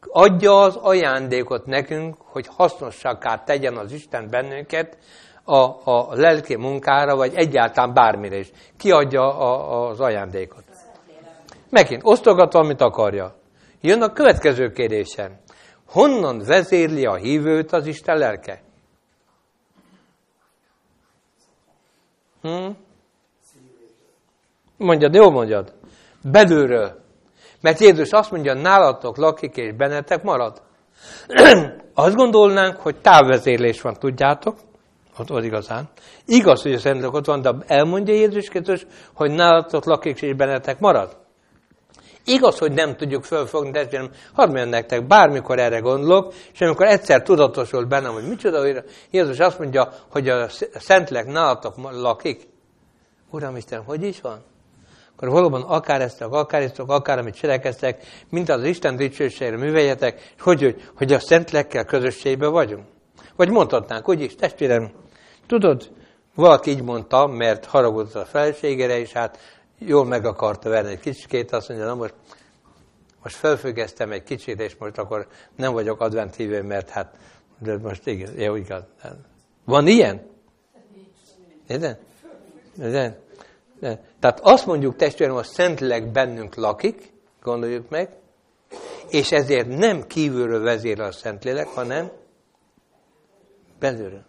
adja 0.00 0.60
az 0.60 0.76
ajándékot 0.76 1.66
nekünk, 1.66 2.16
hogy 2.18 2.46
hasznosságká 2.46 3.44
tegyen 3.44 3.76
az 3.76 3.92
Isten 3.92 4.28
bennünket 4.30 4.96
a, 5.44 5.56
a 5.84 6.14
lelki 6.14 6.56
munkára, 6.56 7.16
vagy 7.16 7.34
egyáltalán 7.34 7.94
bármire 7.94 8.38
is. 8.38 8.50
Ki 8.76 8.90
adja 8.90 9.38
a, 9.38 9.88
az 9.88 10.00
ajándékot? 10.00 10.64
Megint 11.70 12.00
osztogat, 12.04 12.54
amit 12.54 12.80
akarja. 12.80 13.34
Jön 13.80 14.02
a 14.02 14.12
következő 14.12 14.70
kérdésem. 14.70 15.38
Honnan 15.86 16.38
vezérli 16.46 17.06
a 17.06 17.14
hívőt 17.14 17.72
az 17.72 17.86
Isten 17.86 18.18
lelke? 18.18 18.60
Hm? 22.42 22.70
Mondjad, 24.76 25.14
jó 25.14 25.30
mondjad. 25.30 25.72
Belülről. 26.22 27.00
Mert 27.60 27.78
Jézus 27.78 28.10
azt 28.10 28.30
mondja, 28.30 28.54
nálatok 28.54 29.16
lakik 29.16 29.56
és 29.56 29.72
bennetek 29.72 30.22
marad. 30.22 30.62
azt 31.94 32.14
gondolnánk, 32.14 32.76
hogy 32.76 33.00
távvezérlés 33.00 33.80
van, 33.80 33.94
tudjátok? 33.94 34.56
Ott, 35.18 35.30
ott 35.30 35.44
igazán. 35.44 35.88
Igaz, 36.26 36.62
hogy 36.62 36.72
a 36.72 36.78
Szentlélek 36.78 37.14
ott 37.14 37.26
van, 37.26 37.42
de 37.42 37.54
elmondja 37.66 38.14
Jézus 38.14 38.48
Krisztus, 38.48 38.86
hogy 39.12 39.30
nálatok 39.30 39.84
lakik 39.84 40.22
és 40.22 40.34
bennetek 40.34 40.78
marad. 40.78 41.16
Igaz, 42.24 42.58
hogy 42.58 42.72
nem 42.72 42.96
tudjuk 42.96 43.24
fölfogni, 43.24 43.70
de 43.70 44.10
hadd 44.32 44.46
mondjam 44.46 44.68
nektek, 44.68 45.06
bármikor 45.06 45.58
erre 45.58 45.78
gondolok, 45.78 46.34
és 46.52 46.60
amikor 46.60 46.86
egyszer 46.86 47.22
tudatosul 47.22 47.84
bennem, 47.84 48.12
hogy 48.12 48.28
micsoda, 48.28 48.60
hogy 48.60 48.84
Jézus 49.10 49.38
azt 49.38 49.58
mondja, 49.58 49.92
hogy 50.10 50.28
a 50.28 50.48
Szentlélek 50.74 51.26
nálatok 51.26 51.74
lakik. 51.92 52.48
Uram 53.30 53.56
Isten, 53.56 53.82
hogy 53.82 54.02
is 54.02 54.20
van? 54.20 54.42
Akkor 55.16 55.28
valóban 55.28 55.62
akár 55.62 56.00
ezt, 56.00 56.22
akár 56.22 56.62
ezt, 56.62 56.78
akár 56.78 57.18
amit 57.18 57.34
cselekeztek, 57.34 58.02
mint 58.30 58.48
az 58.48 58.64
Isten 58.64 58.96
dicsőségre 58.96 59.56
műveljetek, 59.56 60.34
hogy, 60.38 60.62
hogy, 60.62 60.82
hogy 60.96 61.12
a 61.12 61.18
Szentlekkel 61.18 61.84
közösségben 61.84 62.50
vagyunk. 62.50 62.84
Vagy 63.40 63.50
mondhatnánk, 63.50 64.04
hogy 64.04 64.20
is, 64.20 64.34
testvérem, 64.34 64.90
tudod, 65.46 65.90
valaki 66.34 66.70
így 66.70 66.82
mondta, 66.82 67.26
mert 67.26 67.64
haragudott 67.64 68.14
a 68.14 68.24
feleségére, 68.24 68.98
és 68.98 69.12
hát 69.12 69.38
jól 69.78 70.04
meg 70.04 70.24
akarta 70.24 70.68
verni 70.68 70.90
egy 70.90 71.00
kicsikét, 71.00 71.52
azt 71.52 71.68
mondja, 71.68 71.86
na 71.86 71.94
most, 71.94 72.14
most 73.22 73.36
felfüggesztem 73.36 74.12
egy 74.12 74.22
kicsit, 74.22 74.60
és 74.60 74.76
most 74.78 74.98
akkor 74.98 75.26
nem 75.56 75.72
vagyok 75.72 76.00
adventívő, 76.00 76.62
mert 76.62 76.90
hát, 76.90 77.16
de 77.58 77.78
most 77.78 78.06
igaz, 78.06 78.34
jó, 78.36 78.54
igaz. 78.54 78.82
Van 79.64 79.86
ilyen? 79.86 80.26
Igen? 81.68 81.98
Igen? 82.78 83.16
Tehát 84.20 84.40
azt 84.42 84.66
mondjuk 84.66 84.96
testvérem, 84.96 85.34
hogy 85.34 85.44
Szentlélek 85.44 86.12
bennünk 86.12 86.54
lakik, 86.54 87.12
gondoljuk 87.42 87.88
meg, 87.88 88.16
és 89.10 89.32
ezért 89.32 89.68
nem 89.68 90.06
kívülről 90.06 90.62
vezér 90.62 91.00
a 91.00 91.12
Szentlélek, 91.12 91.66
hanem 91.66 92.18
belülről. 93.80 94.24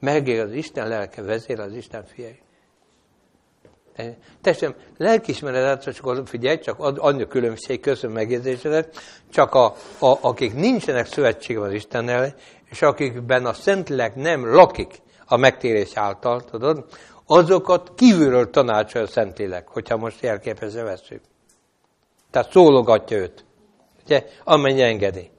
Megél 0.00 0.42
az 0.42 0.52
Isten 0.52 0.88
lelke, 0.88 1.22
vezér 1.22 1.60
az 1.60 1.74
Isten 1.74 2.04
fiai. 2.04 2.40
Testvérem, 4.40 4.76
lelkismeretet, 4.96 5.94
csak 5.94 6.28
figyelj, 6.28 6.58
csak 6.58 6.78
annyi 6.78 7.26
különbség, 7.26 7.80
köszönöm 7.80 8.16
megjegyzésedet, 8.16 8.96
csak 9.30 9.54
a, 9.54 9.64
a, 9.98 10.18
akik 10.20 10.54
nincsenek 10.54 11.06
szövetségben 11.06 11.68
az 11.68 11.72
Istennel, 11.72 12.34
és 12.70 12.82
akikben 12.82 13.46
a 13.46 13.52
Szentlélek 13.52 14.14
nem 14.14 14.54
lakik 14.54 15.02
a 15.26 15.36
megtérés 15.36 15.90
által, 15.94 16.44
tudod, 16.44 16.84
azokat 17.26 17.92
kívülről 17.94 18.50
tanácsolja 18.50 19.06
a 19.06 19.10
Szentlélek, 19.10 19.68
hogyha 19.68 19.96
most 19.96 20.22
jelképezve 20.22 20.82
veszünk. 20.82 21.20
Tehát 22.30 22.50
szólogatja 22.50 23.16
őt, 23.16 23.44
ugye, 24.04 24.24
amennyi 24.44 24.82
engedi. 24.82 25.30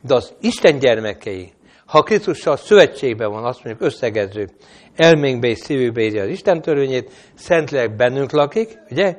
De 0.00 0.14
az 0.14 0.34
Isten 0.40 0.78
gyermekei, 0.78 1.52
ha 1.88 2.02
Krisztussal 2.02 2.56
szövetségben 2.56 3.30
van, 3.30 3.44
azt 3.44 3.64
mondjuk 3.64 3.90
összegező, 3.90 4.48
elménkbe 4.94 5.48
és 5.48 5.58
szívükbe 5.58 6.00
írja 6.00 6.22
az 6.22 6.28
Isten 6.28 6.60
törvényét, 6.60 7.12
Szentlélek 7.34 7.96
bennünk 7.96 8.30
lakik, 8.30 8.78
ugye? 8.90 9.18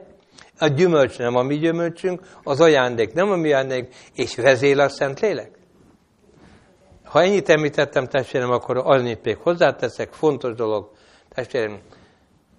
A 0.60 0.68
gyümölcs 0.68 1.18
nem 1.18 1.36
a 1.36 1.42
mi 1.42 1.58
gyümölcsünk, 1.58 2.22
az 2.44 2.62
ajándék 2.62 3.14
nem 3.14 3.32
a 3.32 3.36
mi 3.36 3.54
ajándék, 3.54 3.96
és 4.14 4.36
vezél 4.36 4.80
a 4.80 4.90
Szentlélek. 4.90 5.52
Ha 7.04 7.22
ennyit 7.22 7.50
említettem, 7.50 8.08
testvérem, 8.08 8.52
akkor 8.52 8.78
annyit 8.78 9.24
még 9.24 9.38
hozzáteszek, 9.38 10.14
fontos 10.14 10.56
dolog, 10.56 10.92
testvérem, 11.30 11.80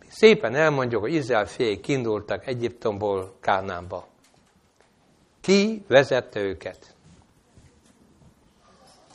szépen 0.09 0.55
elmondjuk, 0.55 1.01
hogy 1.01 1.15
Izrael 1.15 1.47
fiai 1.47 1.81
kiindultak 1.81 2.47
Egyiptomból 2.47 3.37
Kánánba. 3.41 4.07
Ki 5.41 5.85
vezette 5.89 6.41
őket? 6.41 6.95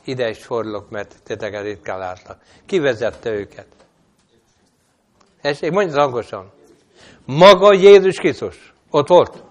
Ide 0.06 0.28
is 0.28 0.44
fordulok, 0.44 0.90
mert 0.90 1.22
titeket 1.22 1.62
ritkán 1.62 1.98
látlak. 1.98 2.38
Ki 2.66 2.78
vezette 2.78 3.30
őket? 3.30 3.66
Tessék, 5.40 5.70
mondja 5.70 6.00
hangosan. 6.00 6.52
Maga 7.24 7.74
Jézus 7.74 8.16
Krisztus. 8.16 8.72
Ott 8.90 9.08
volt. 9.08 9.44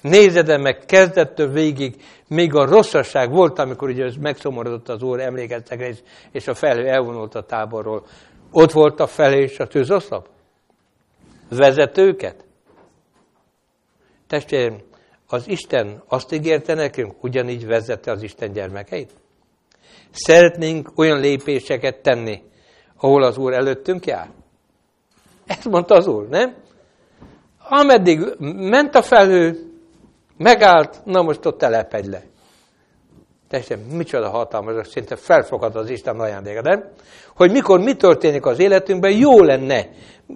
Nézed 0.00 0.60
meg 0.60 0.84
kezdettől 0.86 1.52
végig, 1.52 2.02
még 2.26 2.54
a 2.54 2.66
rosszasság 2.66 3.30
volt, 3.30 3.58
amikor 3.58 3.88
ugye 3.88 4.10
megszomorodott 4.20 4.88
az 4.88 5.02
Úr, 5.02 5.20
emlékeztek, 5.20 5.80
és, 5.80 5.98
és 6.32 6.48
a 6.48 6.54
felhő 6.54 6.88
elvonult 6.88 7.34
a 7.34 7.42
táborról. 7.42 8.06
Ott 8.50 8.72
volt 8.72 9.00
a 9.00 9.06
felhő 9.06 9.40
és 9.40 9.58
a 9.58 9.66
tűzoszlop. 9.66 10.28
Vezet 11.50 11.98
őket. 11.98 12.44
Testvérem, 14.26 14.80
az 15.26 15.48
Isten 15.48 16.02
azt 16.08 16.32
ígérte 16.32 16.74
nekünk, 16.74 17.24
ugyanígy 17.24 17.66
vezette 17.66 18.10
az 18.10 18.22
Isten 18.22 18.52
gyermekeit. 18.52 19.12
Szeretnénk 20.10 20.90
olyan 20.94 21.20
lépéseket 21.20 22.02
tenni, 22.02 22.42
ahol 22.96 23.22
az 23.22 23.36
Úr 23.36 23.52
előttünk 23.52 24.06
jár. 24.06 24.30
Ezt 25.46 25.64
mondta 25.64 25.94
az 25.94 26.06
Úr, 26.06 26.28
nem? 26.28 26.54
Ameddig 27.68 28.20
ment 28.56 28.94
a 28.94 29.02
felhő, 29.02 29.72
megállt, 30.36 31.00
na 31.04 31.22
most 31.22 31.46
ott 31.46 31.58
telepedj 31.58 32.08
le. 32.08 32.27
Tessék, 33.48 33.78
micsoda 33.92 34.28
hatalmas, 34.28 34.88
szinte 34.88 35.16
felfogad 35.16 35.76
az 35.76 35.90
Isten 35.90 36.20
ajándéka, 36.20 36.60
nem? 36.60 36.84
Hogy 37.36 37.50
mikor 37.50 37.80
mi 37.80 37.94
történik 37.94 38.46
az 38.46 38.58
életünkben, 38.58 39.16
jó 39.16 39.42
lenne, 39.42 39.88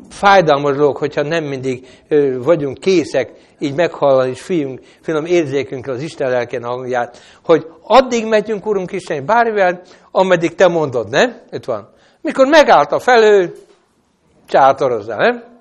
fájdalmas 0.08 0.76
dolog, 0.76 0.96
hogyha 0.96 1.22
nem 1.22 1.44
mindig 1.44 1.86
ö, 2.08 2.42
vagyunk 2.42 2.78
készek 2.78 3.32
így 3.58 3.74
meghallani, 3.74 4.30
és 4.30 4.42
fiunk, 4.42 4.80
finom 5.00 5.24
érzékünkre 5.24 5.92
az 5.92 6.02
Isten 6.02 6.30
lelkén 6.30 6.62
hangját, 6.62 7.18
hogy 7.44 7.66
addig 7.82 8.26
megyünk, 8.26 8.66
Urunk 8.66 8.92
Isten, 8.92 9.26
bármivel, 9.26 9.80
ameddig 10.10 10.54
Te 10.54 10.68
mondod, 10.68 11.08
nem? 11.08 11.36
Itt 11.50 11.64
van. 11.64 11.88
Mikor 12.20 12.46
megállt 12.46 12.92
a 12.92 12.98
felő, 12.98 13.54
csátorozzá, 14.48 15.16
nem? 15.16 15.51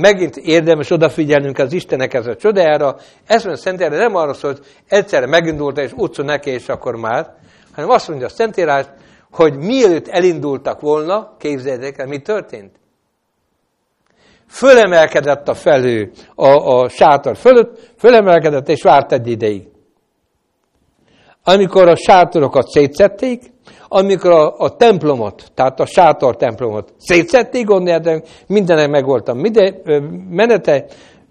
Megint 0.00 0.36
érdemes 0.36 0.90
odafigyelnünk 0.90 1.58
az 1.58 1.72
Istenek 1.72 2.14
ez 2.14 2.26
a 2.26 2.36
csodájára. 2.36 2.96
A 3.28 3.56
Szentére 3.56 3.96
nem 3.96 4.14
arra 4.14 4.32
szól, 4.32 4.52
hogy 4.52 4.64
egyszerre 4.88 5.26
megindult 5.26 5.78
és 5.78 5.92
utca 5.96 6.22
neki, 6.22 6.50
és 6.50 6.68
akkor 6.68 6.96
már, 6.96 7.34
hanem 7.72 7.90
azt 7.90 8.08
mondja 8.08 8.26
a 8.26 8.30
Szentírás, 8.30 8.86
hogy 9.30 9.56
mielőtt 9.56 10.08
elindultak 10.08 10.80
volna, 10.80 11.36
képzeljétek 11.38 11.98
el, 11.98 12.06
mi 12.06 12.18
történt. 12.18 12.70
Fölemelkedett 14.48 15.48
a 15.48 15.54
felő 15.54 16.10
a, 16.34 16.48
a 16.48 16.88
sátor 16.88 17.36
fölött, 17.36 17.92
fölemelkedett 17.96 18.68
és 18.68 18.82
várt 18.82 19.12
egy 19.12 19.28
ideig. 19.28 19.68
Amikor 21.44 21.88
a 21.88 21.96
sátorokat 21.96 22.68
szétszették, 22.68 23.42
amikor 23.88 24.30
a, 24.30 24.58
a 24.58 24.76
templomot, 24.76 25.50
tehát 25.54 25.80
a 25.80 25.86
sátor 25.86 26.36
templomot 26.36 26.92
szétszették, 26.96 27.64
gondoljátok, 27.64 28.26
mindenek 28.46 28.88
meg 28.88 29.04
voltam 29.04 29.38
mide, 29.38 29.74
menete, 30.28 30.84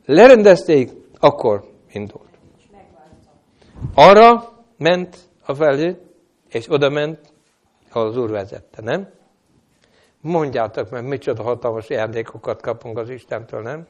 lerendezték, 0.05 0.91
akkor 1.19 1.63
indult. 1.91 2.25
Arra 3.93 4.53
ment 4.77 5.17
a 5.45 5.53
felhő, 5.53 6.01
és 6.49 6.71
oda 6.71 6.89
ment, 6.89 7.19
az 7.91 8.17
Úr 8.17 8.29
vezette, 8.29 8.81
nem? 8.81 9.09
Mondjátok 10.21 10.89
meg, 10.89 11.07
micsoda 11.07 11.43
hatalmas 11.43 11.89
ajándékokat 11.89 12.61
kapunk 12.61 12.97
az 12.97 13.09
Istentől, 13.09 13.61
nem? 13.61 13.87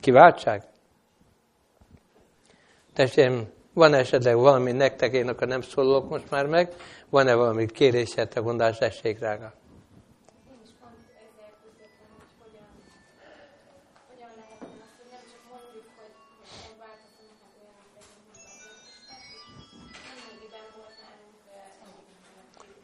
Kiváltság? 0.00 0.62
Testvérem, 2.92 3.48
van 3.74 3.94
esetleg 3.94 4.36
valami 4.36 4.72
nektek, 4.72 5.12
én 5.12 5.28
akkor 5.28 5.46
nem 5.46 5.60
szólok 5.60 6.08
most 6.08 6.30
már 6.30 6.46
meg, 6.46 6.72
van-e 7.10 7.34
valami 7.34 7.66
kérésetek, 7.66 8.42
gondás, 8.42 8.78
essék 8.78 9.18
rága? 9.18 9.52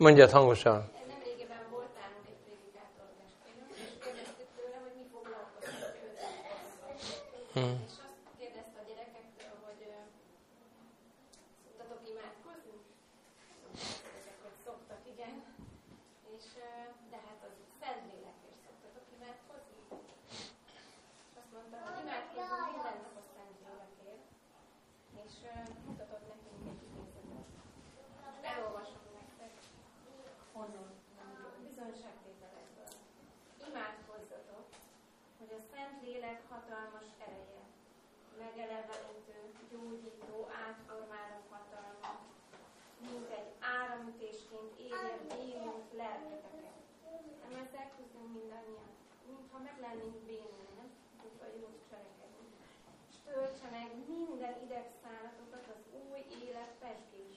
Mondjad 0.06 0.30
hangosan. 0.30 0.80
Nemrégiben 1.12 1.64
volt 1.74 1.92
nálunk 1.98 2.26
egy 2.32 2.40
prédikátor 2.46 3.08
testvérünk, 3.20 3.70
és 3.84 3.92
kérdeztük 4.04 4.50
tőle, 4.56 4.78
hogy 4.84 4.94
mi 5.00 5.06
foglalkozik 5.14 5.94
őt. 6.06 6.20
Hmm. 7.56 7.76
És 7.86 7.94
azt 8.08 8.30
kérdezte 8.40 8.78
a 8.82 8.84
gyerekektől, 8.90 9.54
hogy 9.66 9.80
szoktatok 11.64 12.02
imádkozni? 12.12 12.76
Ezek, 14.18 14.38
hogy 14.44 14.56
szoktak, 14.66 15.00
igen. 15.12 15.34
És, 16.34 16.46
de 17.12 17.18
hát 17.26 17.40
az 17.48 17.54
szent 17.80 18.02
lélekért 18.10 18.60
szoktatok 18.66 19.06
imádkozni? 19.16 19.80
És 21.26 21.34
azt 21.40 21.50
mondta, 21.56 21.76
hogy 21.84 21.96
imádkozunk 22.04 22.64
minden 22.70 22.98
nap 23.04 23.16
a 23.22 23.24
szent 23.34 23.56
lélekért. 23.64 24.26
És 25.24 25.34
mutatott 25.86 26.24
nekünk 26.32 26.62
egy 26.72 26.82
idézetet. 26.88 27.46
Elolvasom 28.52 29.06
honnan 30.56 30.90
bizonyságtételekből. 31.68 32.92
Imádkozzatok, 33.68 34.66
hogy 35.38 35.52
a 35.58 35.60
Szent 35.70 35.95
Lélek 36.06 36.42
hatalmas 36.48 37.08
ereje, 37.26 37.64
megelevenítő, 38.38 39.38
gyógyító, 39.70 40.36
átformáló 40.66 41.38
hatalma, 41.50 42.12
mint 42.98 43.30
egy 43.38 43.50
áramütésként 43.78 44.72
érje 44.78 45.16
bénult 45.28 45.88
lelketeket. 46.00 46.80
Nem 47.42 47.54
ezzel 47.62 47.88
küzdünk 47.96 48.32
mindannyian, 48.38 48.90
mintha 49.26 49.58
meg 49.58 49.76
lennénk 49.80 50.18
bénulni, 50.28 50.72
nem 50.80 50.90
tudva 51.22 51.46
jót 51.60 51.80
cselekedni. 51.90 52.46
És 53.10 53.16
töltse 53.24 53.68
meg 53.76 53.88
minden 54.08 54.54
idegszálatokat 54.66 55.66
az 55.74 55.82
új 56.04 56.20
élet 56.44 56.72
pesgésével. 56.84 57.36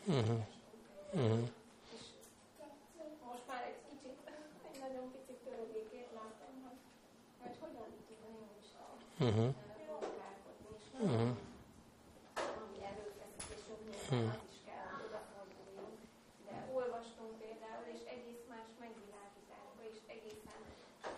mm-hmm. 0.11 1.43
És 1.91 3.13
most 3.29 3.45
már 3.47 3.61
egy 3.71 3.81
kicsit, 3.89 4.17
egy 4.71 4.79
nagyon 4.85 5.05
picit 5.11 5.39
törődékét 5.45 6.09
látom, 6.19 6.53
hogy, 6.65 6.79
hogy 7.41 7.55
hogyan 7.63 7.89
tudom 8.07 8.33
én 8.43 8.53
is 8.61 8.69
mm-hmm. 9.23 9.49
munkálkodni, 9.89 10.67
és 10.77 10.83
mm-hmm. 11.03 11.31
ami 12.63 12.77
erőfeszítésünk, 12.89 13.81
mm-hmm. 14.13 14.49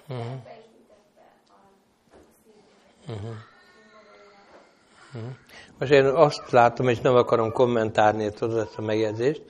Uh-huh. 0.09 0.37
Uh-huh. 3.07 3.52
Most 5.79 5.91
én 5.91 6.05
azt 6.05 6.51
látom, 6.51 6.87
és 6.87 6.99
nem 6.99 7.15
akarom 7.15 7.51
kommentálni 7.51 8.31
tudod, 8.31 8.57
ezt 8.57 8.77
a 8.77 8.81
megjegyzést, 8.81 9.41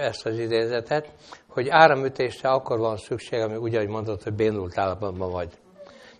ezt 0.00 0.26
az 0.26 0.38
idézetet, 0.38 1.10
hogy 1.48 1.68
áramütésre 1.68 2.48
akkor 2.48 2.78
van 2.78 2.96
szükség, 2.96 3.40
ami 3.40 3.56
úgy, 3.56 3.74
ahogy 3.74 3.88
mondod, 3.88 4.22
hogy 4.22 4.32
bénult 4.32 4.78
állapotban 4.78 5.30
vagy. 5.30 5.52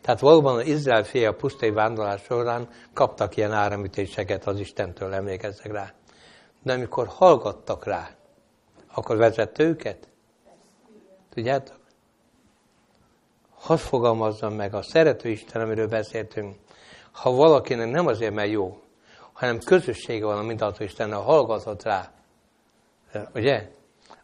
Tehát 0.01 0.20
valóban 0.20 0.55
az 0.55 0.66
Izrael 0.66 1.05
fia 1.05 1.31
a 1.31 1.35
pusztai 1.35 1.70
vándorlás 1.70 2.22
során 2.22 2.68
kaptak 2.93 3.37
ilyen 3.37 3.53
áramütéseket 3.53 4.47
az 4.47 4.61
Istentől, 4.61 5.14
emlékezzek 5.14 5.72
rá. 5.72 5.93
De 6.62 6.72
amikor 6.72 7.07
hallgattak 7.07 7.85
rá, 7.85 8.11
akkor 8.95 9.16
vezette 9.16 9.62
őket. 9.62 10.09
Tudjátok? 11.35 11.83
hadd 13.64 13.77
fogalmazzam 13.77 14.55
meg, 14.55 14.75
a 14.75 14.83
szerető 14.83 15.29
Isten, 15.29 15.62
amiről 15.62 15.89
beszéltünk, 15.89 16.55
ha 17.12 17.31
valakinek 17.31 17.91
nem 17.91 18.07
azért, 18.07 18.35
mert 18.35 18.51
jó, 18.51 18.79
hanem 19.35 19.59
közössége 19.59 20.24
van 20.24 20.39
a 20.39 20.43
mindenható 20.43 20.85
Istennel, 20.85 21.20
hallgatott 21.20 21.82
rá, 21.82 22.11
ugye? 23.35 23.68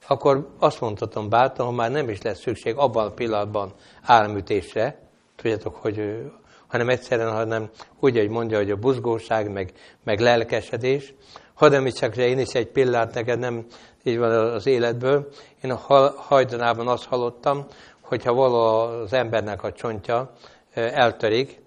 Akkor 0.07 0.49
azt 0.59 0.81
mondhatom 0.81 1.29
bátran, 1.29 1.67
hogy 1.67 1.77
már 1.77 1.91
nem 1.91 2.09
is 2.09 2.23
lesz 2.23 2.41
szükség 2.41 2.77
abban 2.77 3.07
a 3.07 3.11
pillanatban 3.11 3.73
áramütésre, 4.03 4.99
tudjátok, 5.37 5.77
hogy 5.77 6.23
hanem 6.71 6.89
egyszerűen, 6.89 7.33
hanem 7.33 7.71
úgy, 8.01 8.17
hogy 8.17 8.29
mondja, 8.29 8.57
hogy 8.57 8.71
a 8.71 8.77
buzgóság, 8.77 9.53
meg, 9.53 9.73
meg 10.05 10.21
lelkesedés. 10.21 11.15
Hadd 11.55 11.75
említsek 11.75 12.17
én 12.17 12.39
is 12.39 12.53
egy 12.53 12.69
pillát 12.69 13.15
neked, 13.15 13.39
nem 13.39 13.67
így 14.03 14.19
van 14.19 14.31
az 14.31 14.67
életből. 14.67 15.29
Én 15.63 15.71
a 15.71 16.13
hajdanában 16.17 16.89
azt 16.89 17.05
hallottam, 17.05 17.67
hogyha 18.01 18.33
való 18.33 18.79
az 19.03 19.13
embernek 19.13 19.63
a 19.63 19.73
csontja 19.73 20.31
eltörik, 20.75 21.61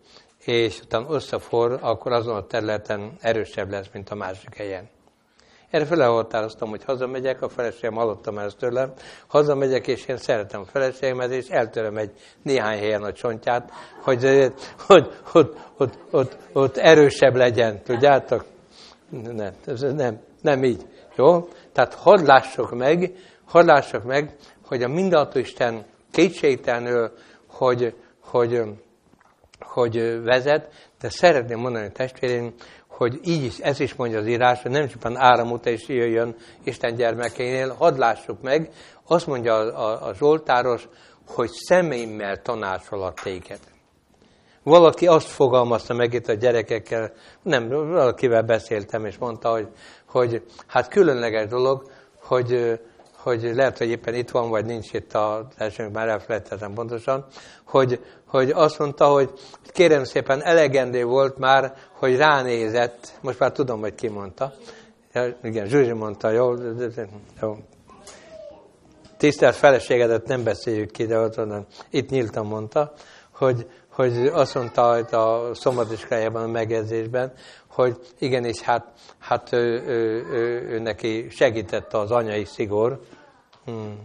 és 0.46 0.80
utána 0.80 1.06
összefor, 1.10 1.78
akkor 1.82 2.12
azon 2.12 2.36
a 2.36 2.48
területen 2.48 3.12
erősebb 3.22 3.70
lesz, 3.70 3.90
mint 3.94 4.10
a 4.10 4.16
másik 4.16 4.56
helyen. 4.56 4.90
Erre 5.70 5.86
felelhatároztam, 5.86 6.70
hogy 6.70 6.84
hazamegyek, 6.84 7.42
a 7.42 7.50
feleségem 7.50 7.94
hallottam 7.94 8.38
ezt 8.38 8.58
tőlem, 8.58 8.94
hazamegyek, 9.28 9.88
és 9.88 10.06
én 10.06 10.18
szeretem 10.18 10.62
a 10.62 10.66
feleségemet, 10.66 11.32
és 11.32 11.48
eltöröm 11.48 11.98
egy 11.98 12.12
néhány 12.42 12.78
helyen 12.78 13.04
a 13.04 13.14
csontját, 13.14 13.72
hogy, 14.02 14.52
hogy 14.88 15.08
ott, 15.34 15.56
ott, 15.78 15.98
ott, 16.12 16.38
ott 16.54 16.78
erősebb 16.78 17.36
legyen, 17.36 17.82
tudjátok? 17.84 18.46
Nem, 19.10 19.54
nem, 19.96 20.20
nem 20.42 20.64
így. 20.64 20.82
Jó? 21.16 21.48
Tehát 21.72 21.94
hadd 21.94 22.26
lássuk 22.26 22.76
meg, 22.76 23.12
hadd 23.46 23.66
lássuk 23.66 24.04
meg, 24.04 24.36
hogy 24.66 24.84
a 24.84 24.88
mindenható 24.88 25.40
Isten 25.40 25.86
kétségtelenül, 26.12 27.12
hogy, 27.48 27.96
hogy, 28.20 28.62
hogy 29.66 30.24
vezet, 30.24 30.92
de 31.02 31.10
szeretném 31.10 31.60
mondani 31.60 31.86
a 31.86 31.92
testvérén, 31.92 32.54
hogy 32.88 33.20
így 33.24 33.44
is, 33.44 33.58
ez 33.60 33.80
is 33.80 33.96
mondja 33.96 34.20
az 34.20 34.28
írás, 34.28 34.62
hogy 34.62 34.72
nem 34.72 34.88
csupán 34.88 35.18
áramúta 35.18 35.70
is 35.70 35.88
jöjjön 35.88 36.36
Isten 36.64 36.96
gyermekeinél, 36.96 37.76
hadd 37.78 37.98
lássuk 37.98 38.42
meg, 38.42 38.70
azt 39.08 39.28
mondja 39.28 39.54
a, 39.54 39.90
a, 39.90 40.08
a 40.08 40.14
Zsoltáros, 40.14 40.88
hogy 41.28 41.50
személyemmel 41.50 42.42
tanácsolak 42.42 43.20
téged. 43.20 43.60
Valaki 44.64 45.08
azt 45.08 45.28
fogalmazta 45.28 45.94
meg 45.94 46.14
itt 46.14 46.28
a 46.28 46.34
gyerekekkel, 46.34 47.12
nem, 47.42 47.68
valakivel 47.68 48.42
beszéltem, 48.42 49.06
és 49.06 49.18
mondta, 49.18 49.50
hogy, 49.50 49.68
hogy 50.06 50.44
hát 50.68 50.88
különleges 50.88 51.48
dolog, 51.48 51.92
hogy 52.22 52.80
hogy 53.24 53.52
lehet, 53.56 53.78
hogy 53.78 53.88
éppen 53.90 54.14
itt 54.14 54.30
van, 54.30 54.50
vagy 54.50 54.66
nincs 54.66 54.94
itt 54.94 55.14
a 55.14 55.48
elsőnk, 55.58 55.94
már 55.94 56.08
elfelejtettem 56.08 56.74
pontosan, 56.74 57.26
hogy, 57.64 58.00
hogy 58.26 58.50
azt 58.50 58.80
mondta, 58.80 59.06
hogy 59.06 59.32
kérem 59.68 60.04
szépen 60.04 60.44
elegendő 60.44 61.04
volt 61.06 61.38
már, 61.38 61.74
hogy 61.92 62.18
ránézett, 62.18 63.18
most 63.22 63.40
már 63.40 63.52
tudom, 63.52 63.80
hogy 63.80 63.96
ki 63.96 64.08
mondta. 64.08 64.54
Ja, 65.14 65.38
igen, 65.44 65.68
Zsuzsi 65.68 65.92
mondta, 65.92 66.30
jó, 66.30 66.54
jó. 67.42 67.58
Tisztelt 69.18 69.56
feleségedet 69.56 70.28
nem 70.28 70.44
beszéljük 70.44 70.92
ki, 70.92 71.06
de 71.06 71.20
ott 71.20 71.36
van, 71.36 71.68
itt 71.90 72.10
nyíltan 72.10 72.46
mondta, 72.46 72.94
hogy, 73.32 73.68
hogy 73.90 74.28
azt 74.28 74.56
mondta 74.56 74.94
hogy 74.94 75.14
a 75.14 75.50
szombatiskájában 75.54 76.44
a 76.44 76.48
megjegyzésben, 76.48 77.34
hogy 77.74 77.98
igenis, 78.20 78.62
hát, 78.62 78.86
hát 79.20 79.54
ő, 79.54 79.84
ő, 79.88 80.26
ő, 80.32 80.68
ő 80.70 80.80
neki 80.80 81.28
segítette 81.30 81.98
az 81.98 82.12
anyai 82.12 82.46
szigor, 82.46 83.00
hmm, 83.66 84.00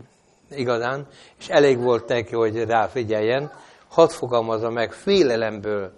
igazán, 0.51 1.07
és 1.39 1.49
elég 1.49 1.79
volt 1.79 2.09
neki, 2.09 2.35
hogy 2.35 2.65
ráfigyeljen, 2.65 3.53
hadd 3.89 4.09
fogalmazza 4.09 4.71
meg 4.71 4.93
félelemből. 4.93 5.93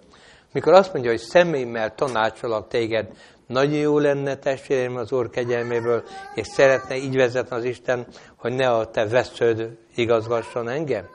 Mikor 0.51 0.73
azt 0.73 0.93
mondja, 0.93 1.11
hogy 1.11 1.19
személyemmel 1.19 1.95
tanácsolak 1.95 2.67
téged, 2.67 3.07
nagyon 3.47 3.79
jó 3.79 3.99
lenne 3.99 4.35
testvérem 4.35 4.95
az 4.95 5.11
Úr 5.11 5.29
kegyelméből, 5.29 6.03
és 6.35 6.47
szeretne 6.47 6.95
így 6.95 7.15
vezetni 7.15 7.55
az 7.55 7.63
Isten, 7.63 8.07
hogy 8.35 8.53
ne 8.53 8.69
a 8.69 8.89
te 8.89 9.07
vesződ 9.07 9.77
igazgasson 9.95 10.69
engem, 10.69 11.05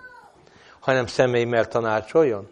hanem 0.80 1.06
személyemmel 1.06 1.68
tanácsoljon. 1.68 2.48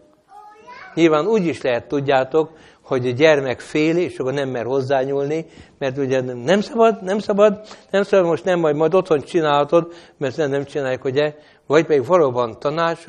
Nyilván 0.95 1.27
úgy 1.27 1.47
is 1.47 1.63
lehet, 1.63 1.89
tudjátok, 1.89 2.51
hogy 2.85 3.07
a 3.07 3.11
gyermek 3.11 3.61
fél, 3.61 3.97
és 3.97 4.19
akkor 4.19 4.33
nem 4.33 4.49
mer 4.49 4.65
hozzányúlni, 4.65 5.47
mert 5.79 5.99
ugye 5.99 6.21
nem 6.21 6.61
szabad, 6.61 7.03
nem 7.03 7.19
szabad, 7.19 7.61
nem 7.91 8.03
szabad, 8.03 8.27
most 8.27 8.45
nem, 8.45 8.61
majd, 8.61 8.77
majd 8.77 8.95
otthon 8.95 9.21
csinálhatod, 9.21 9.93
mert 10.19 10.37
nem, 10.37 10.51
nem 10.51 10.65
csinálják, 10.65 11.05
ugye, 11.05 11.35
vagy 11.67 11.87
pedig 11.87 12.07
valóban 12.07 12.59
tanács, 12.59 13.05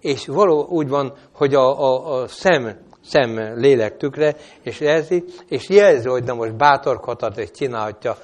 és 0.00 0.26
való 0.26 0.66
úgy 0.68 0.88
van, 0.88 1.12
hogy 1.32 1.54
a, 1.54 1.80
a, 1.80 2.20
a 2.20 2.28
szem, 2.28 2.76
szem 3.04 3.58
lélek 3.58 3.96
tükre, 3.96 4.36
és 4.62 4.80
jelzi, 4.80 5.24
és 5.48 5.68
jelzi, 5.68 6.08
hogy 6.08 6.24
na 6.24 6.34
most 6.34 6.56
bátorkodhat, 6.56 7.38
és 7.38 7.50
csinálhatja. 7.50 8.16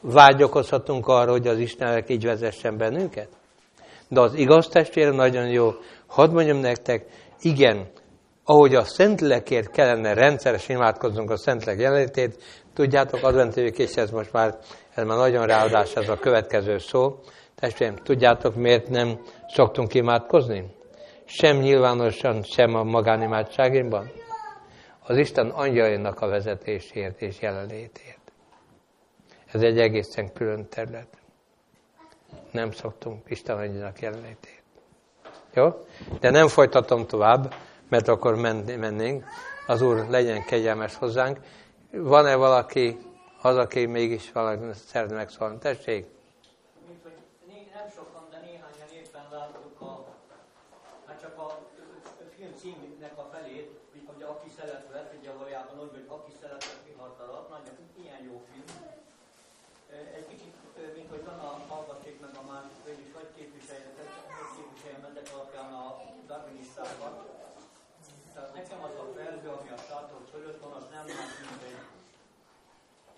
Vágyakozhatunk 0.00 1.06
arra, 1.06 1.30
hogy 1.30 1.46
az 1.46 1.58
Istennek 1.58 2.10
így 2.10 2.24
vezessen 2.24 2.76
bennünket? 2.76 3.28
De 4.08 4.20
az 4.20 4.34
igaz 4.34 4.68
testvére 4.68 5.10
nagyon 5.10 5.48
jó. 5.48 5.70
Hadd 6.06 6.30
mondjam 6.30 6.58
nektek, 6.58 7.06
igen, 7.40 7.86
ahogy 8.48 8.74
a 8.74 8.84
Szentlekért 8.84 9.70
kellene 9.70 10.14
rendszeresen 10.14 10.76
imádkoznunk 10.76 11.30
a 11.30 11.36
Szentlek 11.36 11.78
jelenlétét, 11.78 12.42
tudjátok, 12.74 13.22
adventőjük 13.22 13.78
és 13.78 13.94
ez 13.94 14.10
most 14.10 14.32
már, 14.32 14.58
ez 14.94 15.04
már 15.04 15.16
nagyon 15.16 15.46
ráadás, 15.46 15.94
ez 15.94 16.08
a 16.08 16.18
következő 16.18 16.78
szó. 16.78 17.18
Testvérem, 17.54 17.96
tudjátok, 17.96 18.54
miért 18.54 18.88
nem 18.88 19.20
szoktunk 19.48 19.94
imádkozni? 19.94 20.74
Sem 21.24 21.56
nyilvánosan, 21.56 22.42
sem 22.42 22.74
a 22.74 22.82
magánimádságénban. 22.82 24.10
Az 25.06 25.16
Isten 25.16 25.48
angyalainak 25.48 26.20
a 26.20 26.26
vezetésért 26.26 27.22
és 27.22 27.40
jelenlétért. 27.40 28.32
Ez 29.52 29.62
egy 29.62 29.78
egészen 29.78 30.32
külön 30.32 30.68
terület. 30.68 31.08
Nem 32.50 32.70
szoktunk 32.70 33.30
Isten 33.30 33.56
angyalainak 33.56 34.00
jelenlétét. 34.00 34.62
Jó? 35.54 35.68
De 36.20 36.30
nem 36.30 36.48
folytatom 36.48 37.06
tovább 37.06 37.54
mert 37.88 38.08
akkor 38.08 38.34
mennénk. 38.34 39.24
Az 39.66 39.82
Úr 39.82 40.06
legyen 40.08 40.44
kegyelmes 40.44 40.94
hozzánk. 40.94 41.38
Van-e 41.90 42.34
valaki, 42.34 42.98
az, 43.42 43.56
aki 43.56 43.86
mégis 43.86 44.32
valaki 44.32 44.62
szeretne 44.86 45.16
megszólni? 45.16 45.58
Tessék! 45.58 46.06
Nem 47.74 47.88
sokan, 47.96 48.24
de 48.30 48.38
néhányan 48.48 48.90
éppen 49.00 49.26
láttuk 49.30 49.80
a, 49.80 50.04
hát 51.06 51.20
csak 51.20 51.38
a 51.38 51.48
film 52.36 52.52
címnek 52.60 53.18
a 53.18 53.26
felét, 53.32 53.70
hogy 54.06 54.22
aki 54.32 54.48
szeretett, 54.58 55.14
ugye 55.18 55.30
valójában 55.38 55.76
úgy, 55.84 55.92
hogy 55.98 56.08
aki 56.16 56.32
szeretett 56.40 56.80
vihart 56.86 57.18
nagyon 57.54 57.76
ilyen 58.02 58.22
jó 58.28 58.36
film. 58.48 58.68
Egy 60.18 60.28
kicsit, 60.32 60.54
mint 60.96 61.10
hogy 61.14 61.24
van 61.30 61.38
a 61.48 61.50
hallgatték 61.70 62.16
meg 62.24 62.34
a 62.42 62.44
másik, 62.52 63.04
is 63.06 63.12
vagy 63.18 63.30
képviseljetek, 63.36 64.08
hogy 64.38 64.50
képviseljem 64.56 65.04
ezek 65.10 65.26
alapján 65.34 65.72
a 65.82 65.86
darwinistákat, 66.28 67.14
tehát 68.34 68.54
nekem 68.76 68.90
az 68.90 68.98
a 69.04 69.08
felhő, 69.16 69.48
ami 69.58 69.70
a 69.78 69.80
sátor 69.88 70.22
fölött 70.32 70.60
van, 70.64 70.72
az 70.80 70.86
nem 70.94 71.04
más, 71.16 71.32
mint 71.48 71.62
egy 71.68 71.80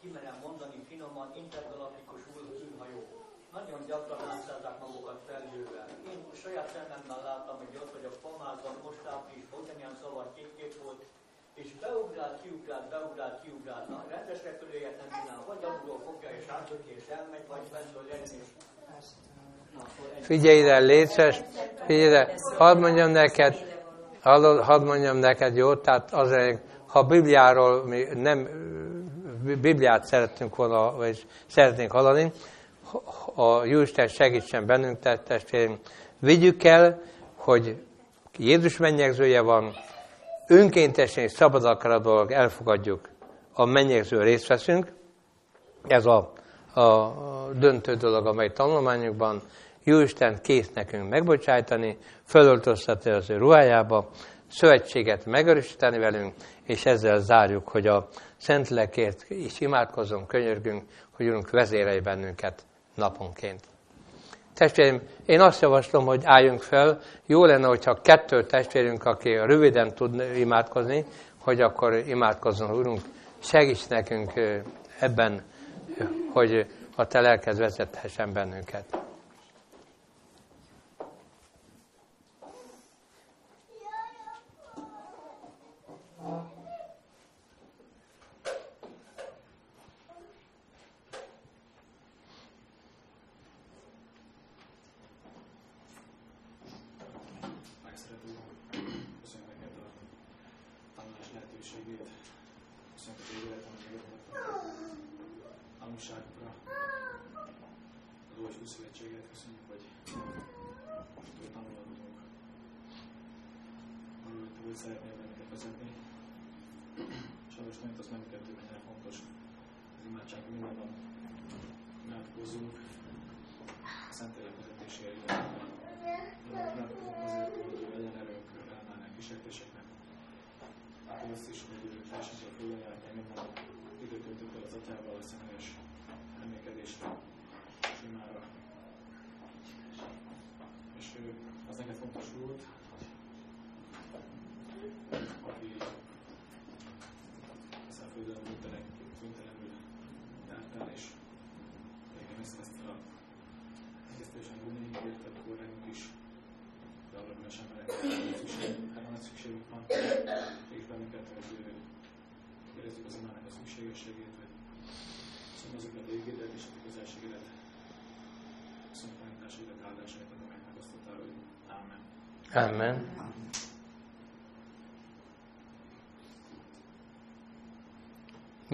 kimerem 0.01 0.39
mondani 0.47 0.79
finoman, 0.89 1.29
intergalaktikus 1.43 2.23
űrhajó. 2.65 3.03
Nagyon 3.57 3.81
gyakran 3.91 4.21
átszállták 4.31 4.77
magukat 4.85 5.21
felhővel. 5.29 5.89
Én 6.11 6.19
saját 6.43 6.69
szememmel 6.75 7.23
láttam, 7.29 7.57
hogy 7.63 7.75
ott 7.83 7.93
vagyok 7.97 8.17
Pamázban, 8.25 8.77
most 8.87 9.05
áprilisban, 9.15 9.61
ugyanilyen 9.63 9.97
szavar 10.01 10.27
két 10.35 10.75
volt, 10.83 11.01
és 11.61 11.69
beugrált, 11.83 12.37
kiugrált, 12.43 12.87
beugrált, 12.95 13.37
kiugrált. 13.43 13.89
Na, 13.89 14.05
rendes 14.09 14.41
repülőjét 14.49 14.97
nem 15.01 15.11
csinál, 15.17 15.41
vagy 15.51 15.63
alulról 15.69 16.01
fogja 16.07 16.31
és 16.39 16.47
átböki 16.57 16.91
és 16.99 17.07
elmegy, 17.17 17.47
vagy 17.53 17.65
bentől 17.73 18.05
legyen 18.11 18.33
és 18.43 18.51
Figyelj 20.21 20.59
ide, 20.59 20.79
létszes, 20.79 21.37
figyelj 21.87 22.09
ide, 22.09 22.35
hadd 22.57 22.79
mondjam 22.79 23.11
neked, 23.11 23.78
Hallod, 24.29 24.61
hadd 24.61 24.83
mondjam 24.85 25.17
neked, 25.17 25.57
jó? 25.57 25.75
Tehát 25.75 26.13
azért, 26.13 26.61
ha 26.87 27.03
Bibliáról 27.03 27.85
mi 27.85 28.05
nem 28.15 28.49
Bibliát 29.61 30.05
szerettünk 30.05 30.57
volna, 30.57 30.97
vagy 30.97 31.27
szeretnénk 31.47 31.91
hallani, 31.91 32.33
a 33.35 33.65
Jóisten 33.65 34.09
segítsen 34.09 34.67
bennünk, 34.67 34.99
tehát 34.99 35.23
testvérünk, 35.23 35.79
vigyük 36.19 36.65
el, 36.65 37.01
hogy 37.35 37.77
Jézus 38.37 38.77
mennyegzője 38.77 39.41
van, 39.41 39.73
önkéntesen 40.47 41.25
és 41.25 41.33
szabad 41.33 41.65
akaratból 41.65 42.29
elfogadjuk 42.29 43.09
a 43.53 43.65
mennyegző 43.65 44.23
részt 44.23 44.47
veszünk. 44.47 44.93
Ez 45.87 46.07
a, 46.07 46.33
a 46.81 47.13
döntő 47.53 47.95
dolog, 47.95 48.27
amely 48.27 48.53
tanulmányokban 48.53 49.43
Jóisten 49.89 50.39
kész 50.43 50.71
nekünk 50.75 51.09
megbocsájtani, 51.09 51.97
fölöltöztetni 52.25 53.11
az 53.11 53.31
ő 53.31 53.37
ruhájába, 53.37 54.09
szövetséget 54.51 55.27
megerősíteni 55.27 55.99
velünk, 55.99 56.35
és 56.65 56.87
ezzel 56.87 57.19
zárjuk, 57.19 57.69
hogy 57.69 57.87
a 57.87 58.09
Szent 58.37 58.69
Lekért 58.69 59.31
is 59.31 59.61
imádkozunk, 59.61 60.27
könyörgünk, 60.27 60.83
hogy 61.11 61.29
Urunk 61.29 61.51
vezérelj 61.51 62.01
bennünket 62.01 62.63
naponként. 62.95 63.61
Testvérem, 64.55 65.03
én 65.27 65.41
azt 65.41 65.61
javaslom, 65.61 66.05
hogy 66.05 66.23
álljunk 66.25 66.61
fel. 66.61 67.01
Jó 67.27 67.45
lenne, 67.45 67.67
hogyha 67.67 68.01
kettő 68.01 68.45
testvérünk, 68.45 69.05
aki 69.05 69.31
röviden 69.31 69.95
tud 69.95 70.23
imádkozni, 70.37 71.05
hogy 71.39 71.61
akkor 71.61 71.95
imádkozzon, 71.95 72.71
Urunk, 72.71 73.01
segíts 73.39 73.89
nekünk 73.89 74.33
ebben, 74.99 75.43
hogy 76.33 76.67
a 76.97 77.07
Te 77.07 77.21
lelkez 77.21 77.59
vezethessen 77.59 78.33
bennünket. 78.33 78.98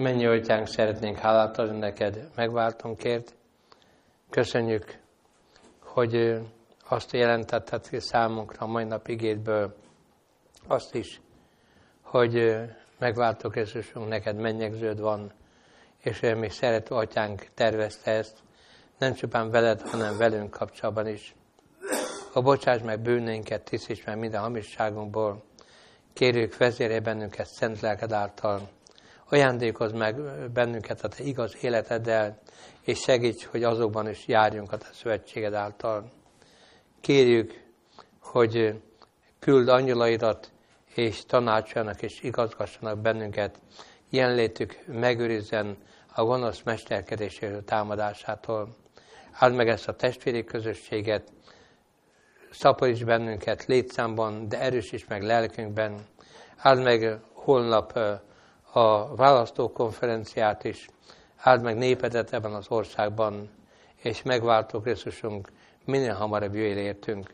Mennyi 0.05 0.25
atyánk, 0.25 0.67
szeretnénk 0.67 1.17
hálát 1.17 1.57
adni 1.57 1.77
neked 1.77 2.29
megváltunkért. 2.35 3.33
Köszönjük 4.29 4.99
hogy 5.79 6.41
azt 6.89 7.11
jelentetted 7.11 7.87
számunkra 8.01 8.65
a 8.65 8.69
mai 8.69 8.83
nap 8.83 9.07
igétből, 9.07 9.75
azt 10.67 10.95
is, 10.95 11.21
hogy 12.01 12.55
megváltó 12.99 13.49
Krisztusunk, 13.49 14.07
neked 14.07 14.35
mennyegződ 14.35 14.99
van, 14.99 15.31
és 16.03 16.19
mi 16.19 16.49
szerető 16.49 16.95
atyánk 16.95 17.45
tervezte 17.53 18.11
ezt, 18.11 18.37
nem 18.97 19.13
csupán 19.13 19.49
veled, 19.49 19.81
hanem 19.81 20.17
velünk 20.17 20.51
kapcsolatban 20.51 21.07
is. 21.07 21.35
A 22.33 22.41
bocsáss 22.41 22.81
meg 22.81 22.99
bűneinket, 22.99 23.63
tisztíts 23.63 24.05
meg 24.05 24.17
minden 24.17 24.41
hamisságunkból, 24.41 25.43
kérjük 26.13 26.57
vezérje 26.57 26.99
bennünket 26.99 27.47
szent 27.47 27.79
lelked 27.79 28.11
által, 28.11 28.69
ajándékozz 29.29 29.91
meg 29.91 30.15
bennünket 30.51 31.03
a 31.03 31.07
te 31.07 31.23
igaz 31.23 31.55
életeddel, 31.61 32.39
és 32.81 32.99
segíts, 32.99 33.45
hogy 33.45 33.63
azokban 33.63 34.09
is 34.09 34.27
járjunk 34.27 34.71
a 34.71 34.77
te 34.77 34.87
szövetséged 34.93 35.53
által. 35.53 36.11
Kérjük, 37.01 37.63
hogy 38.19 38.81
küld 39.39 39.67
angyalaidat, 39.67 40.51
és 40.95 41.25
tanácsoljanak 41.25 42.01
és 42.01 42.21
igazgassanak 42.21 42.99
bennünket, 42.99 43.59
jelenlétük 44.09 44.77
megőrizzen 44.85 45.77
a 46.13 46.23
gonosz 46.23 46.61
mesterkedéséről 46.63 47.63
támadásától. 47.63 48.75
Áld 49.31 49.55
meg 49.55 49.67
ezt 49.67 49.87
a 49.87 49.95
testvéri 49.95 50.43
közösséget, 50.43 51.31
szaporíts 52.51 53.03
bennünket 53.03 53.65
létszámban, 53.65 54.47
de 54.47 54.59
erősíts 54.59 55.07
meg 55.07 55.21
lelkünkben. 55.21 56.05
Áld 56.57 56.83
meg 56.83 57.19
holnap 57.33 57.99
a 58.75 59.15
választókonferenciát 59.15 60.63
is, 60.63 60.89
áld 61.37 61.61
meg 61.61 61.77
népedet 61.77 62.33
ebben 62.33 62.53
az 62.53 62.65
országban, 62.69 63.49
és 63.95 64.23
megváltó 64.23 64.79
Krisztusunk 64.79 65.51
minél 65.85 66.13
hamarabb 66.13 66.55
jöjjél 66.55 66.77
értünk. 66.77 67.33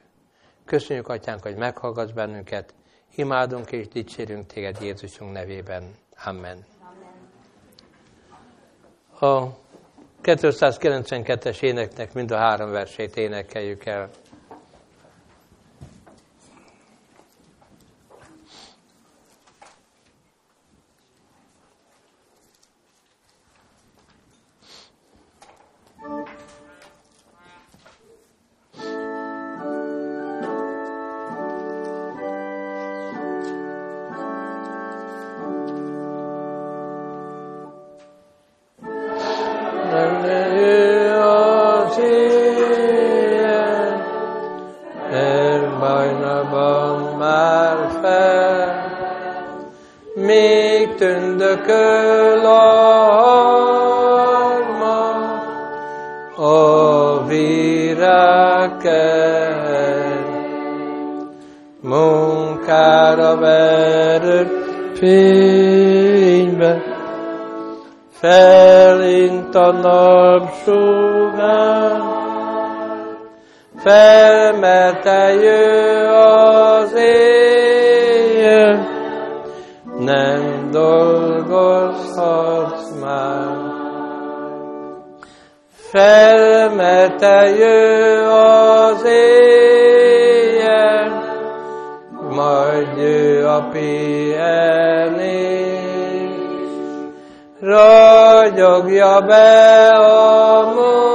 Köszönjük, 0.65 1.07
Atyánk, 1.07 1.41
hogy 1.41 1.55
meghallgatsz 1.55 2.11
bennünket, 2.11 2.73
imádunk 3.15 3.71
és 3.71 3.87
dicsérünk 3.87 4.45
Téged 4.45 4.81
Jézusunk 4.81 5.31
nevében. 5.31 5.83
Amen. 6.25 6.65
A 9.19 9.47
292-es 10.23 11.61
éneknek 11.61 12.13
mind 12.13 12.31
a 12.31 12.37
három 12.37 12.71
versét 12.71 13.17
énekeljük 13.17 13.85
el. 13.85 14.09
Dolgozhatsz 82.41 82.91
már. 83.01 83.69
Felmeteljő 85.91 87.19
az 88.29 89.03
éjjel, 89.03 89.93
majd 92.29 92.97
jő 92.97 93.47
a 93.47 93.67
pihenés, 93.71 94.31
ragyogja 97.59 99.21
be 99.21 99.87
a 99.89 100.63
munkát, 100.63 101.11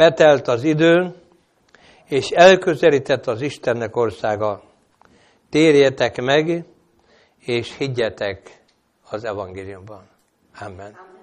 Betelt 0.00 0.48
az 0.48 0.64
idő, 0.64 1.14
és 2.04 2.30
elközelített 2.30 3.26
az 3.26 3.40
Istennek 3.40 3.96
országa. 3.96 4.62
Térjetek 5.50 6.20
meg, 6.20 6.64
és 7.38 7.76
higgyetek 7.76 8.62
az 9.10 9.24
evangéliumban. 9.24 10.08
Amen. 10.60 11.19